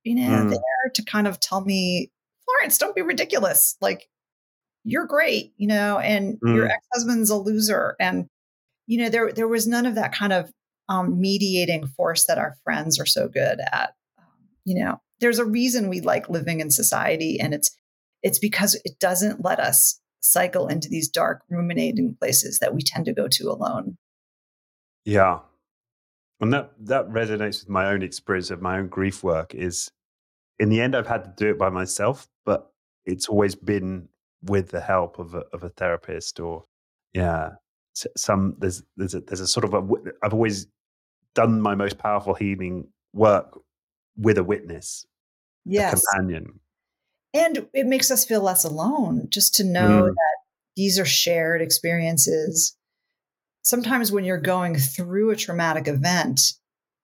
you 0.04 0.16
know, 0.16 0.44
mm. 0.44 0.50
there 0.50 0.92
to 0.94 1.04
kind 1.04 1.26
of 1.26 1.40
tell 1.40 1.60
me, 1.64 2.10
Florence, 2.44 2.78
don't 2.78 2.94
be 2.94 3.02
ridiculous. 3.02 3.76
Like, 3.80 4.08
you're 4.84 5.06
great, 5.06 5.52
you 5.56 5.68
know, 5.68 5.98
and 5.98 6.38
mm. 6.40 6.54
your 6.54 6.66
ex 6.66 6.84
husband's 6.92 7.30
a 7.30 7.36
loser. 7.36 7.94
And, 8.00 8.26
you 8.86 8.98
know, 8.98 9.08
there, 9.08 9.32
there 9.32 9.48
was 9.48 9.66
none 9.66 9.86
of 9.86 9.94
that 9.94 10.12
kind 10.12 10.32
of 10.32 10.50
um, 10.88 11.20
mediating 11.20 11.86
force 11.86 12.26
that 12.26 12.38
our 12.38 12.56
friends 12.64 12.98
are 12.98 13.06
so 13.06 13.28
good 13.28 13.60
at. 13.72 13.92
Um, 14.18 14.48
you 14.64 14.82
know, 14.82 15.00
there's 15.20 15.38
a 15.38 15.44
reason 15.44 15.88
we 15.88 16.00
like 16.00 16.28
living 16.28 16.60
in 16.60 16.70
society, 16.70 17.38
and 17.40 17.54
it's, 17.54 17.70
it's 18.22 18.40
because 18.40 18.74
it 18.84 18.98
doesn't 18.98 19.44
let 19.44 19.60
us 19.60 20.00
cycle 20.22 20.68
into 20.68 20.88
these 20.88 21.08
dark, 21.08 21.42
ruminating 21.50 22.16
places 22.18 22.58
that 22.60 22.74
we 22.74 22.82
tend 22.82 23.04
to 23.06 23.12
go 23.12 23.28
to 23.28 23.50
alone. 23.50 23.96
Yeah. 25.04 25.40
And 26.40 26.52
that 26.52 26.72
that 26.80 27.08
resonates 27.08 27.60
with 27.60 27.68
my 27.68 27.86
own 27.86 28.02
experience 28.02 28.50
of 28.50 28.62
my 28.62 28.78
own 28.78 28.88
grief 28.88 29.22
work 29.22 29.54
is 29.54 29.90
in 30.58 30.68
the 30.68 30.80
end 30.80 30.96
I've 30.96 31.06
had 31.06 31.24
to 31.24 31.32
do 31.36 31.50
it 31.50 31.58
by 31.58 31.70
myself, 31.70 32.28
but 32.44 32.72
it's 33.04 33.28
always 33.28 33.54
been 33.54 34.08
with 34.42 34.70
the 34.70 34.80
help 34.80 35.18
of 35.18 35.34
a, 35.34 35.44
of 35.52 35.62
a 35.62 35.68
therapist 35.68 36.40
or 36.40 36.64
yeah 37.12 37.50
some 38.16 38.56
there's 38.58 38.82
there's 38.96 39.14
a, 39.14 39.20
there's 39.20 39.40
a 39.40 39.46
sort 39.46 39.64
of 39.64 39.74
a 39.74 39.86
I've 40.22 40.34
always 40.34 40.66
done 41.34 41.60
my 41.60 41.74
most 41.74 41.98
powerful 41.98 42.34
healing 42.34 42.88
work 43.12 43.58
with 44.16 44.38
a 44.38 44.44
witness, 44.44 45.06
yes. 45.64 45.92
a 45.92 46.18
companion. 46.18 46.60
And 47.34 47.66
it 47.72 47.86
makes 47.86 48.10
us 48.10 48.24
feel 48.24 48.42
less 48.42 48.64
alone 48.64 49.28
just 49.30 49.54
to 49.54 49.64
know 49.64 50.02
mm. 50.02 50.08
that 50.08 50.36
these 50.76 50.98
are 50.98 51.06
shared 51.06 51.62
experiences. 51.62 52.76
Sometimes 53.62 54.12
when 54.12 54.24
you're 54.24 54.40
going 54.40 54.76
through 54.76 55.30
a 55.30 55.36
traumatic 55.36 55.88
event, 55.88 56.40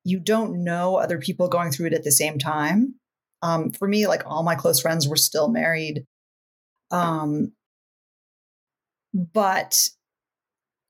you 0.05 0.19
don't 0.19 0.65
know 0.65 0.97
other 0.97 1.19
people 1.19 1.49
going 1.49 1.71
through 1.71 1.87
it 1.87 1.93
at 1.95 2.05
the 2.05 2.13
same 2.13 2.39
time. 2.39 2.95
Um, 3.43 3.71
for 3.71 3.87
me, 3.87 4.07
like 4.07 4.25
all 4.27 4.43
my 4.43 4.55
close 4.55 4.81
friends 4.81 5.07
were 5.07 5.17
still 5.17 5.49
married. 5.49 6.05
Um, 6.91 7.53
but 9.15 9.89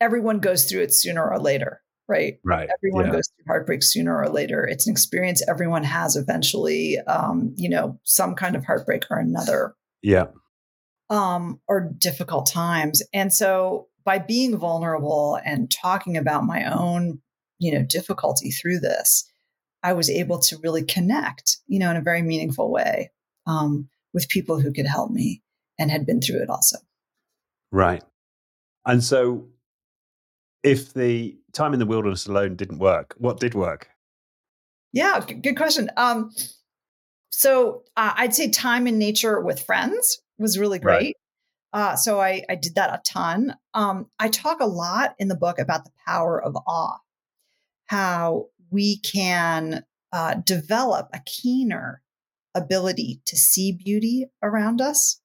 everyone 0.00 0.38
goes 0.38 0.64
through 0.64 0.82
it 0.82 0.94
sooner 0.94 1.28
or 1.28 1.38
later 1.38 1.82
right? 2.08 2.38
Right. 2.44 2.68
Everyone 2.78 3.06
yeah. 3.06 3.12
goes 3.12 3.28
through 3.28 3.44
heartbreak 3.46 3.82
sooner 3.82 4.16
or 4.16 4.28
later. 4.28 4.66
It's 4.66 4.86
an 4.86 4.92
experience 4.92 5.46
everyone 5.46 5.84
has 5.84 6.16
eventually, 6.16 6.98
um, 7.06 7.54
you 7.56 7.68
know, 7.68 8.00
some 8.04 8.34
kind 8.34 8.56
of 8.56 8.64
heartbreak 8.64 9.04
or 9.10 9.18
another. 9.18 9.74
Yeah. 10.02 10.28
Um, 11.10 11.60
or 11.68 11.92
difficult 11.98 12.46
times. 12.46 13.02
And 13.12 13.32
so 13.32 13.88
by 14.04 14.18
being 14.18 14.56
vulnerable 14.56 15.38
and 15.44 15.70
talking 15.70 16.16
about 16.16 16.44
my 16.44 16.64
own, 16.64 17.20
you 17.58 17.72
know, 17.72 17.82
difficulty 17.82 18.50
through 18.50 18.80
this, 18.80 19.30
I 19.82 19.92
was 19.92 20.10
able 20.10 20.38
to 20.40 20.58
really 20.62 20.82
connect, 20.82 21.58
you 21.66 21.78
know, 21.78 21.90
in 21.90 21.96
a 21.96 22.02
very 22.02 22.22
meaningful 22.22 22.70
way 22.70 23.10
um, 23.46 23.88
with 24.12 24.28
people 24.28 24.60
who 24.60 24.72
could 24.72 24.86
help 24.86 25.10
me 25.10 25.42
and 25.78 25.90
had 25.90 26.06
been 26.06 26.20
through 26.20 26.42
it 26.42 26.50
also. 26.50 26.78
Right. 27.70 28.02
And 28.86 29.04
so 29.04 29.48
if 30.62 30.92
the 30.94 31.37
time 31.52 31.72
in 31.72 31.78
the 31.78 31.86
wilderness 31.86 32.26
alone 32.26 32.56
didn't 32.56 32.78
work, 32.78 33.14
what 33.18 33.40
did 33.40 33.54
work? 33.54 33.88
Yeah, 34.92 35.20
good 35.20 35.56
question. 35.56 35.90
Um, 35.96 36.30
so 37.30 37.82
uh, 37.96 38.14
I'd 38.16 38.34
say 38.34 38.48
time 38.48 38.86
in 38.86 38.98
nature 38.98 39.40
with 39.40 39.62
friends 39.62 40.22
was 40.38 40.58
really 40.58 40.78
great. 40.78 40.94
Right. 40.94 41.16
Uh, 41.72 41.96
so 41.96 42.20
I, 42.20 42.42
I 42.48 42.54
did 42.54 42.76
that 42.76 42.90
a 42.92 43.02
ton. 43.04 43.54
Um, 43.74 44.06
I 44.18 44.28
talk 44.28 44.60
a 44.60 44.66
lot 44.66 45.14
in 45.18 45.28
the 45.28 45.36
book 45.36 45.58
about 45.58 45.84
the 45.84 45.90
power 46.06 46.42
of 46.42 46.56
awe, 46.66 46.96
how 47.86 48.46
we 48.70 48.98
can 49.00 49.84
uh, 50.12 50.34
develop 50.34 51.08
a 51.12 51.20
keener 51.26 52.02
ability 52.54 53.20
to 53.26 53.36
see 53.36 53.72
beauty 53.72 54.26
around 54.42 54.80
us. 54.80 55.20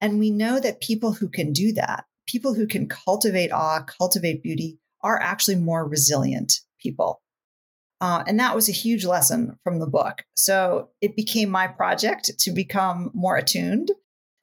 And 0.00 0.18
we 0.18 0.30
know 0.30 0.58
that 0.58 0.80
people 0.80 1.12
who 1.12 1.28
can 1.28 1.52
do 1.52 1.72
that 1.74 2.06
people 2.26 2.54
who 2.54 2.66
can 2.66 2.88
cultivate 2.88 3.52
awe, 3.52 3.82
cultivate 3.82 4.42
beauty, 4.42 4.78
are 5.06 5.22
actually 5.22 5.54
more 5.54 5.86
resilient 5.86 6.60
people. 6.80 7.22
Uh, 8.00 8.24
and 8.26 8.40
that 8.40 8.54
was 8.54 8.68
a 8.68 8.72
huge 8.72 9.06
lesson 9.06 9.56
from 9.62 9.78
the 9.78 9.86
book. 9.86 10.22
So 10.34 10.90
it 11.00 11.14
became 11.14 11.48
my 11.48 11.68
project 11.68 12.30
to 12.40 12.50
become 12.50 13.10
more 13.14 13.36
attuned 13.36 13.92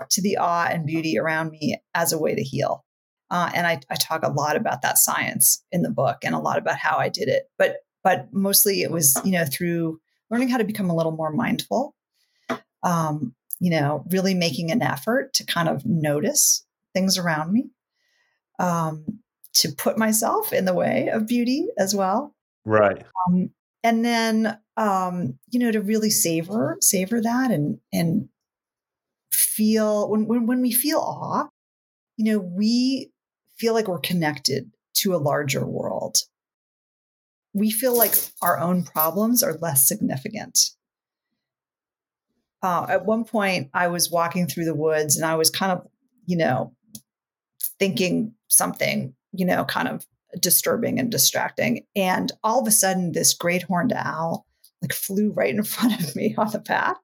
to 0.09 0.21
the 0.21 0.37
awe 0.37 0.67
and 0.69 0.87
beauty 0.87 1.19
around 1.19 1.51
me 1.51 1.77
as 1.93 2.13
a 2.13 2.17
way 2.17 2.33
to 2.33 2.41
heal. 2.41 2.85
Uh, 3.29 3.51
and 3.53 3.67
I, 3.67 3.79
I, 3.89 3.95
talk 3.95 4.23
a 4.23 4.31
lot 4.31 4.55
about 4.55 4.81
that 4.81 4.97
science 4.97 5.63
in 5.71 5.81
the 5.81 5.89
book 5.89 6.17
and 6.23 6.35
a 6.35 6.39
lot 6.39 6.57
about 6.57 6.77
how 6.77 6.97
I 6.97 7.09
did 7.09 7.27
it. 7.27 7.43
But 7.57 7.77
but 8.03 8.27
mostly 8.31 8.81
it 8.81 8.91
was 8.91 9.19
you 9.23 9.31
know 9.31 9.45
through 9.45 9.99
learning 10.29 10.49
how 10.49 10.57
to 10.57 10.63
become 10.63 10.89
a 10.89 10.95
little 10.95 11.13
more 11.13 11.31
mindful. 11.31 11.95
Um, 12.83 13.33
you 13.59 13.71
know, 13.71 14.03
really 14.11 14.33
making 14.33 14.71
an 14.71 14.81
effort 14.81 15.33
to 15.35 15.45
kind 15.45 15.69
of 15.69 15.85
notice 15.85 16.65
things 16.93 17.17
around 17.17 17.53
me, 17.53 17.69
um, 18.59 19.22
to 19.55 19.71
put 19.71 19.97
myself 19.97 20.51
in 20.51 20.65
the 20.65 20.73
way 20.73 21.09
of 21.09 21.27
beauty 21.27 21.67
as 21.77 21.95
well. 21.95 22.35
Right. 22.65 23.03
Um, 23.27 23.51
and 23.83 24.03
then, 24.03 24.57
um, 24.77 25.37
you 25.49 25.59
know, 25.59 25.71
to 25.71 25.81
really 25.81 26.09
savor, 26.09 26.77
savor 26.79 27.21
that 27.21 27.51
and, 27.51 27.79
and 27.91 28.29
feel 29.31 30.09
when, 30.09 30.25
when, 30.25 30.47
when 30.47 30.61
we 30.61 30.71
feel 30.71 30.99
awe, 30.99 31.47
you 32.17 32.31
know, 32.31 32.39
we 32.39 33.11
feel 33.57 33.73
like 33.73 33.87
we're 33.87 33.99
connected 33.99 34.71
to 34.95 35.15
a 35.15 35.17
larger 35.17 35.65
world. 35.65 36.17
We 37.53 37.69
feel 37.69 37.95
like 37.95 38.15
our 38.41 38.59
own 38.59 38.83
problems 38.83 39.43
are 39.43 39.57
less 39.61 39.87
significant. 39.87 40.57
Uh, 42.63 42.85
at 42.87 43.05
one 43.05 43.25
point, 43.25 43.69
I 43.73 43.87
was 43.89 44.09
walking 44.09 44.47
through 44.47 44.65
the 44.65 44.73
woods 44.73 45.17
and 45.17 45.25
I 45.25 45.35
was 45.35 45.49
kind 45.49 45.71
of, 45.71 45.85
you 46.25 46.37
know, 46.37 46.73
thinking 47.77 48.33
something, 48.47 49.13
you 49.33 49.45
know, 49.45 49.65
kind 49.65 49.87
of 49.87 50.05
disturbing 50.39 50.99
and 50.99 51.11
distracting. 51.11 51.85
And 51.95 52.31
all 52.43 52.61
of 52.61 52.67
a 52.67 52.71
sudden, 52.71 53.11
this 53.11 53.33
great 53.33 53.63
horned 53.63 53.93
owl 53.93 54.45
like 54.81 54.93
flew 54.93 55.31
right 55.31 55.53
in 55.53 55.63
front 55.63 55.99
of 56.01 56.15
me 56.15 56.35
on 56.37 56.51
the 56.51 56.59
path. 56.59 56.97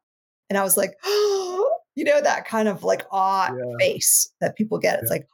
And 0.49 0.57
I 0.57 0.63
was 0.63 0.77
like, 0.77 0.93
oh, 1.03 1.77
you 1.95 2.03
know, 2.05 2.21
that 2.21 2.47
kind 2.47 2.67
of 2.67 2.83
like 2.83 3.05
awe 3.11 3.49
yeah. 3.51 3.75
face 3.79 4.31
that 4.39 4.55
people 4.55 4.77
get. 4.79 4.99
It's 4.99 5.09
yeah. 5.09 5.15
like, 5.15 5.27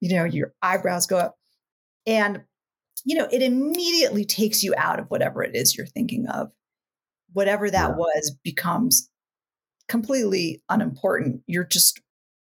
you 0.00 0.14
know, 0.14 0.24
your 0.24 0.52
eyebrows 0.60 1.06
go 1.06 1.16
up. 1.16 1.36
And, 2.06 2.42
you 3.04 3.16
know, 3.16 3.28
it 3.30 3.42
immediately 3.42 4.24
takes 4.24 4.62
you 4.62 4.74
out 4.76 5.00
of 5.00 5.06
whatever 5.08 5.42
it 5.42 5.54
is 5.54 5.76
you're 5.76 5.86
thinking 5.86 6.26
of. 6.28 6.50
Whatever 7.32 7.70
that 7.70 7.90
yeah. 7.90 7.96
was 7.96 8.36
becomes 8.44 9.10
completely 9.88 10.62
unimportant. 10.68 11.42
You're 11.46 11.64
just 11.64 12.00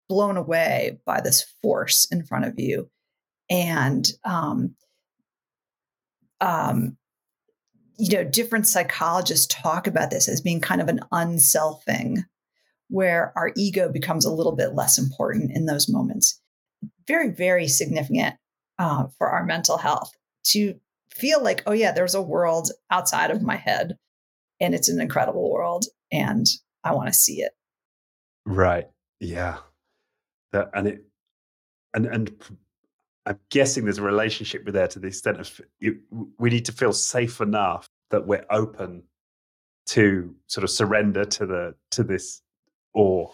blown 0.09 0.37
away 0.37 0.99
by 1.05 1.21
this 1.21 1.45
force 1.61 2.07
in 2.11 2.23
front 2.23 2.45
of 2.45 2.55
you 2.57 2.89
and 3.49 4.07
um, 4.25 4.75
um, 6.41 6.97
you 7.97 8.17
know 8.17 8.23
different 8.23 8.67
psychologists 8.67 9.47
talk 9.47 9.87
about 9.87 10.09
this 10.09 10.27
as 10.27 10.41
being 10.41 10.61
kind 10.61 10.81
of 10.81 10.87
an 10.87 10.99
unselfing 11.11 12.23
where 12.89 13.33
our 13.35 13.51
ego 13.55 13.91
becomes 13.91 14.25
a 14.25 14.31
little 14.31 14.55
bit 14.55 14.73
less 14.73 14.97
important 14.97 15.51
in 15.53 15.65
those 15.65 15.89
moments. 15.89 16.39
Very 17.07 17.31
very 17.31 17.67
significant 17.67 18.35
uh, 18.79 19.05
for 19.17 19.29
our 19.29 19.45
mental 19.45 19.77
health 19.77 20.11
to 20.45 20.75
feel 21.11 21.41
like 21.43 21.63
oh 21.67 21.73
yeah 21.73 21.91
there's 21.91 22.15
a 22.15 22.21
world 22.21 22.71
outside 22.89 23.29
of 23.29 23.43
my 23.43 23.55
head 23.55 23.97
and 24.59 24.73
it's 24.73 24.89
an 24.89 24.99
incredible 24.99 25.51
world 25.51 25.85
and 26.11 26.47
i 26.83 26.91
want 26.93 27.07
to 27.07 27.13
see 27.13 27.41
it. 27.41 27.51
Right. 28.45 28.87
Yeah. 29.19 29.57
That 30.51 30.69
and 30.73 30.87
it 30.87 31.05
and 31.93 32.05
and 32.05 32.31
I'm 33.25 33.39
guessing 33.49 33.85
there's 33.85 33.99
a 33.99 34.03
relationship 34.03 34.65
with 34.65 34.73
there 34.73 34.87
to 34.87 34.99
the 34.99 35.07
extent 35.07 35.39
of 35.39 35.61
you, 35.79 35.99
we 36.37 36.49
need 36.49 36.65
to 36.65 36.71
feel 36.71 36.93
safe 36.93 37.39
enough 37.39 37.89
that 38.11 38.27
we're 38.27 38.45
open 38.49 39.03
to 39.85 40.35
sort 40.47 40.63
of 40.63 40.69
surrender 40.69 41.25
to 41.25 41.45
the 41.45 41.75
to 41.91 42.03
this 42.03 42.41
awe. 42.93 43.29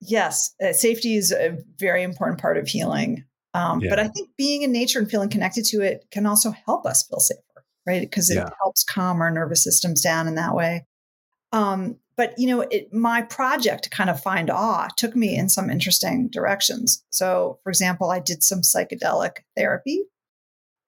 Yes, 0.00 0.54
uh, 0.62 0.72
safety 0.72 1.16
is 1.16 1.32
a 1.32 1.58
very 1.76 2.02
important 2.02 2.40
part 2.40 2.56
of 2.56 2.68
healing. 2.68 3.24
Um, 3.54 3.80
yeah. 3.80 3.90
But 3.90 3.98
I 3.98 4.08
think 4.08 4.30
being 4.36 4.62
in 4.62 4.72
nature 4.72 4.98
and 4.98 5.10
feeling 5.10 5.28
connected 5.28 5.64
to 5.66 5.80
it 5.80 6.06
can 6.10 6.26
also 6.26 6.52
help 6.66 6.86
us 6.86 7.06
feel 7.08 7.18
safer, 7.18 7.64
right? 7.86 8.02
Because 8.02 8.30
it 8.30 8.36
yeah. 8.36 8.50
helps 8.62 8.84
calm 8.84 9.20
our 9.20 9.30
nervous 9.30 9.64
systems 9.64 10.02
down 10.02 10.28
in 10.28 10.34
that 10.36 10.54
way. 10.54 10.86
Um, 11.52 11.96
but 12.18 12.34
you 12.36 12.46
know 12.46 12.60
it, 12.60 12.92
my 12.92 13.22
project 13.22 13.84
to 13.84 13.90
kind 13.90 14.10
of 14.10 14.20
find 14.20 14.50
awe 14.50 14.88
took 14.98 15.16
me 15.16 15.34
in 15.34 15.48
some 15.48 15.70
interesting 15.70 16.28
directions. 16.28 17.02
So 17.08 17.60
for 17.62 17.70
example 17.70 18.10
i 18.10 18.18
did 18.18 18.42
some 18.42 18.60
psychedelic 18.60 19.38
therapy 19.56 20.02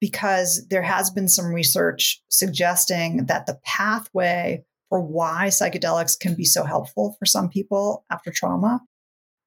because 0.01 0.67
there 0.69 0.83
has 0.83 1.11
been 1.11 1.29
some 1.29 1.47
research 1.47 2.23
suggesting 2.29 3.27
that 3.27 3.47
the 3.47 3.59
pathway 3.65 4.65
for 4.89 5.01
why 5.01 5.47
psychedelics 5.47 6.19
can 6.19 6.35
be 6.35 6.45
so 6.45 6.65
helpful 6.65 7.17
for 7.19 7.27
some 7.27 7.49
people 7.49 8.05
after 8.11 8.31
trauma 8.31 8.81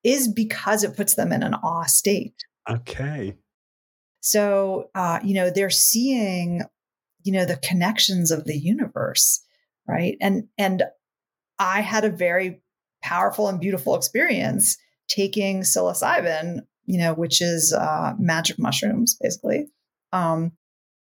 is 0.04 0.28
because 0.28 0.84
it 0.84 0.96
puts 0.96 1.16
them 1.16 1.32
in 1.32 1.44
an 1.44 1.54
awe 1.56 1.86
state. 1.86 2.36
Okay. 2.70 3.36
So 4.22 4.90
uh, 4.96 5.20
you 5.24 5.36
know 5.36 5.52
they're 5.52 5.70
seeing 5.70 6.64
you 7.24 7.34
know 7.34 7.46
the 7.46 7.58
connections 7.58 8.32
of 8.32 8.46
the 8.46 8.58
universe 8.58 9.44
right? 9.88 10.18
And 10.22 10.48
and 10.58 10.84
I 11.60 11.82
had 11.82 12.06
a 12.06 12.10
very 12.10 12.62
powerful 13.04 13.48
and 13.48 13.60
beautiful 13.60 13.96
experience 13.96 14.78
taking 15.08 15.62
psilocybin, 15.62 16.62
you 16.86 16.98
know, 16.98 17.14
which 17.14 17.42
is 17.42 17.74
uh, 17.74 18.14
magic 18.18 18.58
mushrooms, 18.58 19.18
basically, 19.22 19.68
um, 20.12 20.54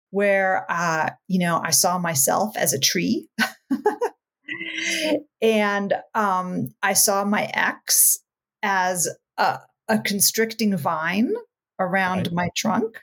where, 0.10 0.66
uh, 0.70 1.10
you 1.28 1.40
know, 1.40 1.62
I 1.64 1.72
saw 1.72 1.98
myself 1.98 2.58
as 2.58 2.74
a 2.74 2.80
tree. 2.80 3.28
and 5.42 5.94
um, 6.14 6.70
I 6.82 6.94
saw 6.94 7.24
my 7.24 7.50
ex 7.54 8.20
as 8.62 9.08
a, 9.38 9.60
a 9.88 10.00
constricting 10.00 10.76
vine 10.78 11.34
around 11.80 12.28
right. 12.28 12.34
my 12.34 12.50
trunk. 12.56 13.00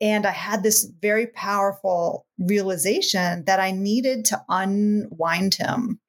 And 0.00 0.26
I 0.26 0.32
had 0.32 0.64
this 0.64 0.84
very 1.00 1.28
powerful 1.28 2.26
realization 2.36 3.44
that 3.44 3.60
I 3.60 3.70
needed 3.70 4.24
to 4.26 4.42
unwind 4.48 5.54
him 5.54 6.00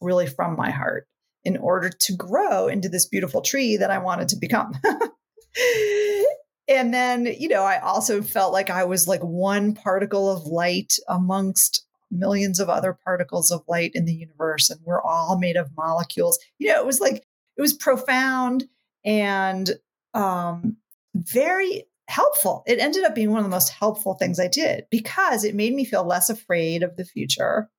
really 0.00 0.26
from 0.26 0.56
my 0.56 0.70
heart 0.70 1.06
in 1.44 1.56
order 1.56 1.88
to 1.88 2.16
grow 2.16 2.68
into 2.68 2.88
this 2.88 3.06
beautiful 3.06 3.40
tree 3.40 3.76
that 3.76 3.90
I 3.90 3.98
wanted 3.98 4.28
to 4.28 4.36
become. 4.36 4.72
and 6.68 6.92
then, 6.92 7.26
you 7.38 7.48
know, 7.48 7.62
I 7.62 7.78
also 7.80 8.22
felt 8.22 8.52
like 8.52 8.70
I 8.70 8.84
was 8.84 9.08
like 9.08 9.22
one 9.22 9.74
particle 9.74 10.30
of 10.30 10.46
light 10.46 10.94
amongst 11.08 11.86
millions 12.10 12.60
of 12.60 12.68
other 12.68 12.98
particles 13.04 13.50
of 13.50 13.62
light 13.68 13.92
in 13.94 14.04
the 14.04 14.12
universe 14.12 14.68
and 14.68 14.80
we're 14.84 15.00
all 15.00 15.38
made 15.38 15.56
of 15.56 15.70
molecules. 15.76 16.38
You 16.58 16.72
know, 16.72 16.80
it 16.80 16.86
was 16.86 17.00
like 17.00 17.24
it 17.56 17.60
was 17.60 17.72
profound 17.72 18.64
and 19.04 19.70
um 20.12 20.76
very 21.14 21.84
helpful. 22.08 22.64
It 22.66 22.80
ended 22.80 23.04
up 23.04 23.14
being 23.14 23.30
one 23.30 23.38
of 23.38 23.44
the 23.44 23.50
most 23.50 23.70
helpful 23.70 24.14
things 24.14 24.40
I 24.40 24.48
did 24.48 24.86
because 24.90 25.44
it 25.44 25.54
made 25.54 25.74
me 25.74 25.84
feel 25.84 26.04
less 26.04 26.28
afraid 26.28 26.82
of 26.82 26.96
the 26.96 27.04
future. 27.04 27.70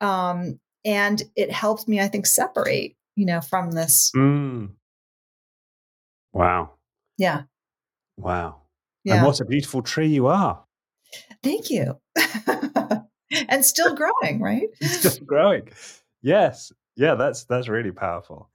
Um, 0.00 0.58
and 0.84 1.22
it 1.36 1.50
helped 1.50 1.88
me, 1.88 2.00
I 2.00 2.08
think, 2.08 2.26
separate, 2.26 2.94
you 3.16 3.26
know, 3.26 3.40
from 3.40 3.72
this. 3.72 4.10
Mm. 4.16 4.70
Wow. 6.32 6.70
Yeah. 7.16 7.42
Wow. 8.16 8.62
Yeah. 9.04 9.16
And 9.16 9.26
what 9.26 9.40
a 9.40 9.44
beautiful 9.44 9.82
tree 9.82 10.08
you 10.08 10.26
are. 10.26 10.64
Thank 11.42 11.70
you. 11.70 11.98
and 13.48 13.64
still 13.64 13.94
growing, 13.94 14.40
right? 14.40 14.68
still 14.82 15.24
growing. 15.24 15.68
Yes. 16.22 16.72
Yeah, 16.96 17.14
that's 17.14 17.44
that's 17.44 17.68
really 17.68 17.92
powerful. 17.92 18.50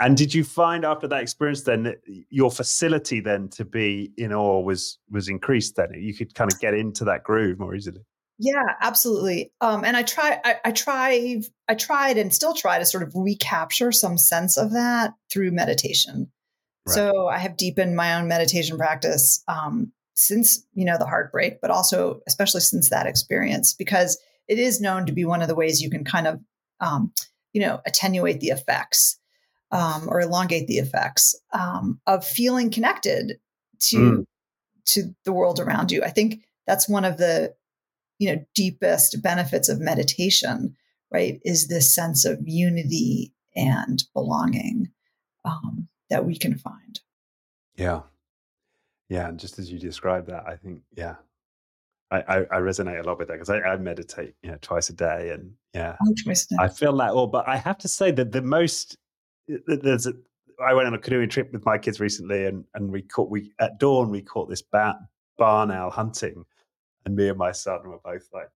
And 0.00 0.16
did 0.16 0.32
you 0.32 0.44
find 0.44 0.84
after 0.84 1.06
that 1.08 1.22
experience 1.22 1.62
then 1.62 1.82
that 1.82 1.98
your 2.30 2.50
facility 2.50 3.20
then 3.20 3.48
to 3.50 3.64
be 3.64 4.12
in 4.16 4.32
awe 4.32 4.60
was 4.60 4.98
was 5.10 5.28
increased 5.28 5.76
then? 5.76 5.88
You 5.94 6.14
could 6.14 6.34
kind 6.34 6.52
of 6.52 6.58
get 6.60 6.74
into 6.74 7.04
that 7.04 7.22
groove 7.24 7.58
more 7.58 7.74
easily. 7.74 8.02
Yeah, 8.42 8.74
absolutely. 8.80 9.52
Um, 9.60 9.84
and 9.84 9.98
I 9.98 10.02
try, 10.02 10.40
I, 10.42 10.56
I 10.64 10.72
try, 10.72 11.42
I 11.68 11.74
tried 11.74 12.16
and 12.16 12.34
still 12.34 12.54
try 12.54 12.78
to 12.78 12.86
sort 12.86 13.02
of 13.02 13.12
recapture 13.14 13.92
some 13.92 14.16
sense 14.16 14.56
of 14.56 14.72
that 14.72 15.12
through 15.30 15.50
meditation. 15.50 16.32
Right. 16.86 16.94
So 16.94 17.28
I 17.28 17.36
have 17.36 17.58
deepened 17.58 17.94
my 17.94 18.14
own 18.14 18.28
meditation 18.28 18.78
practice 18.78 19.44
um, 19.46 19.92
since 20.14 20.66
you 20.72 20.86
know 20.86 20.96
the 20.98 21.06
heartbreak, 21.06 21.60
but 21.60 21.70
also 21.70 22.22
especially 22.26 22.62
since 22.62 22.88
that 22.88 23.06
experience 23.06 23.74
because 23.74 24.18
it 24.48 24.58
is 24.58 24.80
known 24.80 25.04
to 25.04 25.12
be 25.12 25.26
one 25.26 25.42
of 25.42 25.48
the 25.48 25.54
ways 25.54 25.82
you 25.82 25.90
can 25.90 26.04
kind 26.04 26.26
of 26.26 26.40
um, 26.80 27.12
you 27.52 27.60
know 27.60 27.82
attenuate 27.86 28.40
the 28.40 28.48
effects 28.48 29.18
um, 29.70 30.08
or 30.08 30.22
elongate 30.22 30.66
the 30.66 30.78
effects 30.78 31.34
um, 31.52 32.00
of 32.06 32.24
feeling 32.24 32.70
connected 32.70 33.38
to 33.80 33.96
mm. 33.96 34.24
to 34.86 35.14
the 35.26 35.32
world 35.32 35.60
around 35.60 35.92
you. 35.92 36.02
I 36.02 36.10
think 36.10 36.42
that's 36.66 36.88
one 36.88 37.04
of 37.04 37.18
the 37.18 37.54
you 38.20 38.32
know 38.32 38.44
deepest 38.54 39.20
benefits 39.22 39.68
of 39.68 39.80
meditation, 39.80 40.76
right? 41.12 41.40
Is 41.44 41.66
this 41.66 41.92
sense 41.92 42.24
of 42.24 42.38
unity 42.44 43.34
and 43.56 44.04
belonging 44.14 44.88
um, 45.44 45.88
that 46.10 46.24
we 46.24 46.36
can 46.36 46.56
find. 46.56 47.00
Yeah, 47.76 48.02
yeah, 49.08 49.28
and 49.28 49.38
just 49.38 49.58
as 49.58 49.70
you 49.72 49.78
described 49.78 50.28
that, 50.28 50.44
I 50.46 50.56
think 50.56 50.82
yeah, 50.96 51.16
I, 52.10 52.18
I, 52.20 52.36
I, 52.38 52.58
resonate 52.58 53.00
a 53.00 53.06
lot 53.06 53.18
with 53.18 53.28
that 53.28 53.34
because 53.34 53.50
I, 53.50 53.60
I, 53.60 53.76
meditate, 53.76 54.34
you 54.42 54.50
know, 54.50 54.58
twice 54.60 54.90
a 54.90 54.92
day, 54.92 55.30
and 55.30 55.52
yeah, 55.74 55.96
oh, 56.02 56.14
I 56.58 56.68
feel 56.68 56.96
that 56.98 57.10
all. 57.10 57.26
But 57.26 57.48
I 57.48 57.56
have 57.56 57.78
to 57.78 57.88
say 57.88 58.10
that 58.12 58.32
the 58.32 58.42
most 58.42 58.98
there's 59.48 60.06
a, 60.06 60.12
I 60.64 60.74
went 60.74 60.88
on 60.88 60.94
a 60.94 60.98
canoeing 60.98 61.30
trip 61.30 61.52
with 61.52 61.64
my 61.64 61.78
kids 61.78 62.00
recently, 62.00 62.44
and 62.44 62.64
and 62.74 62.90
we 62.90 63.02
caught 63.02 63.30
we 63.30 63.52
at 63.58 63.78
dawn 63.78 64.10
we 64.10 64.22
caught 64.22 64.50
this 64.50 64.62
bat, 64.62 64.96
barn 65.38 65.70
owl 65.70 65.90
hunting, 65.90 66.44
and 67.04 67.16
me 67.16 67.28
and 67.28 67.38
my 67.38 67.52
son 67.52 67.80
were 67.88 67.98
both 68.04 68.28
like, 68.32 68.50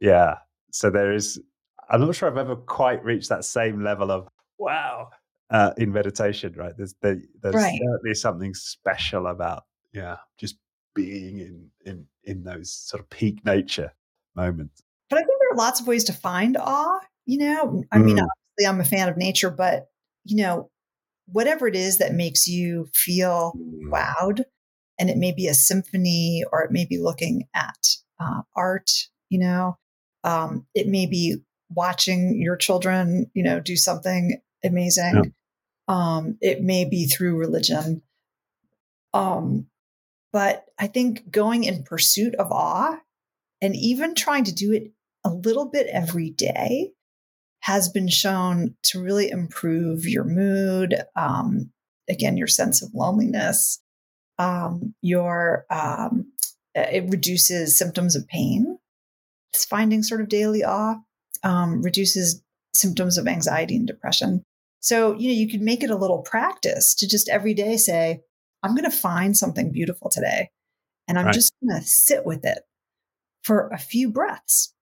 yeah. 0.00 0.36
So 0.70 0.90
there 0.90 1.12
is. 1.12 1.40
I'm 1.88 2.00
not 2.00 2.14
sure 2.14 2.30
I've 2.30 2.38
ever 2.38 2.56
quite 2.56 3.04
reached 3.04 3.28
that 3.28 3.44
same 3.44 3.82
level 3.82 4.10
of 4.10 4.28
wow 4.58 5.10
uh, 5.50 5.72
in 5.76 5.92
meditation. 5.92 6.54
Right? 6.56 6.72
There's 6.76 6.94
there, 7.02 7.18
there's 7.42 7.54
right. 7.54 7.78
certainly 7.80 8.14
something 8.14 8.54
special 8.54 9.26
about 9.26 9.64
yeah, 9.92 10.16
just 10.38 10.56
being 10.94 11.38
in 11.38 11.70
in 11.84 12.06
in 12.24 12.44
those 12.44 12.72
sort 12.72 13.02
of 13.02 13.10
peak 13.10 13.44
nature 13.44 13.92
moments. 14.34 14.82
But 15.10 15.18
I 15.18 15.22
think 15.22 15.38
there 15.38 15.52
are 15.52 15.64
lots 15.64 15.80
of 15.80 15.86
ways 15.86 16.04
to 16.04 16.12
find 16.12 16.56
awe. 16.56 17.00
You 17.26 17.38
know, 17.38 17.84
I 17.92 17.98
mean, 17.98 18.16
mm. 18.16 18.26
obviously, 18.26 18.66
I'm 18.66 18.80
a 18.80 18.84
fan 18.84 19.08
of 19.08 19.16
nature, 19.16 19.50
but 19.50 19.86
you 20.24 20.36
know, 20.36 20.70
whatever 21.26 21.66
it 21.68 21.76
is 21.76 21.98
that 21.98 22.14
makes 22.14 22.46
you 22.46 22.88
feel 22.92 23.52
mm. 23.56 23.90
wowed, 23.90 24.44
and 25.02 25.10
it 25.10 25.16
may 25.16 25.32
be 25.32 25.48
a 25.48 25.54
symphony 25.54 26.44
or 26.52 26.62
it 26.62 26.70
may 26.70 26.84
be 26.84 26.96
looking 26.96 27.48
at 27.56 27.88
uh, 28.20 28.42
art, 28.54 28.88
you 29.30 29.40
know, 29.40 29.76
um, 30.22 30.64
it 30.76 30.86
may 30.86 31.06
be 31.06 31.38
watching 31.70 32.40
your 32.40 32.54
children, 32.54 33.28
you 33.34 33.42
know, 33.42 33.58
do 33.58 33.74
something 33.74 34.40
amazing. 34.62 35.14
Yeah. 35.24 35.30
Um, 35.88 36.38
it 36.40 36.62
may 36.62 36.84
be 36.84 37.06
through 37.06 37.36
religion. 37.36 38.02
Um, 39.12 39.66
but 40.32 40.66
I 40.78 40.86
think 40.86 41.28
going 41.32 41.64
in 41.64 41.82
pursuit 41.82 42.36
of 42.36 42.52
awe 42.52 42.96
and 43.60 43.74
even 43.74 44.14
trying 44.14 44.44
to 44.44 44.54
do 44.54 44.70
it 44.70 44.92
a 45.24 45.30
little 45.30 45.68
bit 45.68 45.88
every 45.88 46.30
day 46.30 46.92
has 47.62 47.88
been 47.88 48.08
shown 48.08 48.76
to 48.84 49.02
really 49.02 49.30
improve 49.30 50.06
your 50.06 50.24
mood, 50.24 50.94
um, 51.16 51.72
again, 52.08 52.36
your 52.36 52.46
sense 52.46 52.82
of 52.82 52.94
loneliness, 52.94 53.81
um, 54.42 54.94
your 55.02 55.64
um, 55.70 56.32
it 56.74 57.08
reduces 57.10 57.78
symptoms 57.78 58.16
of 58.16 58.26
pain. 58.26 58.78
It's 59.52 59.64
finding 59.64 60.02
sort 60.02 60.20
of 60.20 60.28
daily 60.28 60.64
awe 60.64 60.96
um, 61.42 61.82
reduces 61.82 62.42
symptoms 62.74 63.18
of 63.18 63.28
anxiety 63.28 63.76
and 63.76 63.86
depression. 63.86 64.42
So 64.80 65.14
you 65.14 65.28
know 65.28 65.34
you 65.34 65.48
could 65.48 65.60
make 65.60 65.82
it 65.82 65.90
a 65.90 65.96
little 65.96 66.22
practice 66.22 66.94
to 66.96 67.08
just 67.08 67.28
every 67.28 67.54
day 67.54 67.76
say, 67.76 68.20
"I'm 68.62 68.74
going 68.74 68.90
to 68.90 68.96
find 68.96 69.36
something 69.36 69.70
beautiful 69.70 70.10
today, 70.10 70.50
and 71.06 71.18
I'm 71.18 71.26
right. 71.26 71.34
just 71.34 71.54
going 71.62 71.80
to 71.80 71.86
sit 71.86 72.24
with 72.24 72.44
it 72.44 72.60
for 73.44 73.68
a 73.68 73.78
few 73.78 74.10
breaths." 74.10 74.74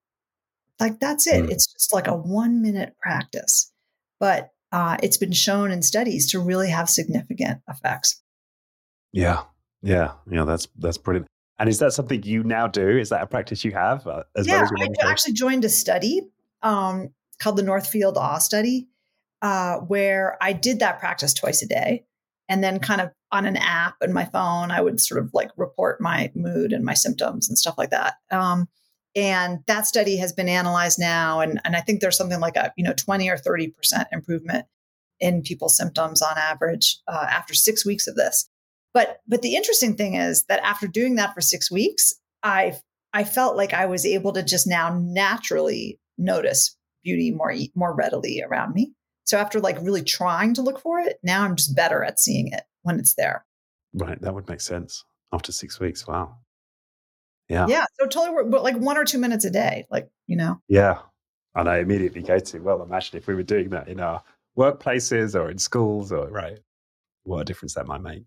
Like 0.79 1.01
that's 1.01 1.27
it. 1.27 1.45
Mm. 1.45 1.51
It's 1.51 1.71
just 1.71 1.93
like 1.93 2.07
a 2.07 2.17
one 2.17 2.63
minute 2.63 2.97
practice. 2.99 3.71
But 4.19 4.51
uh, 4.73 4.97
it's 5.03 5.17
been 5.19 5.33
shown 5.33 5.71
in 5.71 5.83
studies 5.83 6.31
to 6.31 6.41
really 6.41 6.71
have 6.71 6.89
significant 6.89 7.61
effects. 7.69 8.23
Yeah. 9.13 9.43
Yeah. 9.83 10.13
Yeah. 10.31 10.45
That's, 10.45 10.69
that's 10.79 10.99
brilliant. 10.99 11.27
And 11.59 11.69
is 11.69 11.79
that 11.81 11.93
something 11.93 12.23
you 12.23 12.43
now 12.43 12.67
do? 12.69 12.89
Is 12.89 13.11
that 13.11 13.23
a 13.23 13.27
practice 13.27 13.65
you 13.65 13.73
have? 13.73 14.07
Uh, 14.07 14.23
as 14.35 14.47
yeah, 14.47 14.63
well 14.63 14.83
as 14.83 14.97
I 15.05 15.11
actually 15.11 15.35
joined 15.35 15.65
a 15.65 15.69
study 15.69 16.23
um, 16.63 17.11
called 17.39 17.57
the 17.57 17.63
Northfield 17.63 18.17
Awe 18.17 18.39
Study, 18.39 18.89
uh, 19.43 19.77
where 19.77 20.39
I 20.41 20.55
did 20.55 20.79
that 20.79 21.01
practice 21.01 21.35
twice 21.35 21.61
a 21.63 21.67
day. 21.67 22.05
And 22.49 22.65
then, 22.65 22.81
kind 22.81 23.01
of 23.01 23.11
on 23.31 23.45
an 23.45 23.57
app 23.57 23.97
and 24.01 24.13
my 24.13 24.25
phone, 24.25 24.71
I 24.71 24.81
would 24.81 25.01
sort 25.01 25.23
of 25.23 25.31
like 25.35 25.51
report 25.57 26.01
my 26.01 26.33
mood 26.35 26.73
and 26.73 26.85
my 26.85 26.95
symptoms 26.95 27.49
and 27.49 27.57
stuff 27.57 27.77
like 27.77 27.91
that. 27.91 28.15
Um, 28.31 28.67
and 29.15 29.61
that 29.67 29.87
study 29.87 30.17
has 30.17 30.33
been 30.33 30.49
analyzed 30.49 30.99
now 30.99 31.41
and, 31.41 31.61
and 31.65 31.75
i 31.75 31.81
think 31.81 32.01
there's 32.01 32.17
something 32.17 32.41
like 32.41 32.57
a 32.57 32.73
you 32.77 32.85
know 32.85 32.95
20 32.97 33.29
or 33.29 33.37
30% 33.37 33.73
improvement 34.13 34.67
in 35.19 35.43
people's 35.43 35.77
symptoms 35.77 36.23
on 36.23 36.39
average 36.39 36.99
uh, 37.09 37.27
after 37.29 37.55
six 37.55 37.85
weeks 37.85 38.07
of 38.07 38.15
this 38.15 38.49
but 38.95 39.21
but 39.27 39.43
the 39.43 39.57
interesting 39.57 39.97
thing 39.97 40.15
is 40.15 40.45
that 40.45 40.63
after 40.63 40.87
doing 40.87 41.17
that 41.17 41.35
for 41.35 41.41
six 41.41 41.71
weeks 41.71 42.15
i 42.43 42.75
i 43.13 43.25
felt 43.25 43.57
like 43.57 43.73
i 43.75 43.87
was 43.87 44.05
able 44.07 44.33
to 44.33 44.43
just 44.43 44.67
now 44.67 44.99
naturally 45.01 45.99
notice 46.19 46.77
beauty 47.03 47.31
more 47.31 47.55
more 47.75 47.95
readily 47.95 48.43
around 48.43 48.75
me 48.75 48.93
so 49.25 49.39
after 49.39 49.61
like 49.61 49.81
really 49.81 50.03
trying 50.03 50.55
to 50.55 50.63
look 50.63 50.81
for 50.81 50.99
it 51.01 51.17
now 51.23 51.45
i'm 51.45 51.57
just 51.57 51.75
better 51.75 52.05
at 52.05 52.21
seeing 52.21 52.49
it 52.53 52.63
when 52.83 52.99
it's 52.99 53.15
there 53.15 53.45
right 53.95 54.21
that 54.21 54.35
would 54.35 54.49
make 54.49 54.61
sense 54.61 55.05
after 55.33 55.53
six 55.53 55.81
weeks 55.81 56.07
wow 56.07 56.37
yeah. 57.51 57.67
Yeah. 57.69 57.85
So 57.99 58.07
totally, 58.07 58.49
but 58.49 58.63
like 58.63 58.77
one 58.77 58.97
or 58.97 59.05
two 59.05 59.19
minutes 59.19 59.45
a 59.45 59.51
day, 59.51 59.87
like, 59.91 60.09
you 60.29 60.37
know? 60.37 60.61
Yeah. 60.69 60.99
And 61.57 61.69
I 61.69 61.79
immediately 61.79 62.23
go 62.23 62.39
to, 62.39 62.61
well, 62.61 62.81
imagine 62.81 63.19
if 63.19 63.27
we 63.27 63.35
were 63.35 63.43
doing 63.43 63.71
that 63.71 63.89
in 63.89 63.99
our 63.99 64.23
workplaces 64.57 65.35
or 65.35 65.51
in 65.51 65.59
schools 65.59 66.13
or, 66.13 66.29
right, 66.29 66.61
what 67.25 67.41
a 67.41 67.45
difference 67.45 67.75
that 67.75 67.89
might 67.89 68.03
make. 68.03 68.23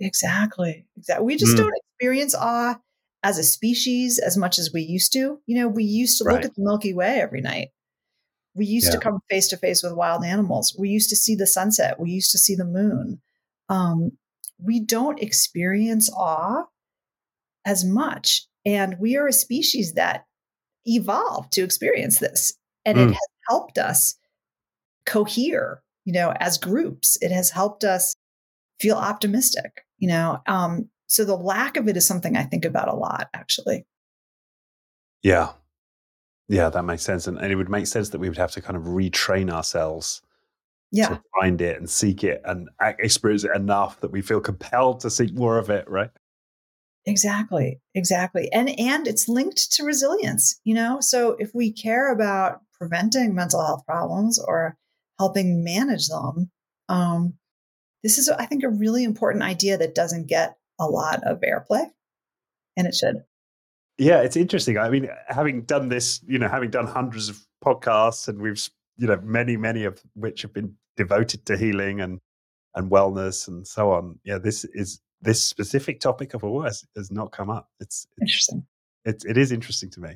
Exactly. 0.00 0.86
Exactly. 0.96 1.26
We 1.26 1.36
just 1.36 1.54
mm. 1.54 1.58
don't 1.58 1.74
experience 1.76 2.34
awe 2.34 2.78
as 3.22 3.38
a 3.38 3.42
species 3.42 4.18
as 4.18 4.36
much 4.36 4.58
as 4.58 4.72
we 4.72 4.82
used 4.82 5.12
to. 5.14 5.40
You 5.46 5.60
know, 5.60 5.68
we 5.68 5.84
used 5.84 6.18
to 6.18 6.24
right. 6.24 6.34
look 6.34 6.44
at 6.44 6.54
the 6.54 6.62
Milky 6.62 6.94
Way 6.94 7.20
every 7.20 7.40
night. 7.40 7.68
We 8.54 8.66
used 8.66 8.86
yeah. 8.86 8.92
to 8.92 8.98
come 8.98 9.20
face 9.30 9.48
to 9.48 9.56
face 9.56 9.82
with 9.82 9.92
wild 9.92 10.24
animals. 10.24 10.74
We 10.78 10.88
used 10.88 11.10
to 11.10 11.16
see 11.16 11.34
the 11.34 11.46
sunset. 11.46 12.00
We 12.00 12.10
used 12.10 12.32
to 12.32 12.38
see 12.38 12.54
the 12.54 12.64
moon. 12.64 13.20
Um, 13.68 14.12
we 14.58 14.80
don't 14.80 15.22
experience 15.22 16.10
awe 16.12 16.64
as 17.64 17.84
much. 17.84 18.46
And 18.64 18.96
we 18.98 19.16
are 19.16 19.28
a 19.28 19.32
species 19.32 19.94
that 19.94 20.24
evolved 20.84 21.52
to 21.52 21.62
experience 21.62 22.18
this. 22.18 22.54
And 22.84 22.98
mm. 22.98 23.02
it 23.02 23.12
has 23.12 23.28
helped 23.48 23.78
us 23.78 24.16
cohere, 25.06 25.82
you 26.04 26.12
know, 26.12 26.32
as 26.40 26.58
groups. 26.58 27.16
It 27.20 27.30
has 27.30 27.50
helped 27.50 27.84
us 27.84 28.16
feel 28.80 28.96
optimistic, 28.96 29.84
you 29.98 30.08
know. 30.08 30.40
Um, 30.46 30.88
so 31.06 31.24
the 31.24 31.36
lack 31.36 31.76
of 31.76 31.88
it 31.88 31.96
is 31.96 32.06
something 32.06 32.36
I 32.36 32.44
think 32.44 32.64
about 32.64 32.88
a 32.88 32.94
lot, 32.94 33.28
actually. 33.34 33.86
Yeah. 35.22 35.52
Yeah, 36.48 36.70
that 36.70 36.84
makes 36.84 37.02
sense. 37.02 37.26
And, 37.26 37.38
and 37.38 37.52
it 37.52 37.56
would 37.56 37.68
make 37.68 37.86
sense 37.86 38.10
that 38.10 38.18
we 38.18 38.28
would 38.28 38.38
have 38.38 38.52
to 38.52 38.62
kind 38.62 38.76
of 38.76 38.84
retrain 38.84 39.50
ourselves 39.50 40.22
Yeah. 40.90 41.08
to 41.08 41.22
find 41.40 41.60
it 41.60 41.76
and 41.78 41.88
seek 41.88 42.24
it 42.24 42.40
and 42.44 42.68
experience 42.80 43.44
it 43.44 43.54
enough 43.54 44.00
that 44.00 44.10
we 44.12 44.22
feel 44.22 44.40
compelled 44.40 45.00
to 45.00 45.10
seek 45.10 45.34
more 45.34 45.58
of 45.58 45.70
it, 45.70 45.88
right? 45.88 46.10
Exactly. 47.06 47.80
Exactly. 47.94 48.52
And 48.52 48.68
and 48.78 49.06
it's 49.08 49.28
linked 49.28 49.72
to 49.72 49.84
resilience, 49.84 50.60
you 50.64 50.74
know? 50.74 50.98
So 51.00 51.36
if 51.38 51.50
we 51.54 51.72
care 51.72 52.12
about 52.12 52.60
preventing 52.74 53.34
mental 53.34 53.64
health 53.64 53.84
problems 53.86 54.38
or 54.38 54.76
helping 55.18 55.64
manage 55.64 56.08
them, 56.08 56.50
um, 56.90 57.37
this 58.02 58.18
is 58.18 58.28
I 58.28 58.46
think 58.46 58.64
a 58.64 58.68
really 58.68 59.04
important 59.04 59.42
idea 59.44 59.76
that 59.78 59.94
doesn't 59.94 60.26
get 60.26 60.56
a 60.78 60.86
lot 60.86 61.22
of 61.24 61.40
airplay 61.40 61.90
and 62.76 62.86
it 62.86 62.94
should. 62.94 63.24
Yeah, 63.98 64.20
it's 64.22 64.36
interesting. 64.36 64.78
I 64.78 64.90
mean, 64.90 65.08
having 65.26 65.62
done 65.62 65.88
this, 65.88 66.20
you 66.26 66.38
know, 66.38 66.48
having 66.48 66.70
done 66.70 66.86
hundreds 66.86 67.28
of 67.28 67.44
podcasts 67.64 68.28
and 68.28 68.40
we've, 68.40 68.68
you 68.96 69.08
know, 69.08 69.20
many, 69.24 69.56
many 69.56 69.84
of 69.84 70.00
which 70.14 70.42
have 70.42 70.52
been 70.52 70.74
devoted 70.96 71.44
to 71.46 71.56
healing 71.56 72.00
and 72.00 72.20
and 72.74 72.90
wellness 72.90 73.48
and 73.48 73.66
so 73.66 73.90
on. 73.90 74.18
Yeah, 74.24 74.38
this 74.38 74.64
is 74.72 75.00
this 75.20 75.42
specific 75.42 75.98
topic 75.98 76.34
of 76.34 76.44
all 76.44 76.62
has, 76.62 76.84
has 76.94 77.10
not 77.10 77.32
come 77.32 77.50
up. 77.50 77.68
It's, 77.80 78.06
it's 78.18 78.22
Interesting. 78.30 78.66
It's 79.04 79.24
it 79.24 79.36
is 79.36 79.50
interesting 79.50 79.90
to 79.90 80.00
me. 80.00 80.10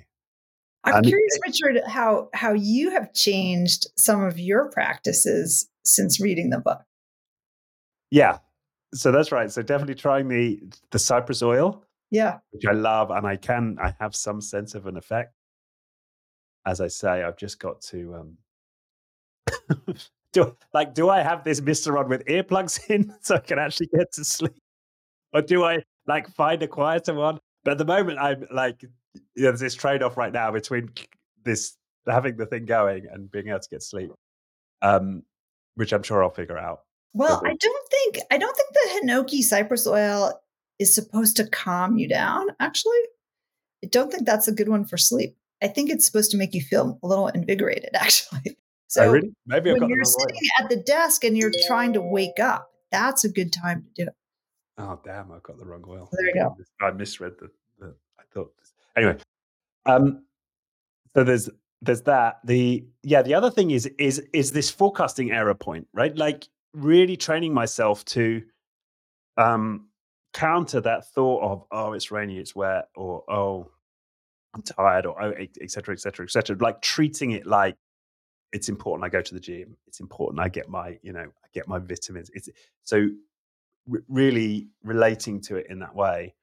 I'm 0.84 0.96
And 0.96 1.06
it- 1.06 1.08
curious, 1.08 1.38
Richard, 1.44 1.82
how 1.88 2.28
how 2.34 2.52
you 2.52 2.90
have 2.90 3.12
changed 3.14 3.88
some 3.96 4.22
of 4.22 4.38
your 4.38 4.70
practices 4.70 5.68
since 5.84 6.20
reading 6.20 6.50
the 6.50 6.58
book. 6.60 6.82
Yeah, 8.12 8.38
so 8.94 9.10
that's 9.10 9.32
right. 9.32 9.50
So 9.50 9.62
definitely 9.62 9.94
trying 9.94 10.28
the 10.28 10.62
the 10.90 10.98
cypress 10.98 11.42
oil, 11.42 11.82
Yeah. 12.10 12.40
which 12.50 12.66
I 12.66 12.72
love, 12.72 13.10
and 13.10 13.26
I 13.26 13.36
can 13.36 13.78
I 13.82 13.94
have 14.00 14.14
some 14.14 14.42
sense 14.42 14.74
of 14.74 14.86
an 14.86 14.98
effect. 14.98 15.34
As 16.66 16.80
I 16.82 16.88
say, 16.88 17.22
I've 17.22 17.38
just 17.38 17.58
got 17.58 17.80
to 17.92 18.14
um 18.16 18.38
do 20.32 20.56
like 20.74 20.94
do 20.94 21.08
I 21.08 21.22
have 21.22 21.42
this 21.44 21.62
Mister 21.62 21.96
on 21.98 22.08
with 22.10 22.24
earplugs 22.26 22.80
in 22.90 23.14
so 23.22 23.36
I 23.36 23.38
can 23.40 23.58
actually 23.58 23.88
get 23.88 24.12
to 24.12 24.24
sleep, 24.24 24.58
or 25.32 25.42
do 25.42 25.64
I 25.64 25.82
like 26.06 26.28
find 26.34 26.62
a 26.62 26.68
quieter 26.68 27.14
one? 27.14 27.38
But 27.64 27.72
at 27.72 27.78
the 27.78 27.84
moment, 27.86 28.18
I'm 28.18 28.46
like, 28.52 28.82
you 28.82 28.90
know, 29.36 29.48
there's 29.50 29.60
this 29.60 29.74
trade 29.74 30.02
off 30.02 30.16
right 30.18 30.32
now 30.32 30.50
between 30.52 30.90
this 31.44 31.76
having 32.06 32.36
the 32.36 32.46
thing 32.46 32.66
going 32.66 33.06
and 33.10 33.30
being 33.30 33.48
able 33.48 33.60
to 33.60 33.68
get 33.70 33.82
sleep, 33.82 34.10
um, 34.82 35.22
which 35.76 35.92
I'm 35.92 36.02
sure 36.02 36.22
I'll 36.22 36.30
figure 36.30 36.58
out. 36.58 36.80
Well, 37.14 37.42
I 37.44 37.54
don't 37.54 37.88
think 37.90 38.18
I 38.30 38.38
don't 38.38 38.56
think 38.56 38.70
the 38.72 39.00
Hinoki 39.06 39.42
cypress 39.42 39.86
oil 39.86 40.40
is 40.78 40.94
supposed 40.94 41.36
to 41.36 41.46
calm 41.46 41.98
you 41.98 42.08
down. 42.08 42.46
Actually, 42.58 42.98
I 43.84 43.88
don't 43.88 44.10
think 44.10 44.26
that's 44.26 44.48
a 44.48 44.52
good 44.52 44.68
one 44.68 44.84
for 44.84 44.96
sleep. 44.96 45.36
I 45.62 45.68
think 45.68 45.90
it's 45.90 46.06
supposed 46.06 46.30
to 46.32 46.36
make 46.36 46.54
you 46.54 46.62
feel 46.62 46.98
a 47.02 47.06
little 47.06 47.28
invigorated. 47.28 47.90
Actually, 47.94 48.56
so 48.88 49.04
oh, 49.04 49.12
really? 49.12 49.32
Maybe 49.46 49.70
I've 49.70 49.74
when 49.74 49.82
got 49.82 49.90
you're 49.90 50.04
sitting 50.04 50.40
at 50.60 50.70
the 50.70 50.76
desk 50.76 51.24
and 51.24 51.36
you're 51.36 51.52
trying 51.66 51.92
to 51.92 52.00
wake 52.00 52.40
up, 52.40 52.70
that's 52.90 53.24
a 53.24 53.28
good 53.28 53.52
time 53.52 53.82
to 53.82 54.04
do 54.04 54.08
it. 54.08 54.16
Oh 54.78 54.98
damn! 55.04 55.30
I've 55.32 55.42
got 55.42 55.58
the 55.58 55.66
wrong 55.66 55.84
oil. 55.86 56.08
There 56.12 56.26
you 56.26 56.34
go. 56.34 56.56
I 56.80 56.90
misread 56.92 57.34
the. 57.38 57.50
the 57.78 57.94
I 58.18 58.22
thought 58.32 58.52
anyway. 58.96 59.18
Um, 59.84 60.24
so 61.14 61.24
there's 61.24 61.50
there's 61.82 62.02
that. 62.02 62.40
The 62.44 62.86
yeah. 63.02 63.20
The 63.20 63.34
other 63.34 63.50
thing 63.50 63.70
is 63.70 63.86
is 63.98 64.18
is 64.32 64.52
this 64.52 64.70
forecasting 64.70 65.30
error 65.30 65.54
point, 65.54 65.86
right? 65.92 66.16
Like 66.16 66.48
really 66.74 67.16
training 67.16 67.52
myself 67.54 68.04
to 68.06 68.42
um 69.36 69.88
counter 70.32 70.80
that 70.80 71.06
thought 71.08 71.42
of 71.42 71.64
oh 71.70 71.92
it's 71.92 72.10
rainy, 72.10 72.38
it's 72.38 72.54
wet, 72.54 72.88
or 72.94 73.22
oh 73.30 73.70
I'm 74.54 74.62
tired, 74.62 75.06
or 75.06 75.22
oh 75.22 75.32
et 75.38 75.70
cetera, 75.70 75.94
et 75.94 76.00
cetera, 76.00 76.24
et 76.24 76.30
cetera. 76.30 76.56
Like 76.58 76.82
treating 76.82 77.32
it 77.32 77.46
like 77.46 77.76
it's 78.52 78.68
important 78.68 79.04
I 79.04 79.08
go 79.08 79.22
to 79.22 79.34
the 79.34 79.40
gym. 79.40 79.76
It's 79.86 80.00
important 80.00 80.40
I 80.40 80.48
get 80.48 80.68
my 80.68 80.98
you 81.02 81.12
know 81.12 81.20
I 81.24 81.48
get 81.54 81.68
my 81.68 81.78
vitamins. 81.78 82.30
It's 82.34 82.48
so 82.82 83.08
re- 83.86 84.02
really 84.08 84.68
relating 84.82 85.40
to 85.42 85.56
it 85.56 85.66
in 85.68 85.78
that 85.80 85.94
way 85.94 86.34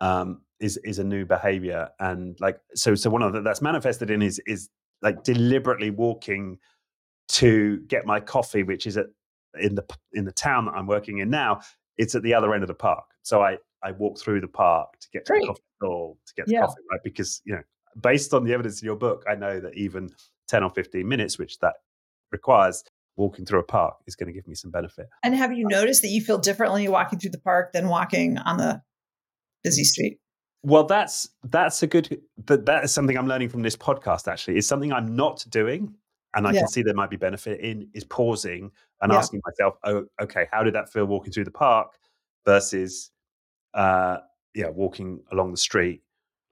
um, 0.00 0.42
is 0.60 0.76
is 0.78 0.98
a 0.98 1.04
new 1.04 1.24
behavior 1.24 1.88
and 2.00 2.38
like 2.40 2.58
so 2.74 2.94
so 2.94 3.10
one 3.10 3.22
of 3.22 3.32
the 3.32 3.40
that's 3.40 3.62
manifested 3.62 4.10
in 4.10 4.22
is 4.22 4.40
is 4.46 4.68
like 5.02 5.22
deliberately 5.24 5.90
walking 5.90 6.58
to 7.28 7.78
get 7.86 8.04
my 8.06 8.20
coffee 8.20 8.62
which 8.62 8.86
is 8.86 8.96
at 8.96 9.06
in 9.58 9.74
the 9.74 9.84
in 10.12 10.24
the 10.24 10.32
town 10.32 10.66
that 10.66 10.72
I'm 10.72 10.86
working 10.86 11.18
in 11.18 11.30
now 11.30 11.60
it's 11.98 12.14
at 12.14 12.22
the 12.22 12.34
other 12.34 12.52
end 12.54 12.62
of 12.62 12.68
the 12.68 12.74
park 12.74 13.04
so 13.22 13.42
I 13.42 13.58
I 13.82 13.92
walk 13.92 14.18
through 14.18 14.40
the 14.40 14.48
park 14.48 14.98
to 15.00 15.08
get 15.12 15.24
to 15.26 15.32
the 15.34 15.46
coffee 15.46 15.62
stall 15.78 16.18
to 16.26 16.34
get 16.36 16.46
the 16.46 16.52
Yeah. 16.52 16.60
coffee 16.62 16.82
right 16.90 17.00
because 17.02 17.42
you 17.44 17.54
know 17.54 17.62
based 18.00 18.32
on 18.34 18.44
the 18.44 18.52
evidence 18.52 18.80
in 18.82 18.86
your 18.86 18.96
book 18.96 19.24
I 19.28 19.34
know 19.34 19.58
that 19.60 19.74
even 19.74 20.10
10 20.48 20.62
or 20.62 20.70
15 20.70 21.06
minutes 21.06 21.38
which 21.38 21.58
that 21.58 21.74
requires 22.32 22.84
walking 23.16 23.44
through 23.44 23.58
a 23.58 23.64
park 23.64 23.96
is 24.06 24.14
going 24.16 24.28
to 24.28 24.32
give 24.32 24.46
me 24.46 24.54
some 24.54 24.70
benefit 24.70 25.06
And 25.24 25.34
have 25.34 25.52
you 25.52 25.66
noticed 25.68 26.02
that 26.02 26.08
you 26.08 26.20
feel 26.22 26.38
differently 26.38 26.86
walking 26.88 27.18
through 27.18 27.32
the 27.32 27.40
park 27.40 27.72
than 27.72 27.88
walking 27.88 28.38
on 28.38 28.56
the 28.58 28.82
busy 29.64 29.84
street? 29.84 30.18
Well, 30.62 30.84
that's 30.84 31.28
that's 31.42 31.82
a 31.82 31.86
good 31.86 32.20
that 32.46 32.66
that 32.66 32.84
is 32.84 32.92
something 32.92 33.16
I'm 33.16 33.26
learning 33.26 33.48
from 33.48 33.62
this 33.62 33.76
podcast. 33.76 34.28
Actually, 34.30 34.58
is 34.58 34.66
something 34.68 34.92
I'm 34.92 35.16
not 35.16 35.42
doing, 35.48 35.94
and 36.34 36.46
I 36.46 36.52
Yeah. 36.52 36.60
can 36.60 36.68
see 36.68 36.82
there 36.82 36.94
might 36.94 37.10
be 37.10 37.16
benefit 37.16 37.60
in 37.60 37.88
is 37.94 38.04
pausing 38.04 38.70
and 39.02 39.12
Yeah. 39.12 39.18
asking 39.18 39.40
myself, 39.44 39.76
"Oh, 39.84 40.06
okay, 40.20 40.48
how 40.52 40.62
did 40.62 40.74
that 40.74 40.92
feel 40.92 41.04
walking 41.06 41.32
through 41.32 41.44
the 41.44 41.50
park 41.50 41.98
versus, 42.44 43.10
uh, 43.74 44.18
yeah, 44.54 44.68
walking 44.68 45.22
along 45.32 45.50
the 45.52 45.56
street?" 45.56 46.02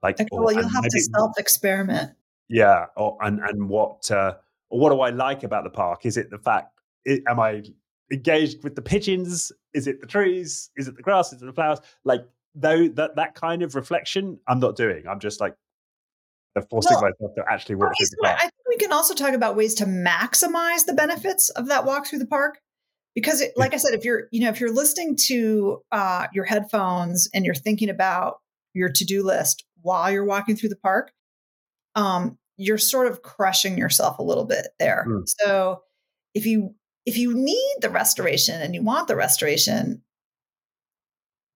Like, 0.03 0.19
Okay, 0.19 0.27
or, 0.31 0.45
well, 0.45 0.53
you'll 0.53 0.69
have 0.69 0.83
to 0.83 0.99
self 0.99 1.37
experiment. 1.37 2.15
yeah, 2.49 2.87
or 2.95 3.17
and 3.21 3.39
and 3.41 3.69
what 3.69 4.09
uh, 4.11 4.35
or 4.69 4.79
what 4.79 4.89
do 4.89 5.01
I 5.01 5.09
like 5.09 5.43
about 5.43 5.63
the 5.63 5.69
park? 5.69 6.05
Is 6.05 6.17
it 6.17 6.29
the 6.29 6.39
fact? 6.39 6.79
i 7.07 7.21
am 7.27 7.39
I 7.39 7.63
engaged 8.11 8.63
with 8.63 8.75
the 8.75 8.81
pigeons? 8.81 9.51
Is 9.73 9.87
it 9.87 10.01
the 10.01 10.07
trees? 10.07 10.71
Is 10.75 10.87
it 10.87 10.95
the 10.95 11.03
grass? 11.03 11.31
Is 11.33 11.41
it 11.41 11.45
the 11.45 11.53
flowers? 11.53 11.79
Like 12.03 12.25
though 12.55 12.87
that 12.89 13.15
that 13.15 13.35
kind 13.35 13.61
of 13.61 13.75
reflection, 13.75 14.39
I'm 14.47 14.59
not 14.59 14.75
doing. 14.75 15.07
I'm 15.07 15.19
just 15.19 15.39
like 15.39 15.55
forcing 16.69 16.91
Well, 16.95 17.11
myself 17.11 17.35
to 17.35 17.43
actually 17.49 17.75
walk 17.75 17.93
through 17.97 18.07
the 18.07 18.17
I 18.23 18.27
park. 18.27 18.39
think 18.41 18.51
we 18.57 18.58
can 18.79 18.91
also 18.91 19.13
talk 19.13 19.33
about 19.33 19.55
ways 19.55 19.75
to 19.75 19.85
maximize 19.85 20.85
the 20.85 20.93
benefits 20.93 21.49
of 21.49 21.67
that 21.67 21.85
walk 21.85 22.07
through 22.07 22.19
the 22.19 22.27
park. 22.27 22.59
Because, 23.15 23.41
it, 23.41 23.51
like 23.57 23.73
I 23.73 23.77
said, 23.77 23.93
if 23.93 24.05
you're, 24.05 24.27
you 24.31 24.41
know, 24.41 24.49
if 24.49 24.59
you're 24.59 24.73
listening 24.73 25.15
to 25.27 25.81
uh, 25.91 26.27
your 26.33 26.45
headphones 26.45 27.27
and 27.33 27.43
you're 27.43 27.55
thinking 27.55 27.89
about 27.89 28.37
your 28.73 28.89
to-do 28.89 29.23
list 29.23 29.65
while 29.81 30.11
you're 30.11 30.25
walking 30.25 30.55
through 30.55 30.69
the 30.69 30.75
park, 30.77 31.11
um, 31.95 32.37
you're 32.57 32.77
sort 32.77 33.07
of 33.07 33.21
crushing 33.21 33.77
yourself 33.77 34.19
a 34.19 34.23
little 34.23 34.45
bit 34.45 34.67
there. 34.79 35.05
Mm. 35.07 35.23
So, 35.27 35.81
if 36.33 36.45
you 36.45 36.75
if 37.05 37.17
you 37.17 37.33
need 37.33 37.75
the 37.81 37.89
restoration 37.89 38.61
and 38.61 38.75
you 38.75 38.83
want 38.83 39.07
the 39.07 39.15
restoration, 39.15 40.03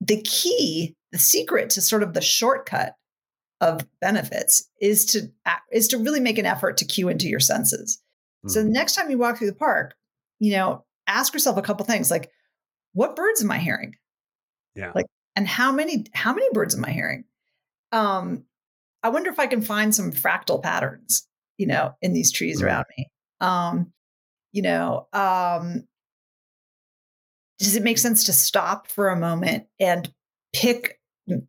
the 0.00 0.20
key, 0.22 0.96
the 1.12 1.18
secret 1.18 1.70
to 1.70 1.80
sort 1.80 2.02
of 2.02 2.12
the 2.12 2.20
shortcut 2.20 2.94
of 3.64 3.86
benefits 4.00 4.68
is 4.80 5.04
to 5.06 5.32
is 5.72 5.88
to 5.88 5.98
really 5.98 6.20
make 6.20 6.38
an 6.38 6.46
effort 6.46 6.76
to 6.78 6.84
cue 6.84 7.08
into 7.08 7.28
your 7.28 7.40
senses. 7.40 8.00
So 8.46 8.60
Mm. 8.60 8.64
the 8.64 8.70
next 8.70 8.94
time 8.94 9.10
you 9.10 9.18
walk 9.18 9.38
through 9.38 9.50
the 9.50 9.56
park, 9.56 9.94
you 10.38 10.52
know, 10.52 10.84
ask 11.06 11.32
yourself 11.32 11.56
a 11.56 11.62
couple 11.62 11.86
things 11.86 12.10
like, 12.10 12.30
what 12.92 13.16
birds 13.16 13.42
am 13.42 13.50
I 13.50 13.58
hearing? 13.58 13.94
Yeah. 14.74 14.92
Like, 14.94 15.06
and 15.34 15.48
how 15.48 15.72
many 15.72 16.04
how 16.12 16.34
many 16.34 16.46
birds 16.52 16.74
am 16.76 16.84
I 16.84 16.90
hearing? 16.90 17.24
Um, 17.90 18.44
I 19.02 19.08
wonder 19.08 19.30
if 19.30 19.38
I 19.38 19.46
can 19.46 19.62
find 19.62 19.94
some 19.94 20.12
fractal 20.12 20.62
patterns, 20.62 21.26
you 21.58 21.66
know, 21.66 21.94
in 22.02 22.12
these 22.12 22.30
trees 22.32 22.60
Mm. 22.60 22.64
around 22.64 22.84
me. 22.96 23.10
Um, 23.40 23.92
you 24.52 24.62
know, 24.62 25.08
um, 25.12 25.86
does 27.58 27.76
it 27.76 27.82
make 27.82 27.98
sense 27.98 28.24
to 28.24 28.32
stop 28.32 28.88
for 28.88 29.08
a 29.08 29.16
moment 29.16 29.66
and 29.80 30.12
pick 30.52 31.00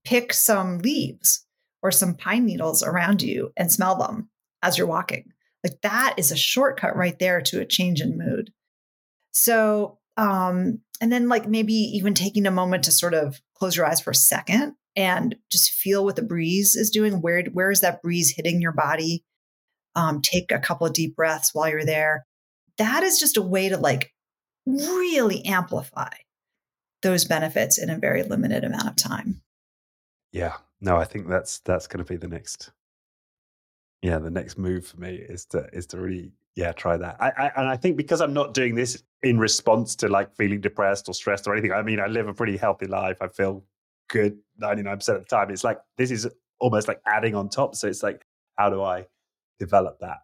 pick 0.05 0.31
some 0.33 0.77
leaves 0.79 1.44
or 1.85 1.91
some 1.91 2.15
pine 2.15 2.45
needles 2.45 2.81
around 2.81 3.21
you 3.21 3.51
and 3.55 3.71
smell 3.71 3.95
them 3.95 4.29
as 4.63 4.77
you're 4.77 4.87
walking? 4.87 5.31
Like 5.63 5.79
that 5.81 6.15
is 6.17 6.31
a 6.31 6.37
shortcut 6.37 6.95
right 6.95 7.17
there 7.19 7.41
to 7.41 7.61
a 7.61 7.65
change 7.65 8.01
in 8.01 8.17
mood. 8.17 8.51
So, 9.31 9.99
um, 10.17 10.79
and 10.99 11.11
then 11.11 11.29
like 11.29 11.47
maybe 11.47 11.73
even 11.73 12.13
taking 12.13 12.47
a 12.47 12.51
moment 12.51 12.85
to 12.85 12.91
sort 12.91 13.13
of 13.13 13.39
close 13.55 13.77
your 13.77 13.85
eyes 13.85 14.01
for 14.01 14.11
a 14.11 14.15
second 14.15 14.73
and 14.95 15.35
just 15.51 15.71
feel 15.71 16.03
what 16.03 16.15
the 16.15 16.21
breeze 16.23 16.75
is 16.75 16.89
doing. 16.89 17.21
Where 17.21 17.43
where 17.51 17.69
is 17.69 17.81
that 17.81 18.01
breeze 18.01 18.33
hitting 18.35 18.61
your 18.61 18.71
body? 18.71 19.23
Um, 19.95 20.21
take 20.21 20.51
a 20.51 20.59
couple 20.59 20.87
of 20.87 20.93
deep 20.93 21.15
breaths 21.15 21.53
while 21.53 21.69
you're 21.69 21.85
there. 21.85 22.25
That 22.77 23.03
is 23.03 23.19
just 23.19 23.37
a 23.37 23.41
way 23.41 23.69
to 23.69 23.77
like 23.77 24.11
really 24.65 25.45
amplify 25.45 26.09
those 27.01 27.25
benefits 27.25 27.77
in 27.77 27.89
a 27.89 27.97
very 27.97 28.23
limited 28.23 28.63
amount 28.63 28.87
of 28.87 28.95
time. 28.95 29.41
Yeah. 30.31 30.55
No, 30.85 30.97
I 30.97 31.03
think 31.03 31.27
that's 31.27 31.59
that's 31.61 31.87
going 31.87 32.05
to 32.05 32.09
be 32.09 32.15
the 32.15 32.27
next. 32.27 32.71
Yeah, 34.03 34.19
the 34.19 34.29
next 34.29 34.55
move 34.59 34.85
for 34.85 34.99
me 34.99 35.15
is 35.15 35.45
to 35.47 35.67
is 35.73 35.87
to 35.87 35.99
really 35.99 36.31
yeah 36.55 36.73
try 36.73 36.95
that. 36.95 37.17
I, 37.19 37.31
I 37.35 37.51
and 37.57 37.67
I 37.67 37.75
think 37.75 37.97
because 37.97 38.21
I'm 38.21 38.33
not 38.33 38.53
doing 38.53 38.75
this 38.75 39.01
in 39.23 39.39
response 39.39 39.95
to 39.97 40.07
like 40.07 40.35
feeling 40.35 40.61
depressed 40.61 41.09
or 41.09 41.13
stressed 41.15 41.47
or 41.47 41.53
anything. 41.53 41.71
I 41.71 41.81
mean, 41.81 41.99
I 41.99 42.05
live 42.05 42.27
a 42.27 42.35
pretty 42.35 42.55
healthy 42.55 42.85
life. 42.85 43.17
I 43.19 43.27
feel 43.27 43.63
good 44.09 44.37
99 44.59 44.97
percent 44.97 45.17
of 45.17 45.23
the 45.23 45.35
time. 45.35 45.49
It's 45.49 45.63
like 45.63 45.79
this 45.97 46.11
is 46.11 46.27
almost 46.59 46.87
like 46.87 47.01
adding 47.07 47.33
on 47.33 47.49
top. 47.49 47.73
So 47.73 47.87
it's 47.87 48.03
like, 48.03 48.23
how 48.55 48.69
do 48.69 48.83
I 48.83 49.07
develop 49.57 49.97
that 50.01 50.19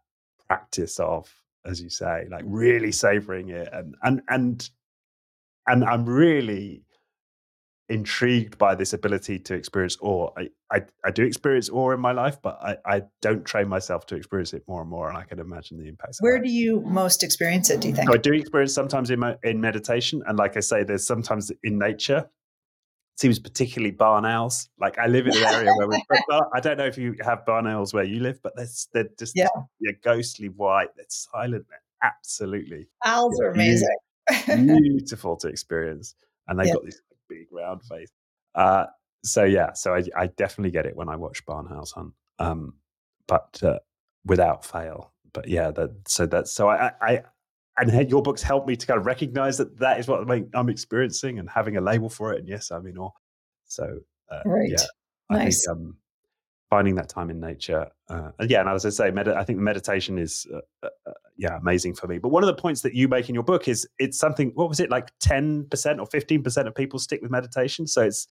practice 0.47 0.99
of 0.99 1.33
as 1.65 1.81
you 1.81 1.89
say, 1.89 2.27
like 2.29 2.43
really 2.45 2.91
savoring 2.91 3.49
it, 3.49 3.67
and 3.73 3.95
and 4.03 4.21
and 4.29 4.69
and 5.67 5.83
I'm 5.83 6.05
really 6.05 6.83
intrigued 7.91 8.57
by 8.57 8.73
this 8.73 8.93
ability 8.93 9.37
to 9.37 9.53
experience 9.53 9.97
awe. 10.01 10.29
I, 10.37 10.49
I, 10.71 10.81
I 11.05 11.11
do 11.11 11.25
experience 11.25 11.69
awe 11.69 11.91
in 11.91 11.99
my 11.99 12.13
life, 12.13 12.41
but 12.41 12.57
I, 12.63 12.77
I 12.85 13.01
don't 13.21 13.43
train 13.43 13.67
myself 13.67 14.05
to 14.07 14.15
experience 14.15 14.53
it 14.53 14.63
more 14.65 14.81
and 14.81 14.89
more. 14.89 15.09
And 15.09 15.17
I 15.17 15.23
can 15.23 15.39
imagine 15.39 15.77
the 15.77 15.89
impacts. 15.89 16.21
Where 16.21 16.39
do 16.39 16.49
you 16.49 16.79
most 16.81 17.21
experience 17.21 17.69
it? 17.69 17.81
Do 17.81 17.89
you 17.89 17.93
think? 17.93 18.07
So 18.07 18.13
I 18.15 18.17
do 18.17 18.31
experience 18.33 18.73
sometimes 18.73 19.11
in 19.11 19.19
my, 19.19 19.35
in 19.43 19.59
meditation, 19.59 20.23
and 20.25 20.37
like 20.37 20.55
I 20.55 20.61
say, 20.61 20.83
there's 20.83 21.05
sometimes 21.05 21.51
in 21.63 21.77
nature. 21.77 22.19
It 22.19 23.19
seems 23.19 23.39
particularly 23.39 23.91
barn 23.91 24.25
owls. 24.25 24.69
Like 24.79 24.97
I 24.97 25.07
live 25.07 25.27
in 25.27 25.35
an 25.35 25.43
area 25.43 25.73
where 25.75 25.89
we. 25.89 26.01
I 26.55 26.61
don't 26.61 26.77
know 26.77 26.85
if 26.85 26.97
you 26.97 27.17
have 27.21 27.45
barn 27.45 27.67
owls 27.67 27.93
where 27.93 28.05
you 28.05 28.21
live, 28.21 28.39
but 28.41 28.55
they're, 28.55 28.67
they're 28.93 29.09
just 29.19 29.33
yeah. 29.35 29.49
they're 29.81 29.97
ghostly 30.01 30.47
white. 30.47 30.89
They're 30.95 31.05
silent. 31.09 31.65
They're 31.69 31.83
absolutely. 32.01 32.87
Owls 33.03 33.37
are 33.41 33.51
amazing. 33.51 33.97
Beautiful 34.45 35.35
to 35.37 35.49
experience, 35.49 36.15
and 36.47 36.57
they've 36.57 36.67
yeah. 36.67 36.73
got 36.73 36.85
these 36.85 37.01
big 37.31 37.47
round 37.51 37.81
face. 37.83 38.09
Uh, 38.55 38.85
so 39.23 39.43
yeah, 39.43 39.73
so 39.73 39.93
I, 39.93 40.03
I, 40.17 40.27
definitely 40.27 40.71
get 40.71 40.85
it 40.85 40.95
when 40.95 41.07
I 41.07 41.15
watch 41.15 41.45
barn 41.45 41.67
owls 41.71 41.91
Hunt, 41.91 42.13
um, 42.39 42.73
but 43.27 43.59
uh, 43.63 43.79
without 44.25 44.65
fail. 44.65 45.13
But 45.33 45.47
yeah, 45.47 45.71
that 45.71 45.91
so 46.07 46.25
that 46.27 46.47
so 46.47 46.69
I, 46.69 46.91
I 47.01 47.23
and 47.77 48.09
your 48.09 48.21
books 48.21 48.41
help 48.41 48.67
me 48.67 48.75
to 48.75 48.85
kind 48.85 48.99
of 48.99 49.05
recognize 49.05 49.57
that 49.57 49.79
that 49.79 49.99
is 49.99 50.07
what 50.07 50.27
I'm 50.53 50.69
experiencing 50.69 51.39
and 51.39 51.49
having 51.49 51.77
a 51.77 51.81
label 51.81 52.09
for 52.09 52.33
it. 52.33 52.39
And 52.39 52.47
yes, 52.49 52.69
I'm 52.71 52.85
in 52.85 52.97
awe. 52.97 53.11
So 53.65 53.99
uh, 54.29 54.41
right. 54.45 54.69
yeah, 54.69 54.77
nice. 55.29 55.67
I 55.67 55.73
think 55.73 55.87
um, 55.87 55.97
finding 56.71 56.95
that 56.95 57.09
time 57.09 57.29
in 57.29 57.39
nature. 57.39 57.85
Uh, 58.09 58.31
and 58.39 58.49
yeah, 58.49 58.61
and 58.61 58.69
as 58.69 58.85
I 58.85 58.89
say, 58.89 59.11
med- 59.11 59.27
I 59.27 59.43
think 59.43 59.59
meditation 59.59 60.17
is 60.17 60.47
uh, 60.51 60.59
uh, 60.81 60.89
uh, 61.05 61.11
yeah 61.37 61.57
amazing 61.57 61.93
for 61.93 62.07
me. 62.07 62.17
But 62.17 62.29
one 62.29 62.41
of 62.41 62.47
the 62.47 62.55
points 62.55 62.81
that 62.81 62.95
you 62.95 63.07
make 63.07 63.29
in 63.29 63.35
your 63.35 63.43
book 63.43 63.67
is 63.67 63.87
it's 63.99 64.17
something. 64.17 64.51
What 64.55 64.69
was 64.69 64.79
it 64.79 64.89
like? 64.89 65.11
Ten 65.19 65.65
percent 65.65 65.99
or 65.99 66.07
fifteen 66.07 66.41
percent 66.41 66.67
of 66.67 66.73
people 66.73 66.97
stick 66.97 67.21
with 67.21 67.29
meditation. 67.29 67.85
So 67.85 68.03
it's 68.03 68.27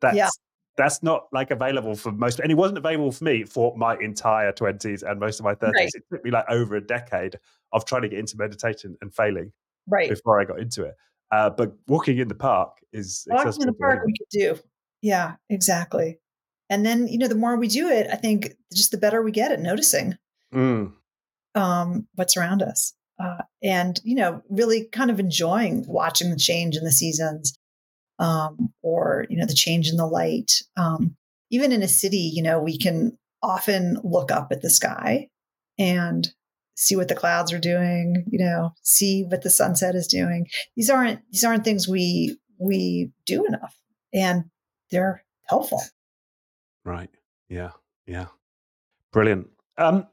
that's 0.00 0.16
yeah. 0.16 0.28
that's 0.76 1.02
not 1.02 1.26
like 1.32 1.50
available 1.50 1.96
for 1.96 2.12
most. 2.12 2.38
And 2.38 2.52
it 2.52 2.56
wasn't 2.56 2.78
available 2.78 3.10
for 3.10 3.24
me 3.24 3.44
for 3.44 3.74
my 3.76 3.96
entire 3.98 4.52
twenties 4.52 5.02
and 5.02 5.18
most 5.18 5.40
of 5.40 5.44
my 5.44 5.54
thirties. 5.54 5.74
Right. 5.74 5.90
It 5.94 6.04
took 6.12 6.24
me 6.24 6.30
like 6.30 6.44
over 6.48 6.76
a 6.76 6.80
decade 6.80 7.40
of 7.72 7.86
trying 7.86 8.02
to 8.02 8.08
get 8.08 8.18
into 8.18 8.36
meditation 8.36 8.96
and 9.00 9.12
failing 9.12 9.50
right 9.88 10.10
before 10.10 10.40
I 10.40 10.44
got 10.44 10.60
into 10.60 10.84
it. 10.84 10.94
Uh, 11.30 11.48
but 11.48 11.72
walking 11.88 12.18
in 12.18 12.28
the 12.28 12.34
park 12.34 12.76
is 12.92 13.26
walking 13.30 13.62
in 13.62 13.66
the 13.66 13.72
park 13.72 14.02
we 14.04 14.12
could 14.12 14.28
do. 14.30 14.58
Yeah, 15.00 15.36
exactly. 15.48 16.18
And 16.72 16.86
then, 16.86 17.06
you 17.06 17.18
know, 17.18 17.28
the 17.28 17.34
more 17.34 17.58
we 17.58 17.68
do 17.68 17.90
it, 17.90 18.06
I 18.10 18.16
think 18.16 18.54
just 18.72 18.92
the 18.92 18.96
better 18.96 19.20
we 19.20 19.30
get 19.30 19.52
at 19.52 19.60
noticing 19.60 20.16
mm. 20.54 20.90
um, 21.54 22.08
what's 22.14 22.34
around 22.34 22.62
us. 22.62 22.94
Uh, 23.22 23.42
and, 23.62 24.00
you 24.04 24.14
know, 24.14 24.40
really 24.48 24.86
kind 24.86 25.10
of 25.10 25.20
enjoying 25.20 25.84
watching 25.86 26.30
the 26.30 26.38
change 26.38 26.78
in 26.78 26.84
the 26.84 26.90
seasons 26.90 27.58
um, 28.18 28.72
or, 28.80 29.26
you 29.28 29.36
know, 29.36 29.44
the 29.44 29.52
change 29.52 29.90
in 29.90 29.98
the 29.98 30.06
light. 30.06 30.62
Um, 30.78 31.14
even 31.50 31.72
in 31.72 31.82
a 31.82 31.88
city, 31.88 32.32
you 32.32 32.42
know, 32.42 32.58
we 32.58 32.78
can 32.78 33.18
often 33.42 34.00
look 34.02 34.30
up 34.30 34.48
at 34.50 34.62
the 34.62 34.70
sky 34.70 35.28
and 35.78 36.32
see 36.74 36.96
what 36.96 37.08
the 37.08 37.14
clouds 37.14 37.52
are 37.52 37.58
doing, 37.58 38.24
you 38.30 38.42
know, 38.42 38.72
see 38.80 39.24
what 39.24 39.42
the 39.42 39.50
sunset 39.50 39.94
is 39.94 40.06
doing. 40.06 40.46
These 40.74 40.88
aren't 40.88 41.20
these 41.30 41.44
aren't 41.44 41.64
things 41.64 41.86
we 41.86 42.38
we 42.58 43.12
do 43.26 43.44
enough 43.44 43.76
and 44.14 44.44
they're 44.90 45.22
helpful. 45.50 45.82
Right. 46.84 47.10
Yeah. 47.48 47.70
Yeah. 48.06 48.26
Brilliant. 49.12 49.48
Um, 49.78 50.06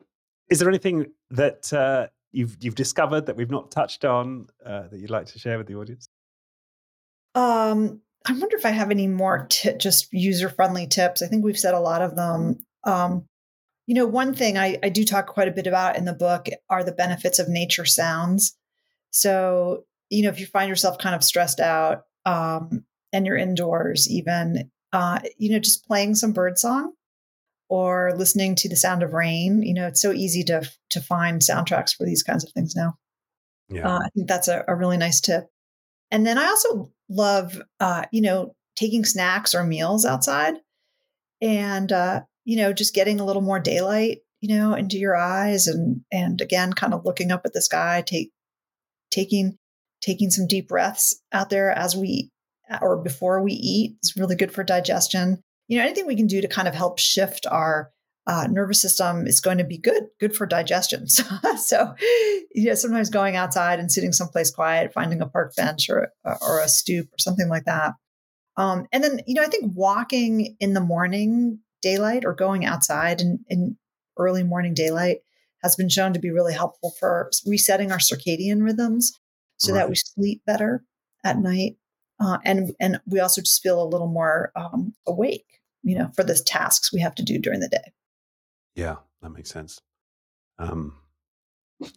is 0.49 0.59
there 0.59 0.69
anything 0.69 1.07
that 1.31 1.71
uh, 1.73 2.07
you've 2.31 2.57
you've 2.59 2.75
discovered 2.75 3.25
that 3.27 3.35
we've 3.35 3.51
not 3.51 3.71
touched 3.71 4.05
on 4.05 4.47
uh, 4.65 4.87
that 4.87 4.99
you'd 4.99 5.09
like 5.09 5.27
to 5.27 5.39
share 5.39 5.57
with 5.57 5.67
the 5.67 5.75
audience? 5.75 6.09
Um, 7.35 8.01
I 8.25 8.33
wonder 8.33 8.57
if 8.57 8.65
I 8.65 8.71
have 8.71 8.91
any 8.91 9.07
more 9.07 9.47
t- 9.49 9.73
just 9.77 10.11
user 10.11 10.49
friendly 10.49 10.87
tips. 10.87 11.21
I 11.21 11.27
think 11.27 11.43
we've 11.43 11.57
said 11.57 11.73
a 11.73 11.79
lot 11.79 12.01
of 12.01 12.15
them. 12.15 12.65
Um, 12.83 13.25
you 13.87 13.95
know, 13.95 14.05
one 14.05 14.35
thing 14.35 14.57
I, 14.57 14.77
I 14.83 14.89
do 14.89 15.03
talk 15.03 15.27
quite 15.27 15.47
a 15.47 15.51
bit 15.51 15.67
about 15.67 15.95
in 15.95 16.05
the 16.05 16.13
book 16.13 16.47
are 16.69 16.83
the 16.83 16.91
benefits 16.91 17.39
of 17.39 17.47
nature 17.47 17.85
sounds. 17.85 18.55
So, 19.11 19.85
you 20.09 20.23
know, 20.23 20.29
if 20.29 20.39
you 20.39 20.45
find 20.45 20.69
yourself 20.69 20.97
kind 20.97 21.15
of 21.15 21.23
stressed 21.23 21.59
out 21.59 22.03
um, 22.25 22.85
and 23.11 23.25
you're 23.25 23.37
indoors, 23.37 24.09
even 24.09 24.69
uh, 24.93 25.19
you 25.37 25.51
know, 25.51 25.59
just 25.59 25.85
playing 25.85 26.15
some 26.15 26.33
bird 26.33 26.57
song 26.57 26.93
or 27.69 28.13
listening 28.15 28.55
to 28.55 28.69
the 28.69 28.75
sound 28.75 29.03
of 29.03 29.13
rain. 29.13 29.61
You 29.61 29.73
know, 29.73 29.87
it's 29.87 30.01
so 30.01 30.11
easy 30.11 30.43
to 30.45 30.69
to 30.91 31.01
find 31.01 31.41
soundtracks 31.41 31.95
for 31.95 32.05
these 32.05 32.23
kinds 32.23 32.43
of 32.43 32.51
things 32.51 32.75
now. 32.75 32.95
Yeah, 33.69 33.87
uh, 33.87 33.99
I 33.99 34.09
think 34.15 34.27
that's 34.27 34.47
a, 34.47 34.63
a, 34.67 34.75
really 34.75 34.97
nice 34.97 35.21
tip. 35.21 35.47
And 36.09 36.25
then 36.25 36.39
I 36.39 36.47
also 36.47 36.91
love, 37.07 37.61
uh, 37.79 38.05
you 38.11 38.21
know, 38.21 38.55
taking 38.75 39.05
snacks 39.05 39.53
or 39.53 39.63
meals 39.63 40.05
outside, 40.05 40.55
and 41.39 41.91
uh, 41.91 42.21
you 42.45 42.57
know, 42.57 42.73
just 42.73 42.95
getting 42.95 43.19
a 43.19 43.25
little 43.25 43.43
more 43.43 43.59
daylight, 43.59 44.19
you 44.41 44.57
know, 44.57 44.73
into 44.73 44.97
your 44.97 45.15
eyes, 45.15 45.67
and 45.67 46.01
and 46.11 46.41
again, 46.41 46.73
kind 46.73 46.93
of 46.93 47.05
looking 47.05 47.31
up 47.31 47.41
at 47.45 47.53
the 47.53 47.61
sky, 47.61 48.03
take 48.05 48.31
taking 49.11 49.57
taking 50.01 50.31
some 50.31 50.47
deep 50.47 50.67
breaths 50.67 51.21
out 51.31 51.49
there 51.49 51.71
as 51.71 51.95
we 51.95 52.31
or 52.81 52.97
before 52.97 53.41
we 53.41 53.53
eat 53.53 53.97
is 54.03 54.15
really 54.15 54.35
good 54.35 54.51
for 54.51 54.63
digestion. 54.63 55.41
You 55.67 55.77
know, 55.77 55.83
anything 55.83 56.07
we 56.07 56.15
can 56.15 56.27
do 56.27 56.41
to 56.41 56.47
kind 56.47 56.67
of 56.67 56.75
help 56.75 56.99
shift 56.99 57.45
our 57.45 57.91
uh, 58.27 58.47
nervous 58.49 58.81
system 58.81 59.25
is 59.25 59.41
going 59.41 59.57
to 59.57 59.63
be 59.63 59.77
good, 59.77 60.03
good 60.19 60.35
for 60.35 60.45
digestion. 60.45 61.07
So, 61.07 61.55
so, 61.55 61.95
you 62.53 62.65
know, 62.65 62.75
sometimes 62.75 63.09
going 63.09 63.35
outside 63.35 63.79
and 63.79 63.91
sitting 63.91 64.11
someplace 64.11 64.51
quiet, 64.51 64.93
finding 64.93 65.21
a 65.21 65.27
park 65.27 65.55
bench 65.55 65.89
or 65.89 66.11
or 66.23 66.61
a 66.61 66.67
stoop 66.67 67.07
or 67.07 67.17
something 67.17 67.49
like 67.49 67.65
that. 67.65 67.93
Um, 68.55 68.87
and 68.91 69.03
then, 69.03 69.21
you 69.25 69.35
know, 69.35 69.41
I 69.41 69.47
think 69.47 69.71
walking 69.75 70.57
in 70.59 70.73
the 70.73 70.81
morning 70.81 71.59
daylight 71.81 72.25
or 72.25 72.33
going 72.33 72.65
outside 72.65 73.21
in, 73.21 73.39
in 73.47 73.77
early 74.17 74.43
morning 74.43 74.73
daylight 74.73 75.19
has 75.63 75.75
been 75.75 75.89
shown 75.89 76.13
to 76.13 76.19
be 76.19 76.29
really 76.29 76.53
helpful 76.53 76.93
for 76.99 77.31
resetting 77.45 77.91
our 77.91 77.97
circadian 77.97 78.63
rhythms 78.63 79.13
so 79.57 79.73
right. 79.73 79.79
that 79.79 79.89
we 79.89 79.95
sleep 79.95 80.41
better 80.45 80.83
at 81.23 81.37
night 81.37 81.77
uh, 82.19 82.37
and 82.43 82.73
and 82.79 82.99
we 83.05 83.19
also 83.19 83.41
just 83.41 83.61
feel 83.61 83.81
a 83.81 83.87
little 83.87 84.07
more 84.07 84.51
um, 84.55 84.93
awake, 85.07 85.61
you 85.83 85.97
know, 85.97 86.09
for 86.15 86.23
the 86.23 86.35
tasks 86.35 86.93
we 86.93 86.99
have 86.99 87.15
to 87.15 87.23
do 87.23 87.37
during 87.37 87.59
the 87.59 87.69
day. 87.69 87.91
Yeah, 88.75 88.97
that 89.21 89.29
makes 89.29 89.49
sense. 89.49 89.81
Um, 90.57 90.95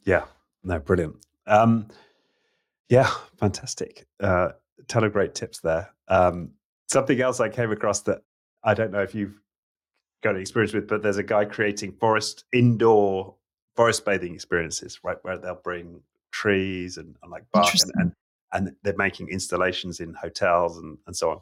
yeah, 0.04 0.24
no, 0.62 0.78
brilliant. 0.78 1.16
Um, 1.46 1.88
yeah, 2.88 3.10
fantastic. 3.38 4.06
Uh, 4.20 4.50
ton 4.88 5.04
of 5.04 5.12
great 5.12 5.34
tips 5.34 5.60
there. 5.60 5.92
Um, 6.08 6.52
something 6.88 7.20
else 7.20 7.40
I 7.40 7.48
came 7.48 7.72
across 7.72 8.02
that 8.02 8.22
I 8.62 8.74
don't 8.74 8.92
know 8.92 9.02
if 9.02 9.14
you've 9.14 9.40
got 10.22 10.36
experience 10.36 10.72
with, 10.72 10.88
but 10.88 11.02
there's 11.02 11.16
a 11.16 11.22
guy 11.22 11.44
creating 11.44 11.92
forest 11.92 12.44
indoor 12.52 13.34
forest 13.74 14.04
bathing 14.04 14.34
experiences, 14.34 15.00
right, 15.02 15.16
where 15.22 15.38
they'll 15.38 15.54
bring 15.54 16.02
trees 16.30 16.96
and, 16.98 17.16
and 17.22 17.30
like 17.30 17.44
bark 17.52 17.72
and, 17.72 17.92
and, 17.96 18.12
and 18.52 18.72
they're 18.82 18.94
making 18.96 19.28
installations 19.28 20.00
in 20.00 20.14
hotels 20.14 20.78
and, 20.78 20.98
and 21.06 21.16
so 21.16 21.30
on. 21.30 21.38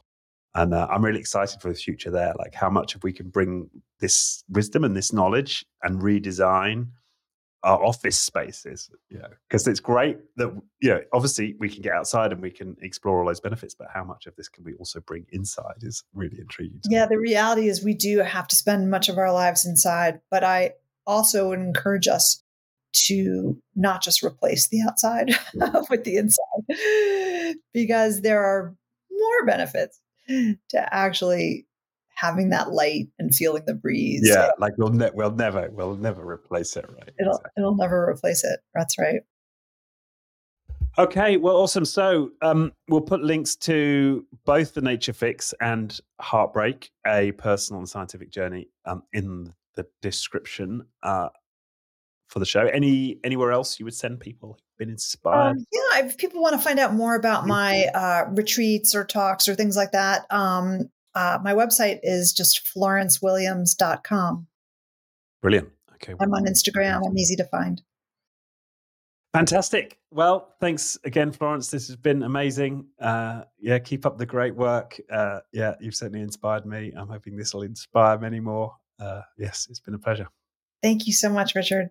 And 0.54 0.74
uh, 0.74 0.88
I'm 0.90 1.04
really 1.04 1.20
excited 1.20 1.60
for 1.60 1.68
the 1.68 1.74
future 1.74 2.10
there, 2.10 2.34
like 2.38 2.54
how 2.54 2.70
much 2.70 2.96
if 2.96 3.04
we 3.04 3.12
can 3.12 3.28
bring 3.28 3.70
this 4.00 4.42
wisdom 4.48 4.82
and 4.84 4.96
this 4.96 5.12
knowledge 5.12 5.64
and 5.82 6.00
redesign 6.00 6.88
our 7.62 7.84
office 7.84 8.18
spaces, 8.18 8.90
you 9.10 9.18
know, 9.18 9.28
because 9.48 9.68
it's 9.68 9.80
great 9.80 10.16
that, 10.36 10.50
you 10.80 10.88
know, 10.88 11.00
obviously 11.12 11.54
we 11.60 11.68
can 11.68 11.82
get 11.82 11.92
outside 11.92 12.32
and 12.32 12.40
we 12.40 12.50
can 12.50 12.74
explore 12.80 13.20
all 13.20 13.26
those 13.26 13.40
benefits, 13.40 13.74
but 13.74 13.88
how 13.92 14.02
much 14.02 14.26
of 14.26 14.34
this 14.36 14.48
can 14.48 14.64
we 14.64 14.72
also 14.74 14.98
bring 15.00 15.26
inside 15.30 15.74
is 15.82 16.02
really 16.14 16.38
intriguing. 16.40 16.80
Yeah, 16.88 17.06
the 17.06 17.18
reality 17.18 17.68
is 17.68 17.84
we 17.84 17.94
do 17.94 18.20
have 18.20 18.48
to 18.48 18.56
spend 18.56 18.90
much 18.90 19.08
of 19.08 19.18
our 19.18 19.32
lives 19.32 19.66
inside, 19.66 20.20
but 20.30 20.42
I 20.42 20.72
also 21.06 21.50
would 21.50 21.58
encourage 21.58 22.08
us 22.08 22.42
to 22.92 23.60
not 23.76 24.02
just 24.02 24.22
replace 24.22 24.68
the 24.68 24.80
outside 24.82 25.30
with 25.90 26.04
the 26.04 26.16
inside 26.16 27.56
because 27.74 28.22
there 28.22 28.42
are 28.42 28.74
more 29.10 29.46
benefits 29.46 30.00
to 30.28 30.94
actually 30.94 31.66
having 32.14 32.50
that 32.50 32.70
light 32.70 33.08
and 33.18 33.34
feeling 33.34 33.62
the 33.66 33.74
breeze. 33.74 34.22
Yeah, 34.24 34.50
like 34.58 34.74
we'll 34.76 34.92
ne- 34.92 35.10
we'll 35.14 35.32
never 35.32 35.70
we'll 35.72 35.96
never 35.96 36.28
replace 36.28 36.76
it, 36.76 36.84
right? 36.88 37.10
It'll 37.18 37.32
exactly. 37.32 37.50
it'll 37.56 37.76
never 37.76 38.08
replace 38.08 38.44
it. 38.44 38.60
That's 38.74 38.98
right. 38.98 39.22
Okay, 40.98 41.36
well, 41.36 41.56
awesome. 41.56 41.84
So 41.84 42.30
um, 42.42 42.72
we'll 42.88 43.00
put 43.00 43.22
links 43.22 43.54
to 43.56 44.26
both 44.44 44.74
the 44.74 44.80
Nature 44.80 45.12
Fix 45.12 45.54
and 45.60 45.98
Heartbreak, 46.20 46.90
a 47.06 47.32
personal 47.32 47.78
and 47.78 47.88
scientific 47.88 48.30
journey, 48.30 48.68
um, 48.84 49.04
in 49.12 49.54
the 49.76 49.86
description. 50.02 50.84
Uh, 51.02 51.28
for 52.30 52.38
the 52.38 52.46
show. 52.46 52.66
Any 52.66 53.18
anywhere 53.24 53.52
else 53.52 53.78
you 53.78 53.84
would 53.84 53.94
send 53.94 54.20
people 54.20 54.58
been 54.78 54.88
inspired? 54.88 55.56
Um, 55.56 55.66
yeah, 55.72 56.06
if 56.06 56.16
people 56.16 56.40
want 56.40 56.54
to 56.54 56.60
find 56.60 56.78
out 56.78 56.94
more 56.94 57.16
about 57.16 57.46
my 57.46 57.86
uh, 57.94 58.24
retreats 58.30 58.94
or 58.94 59.04
talks 59.04 59.48
or 59.48 59.54
things 59.54 59.76
like 59.76 59.92
that, 59.92 60.26
um, 60.30 60.90
uh, 61.14 61.38
my 61.42 61.52
website 61.52 61.98
is 62.02 62.32
just 62.32 62.62
florencewilliams.com. 62.74 64.46
Brilliant. 65.42 65.68
Okay. 65.94 66.14
I'm 66.18 66.32
on 66.32 66.46
Instagram. 66.46 67.02
I'm 67.06 67.18
easy 67.18 67.36
to 67.36 67.44
find. 67.44 67.82
Fantastic. 69.32 69.98
Well, 70.10 70.54
thanks 70.60 70.98
again, 71.04 71.30
Florence. 71.30 71.70
This 71.70 71.86
has 71.86 71.96
been 71.96 72.22
amazing. 72.22 72.86
Uh, 73.00 73.42
yeah, 73.60 73.78
keep 73.78 74.04
up 74.04 74.18
the 74.18 74.26
great 74.26 74.56
work. 74.56 75.00
Uh, 75.10 75.40
yeah, 75.52 75.74
you've 75.80 75.94
certainly 75.94 76.20
inspired 76.20 76.66
me. 76.66 76.92
I'm 76.96 77.08
hoping 77.08 77.36
this 77.36 77.54
will 77.54 77.62
inspire 77.62 78.18
many 78.18 78.40
more. 78.40 78.74
Uh, 78.98 79.22
yes, 79.38 79.68
it's 79.70 79.78
been 79.78 79.94
a 79.94 79.98
pleasure. 79.98 80.28
Thank 80.82 81.06
you 81.06 81.12
so 81.12 81.28
much, 81.28 81.54
Richard. 81.54 81.90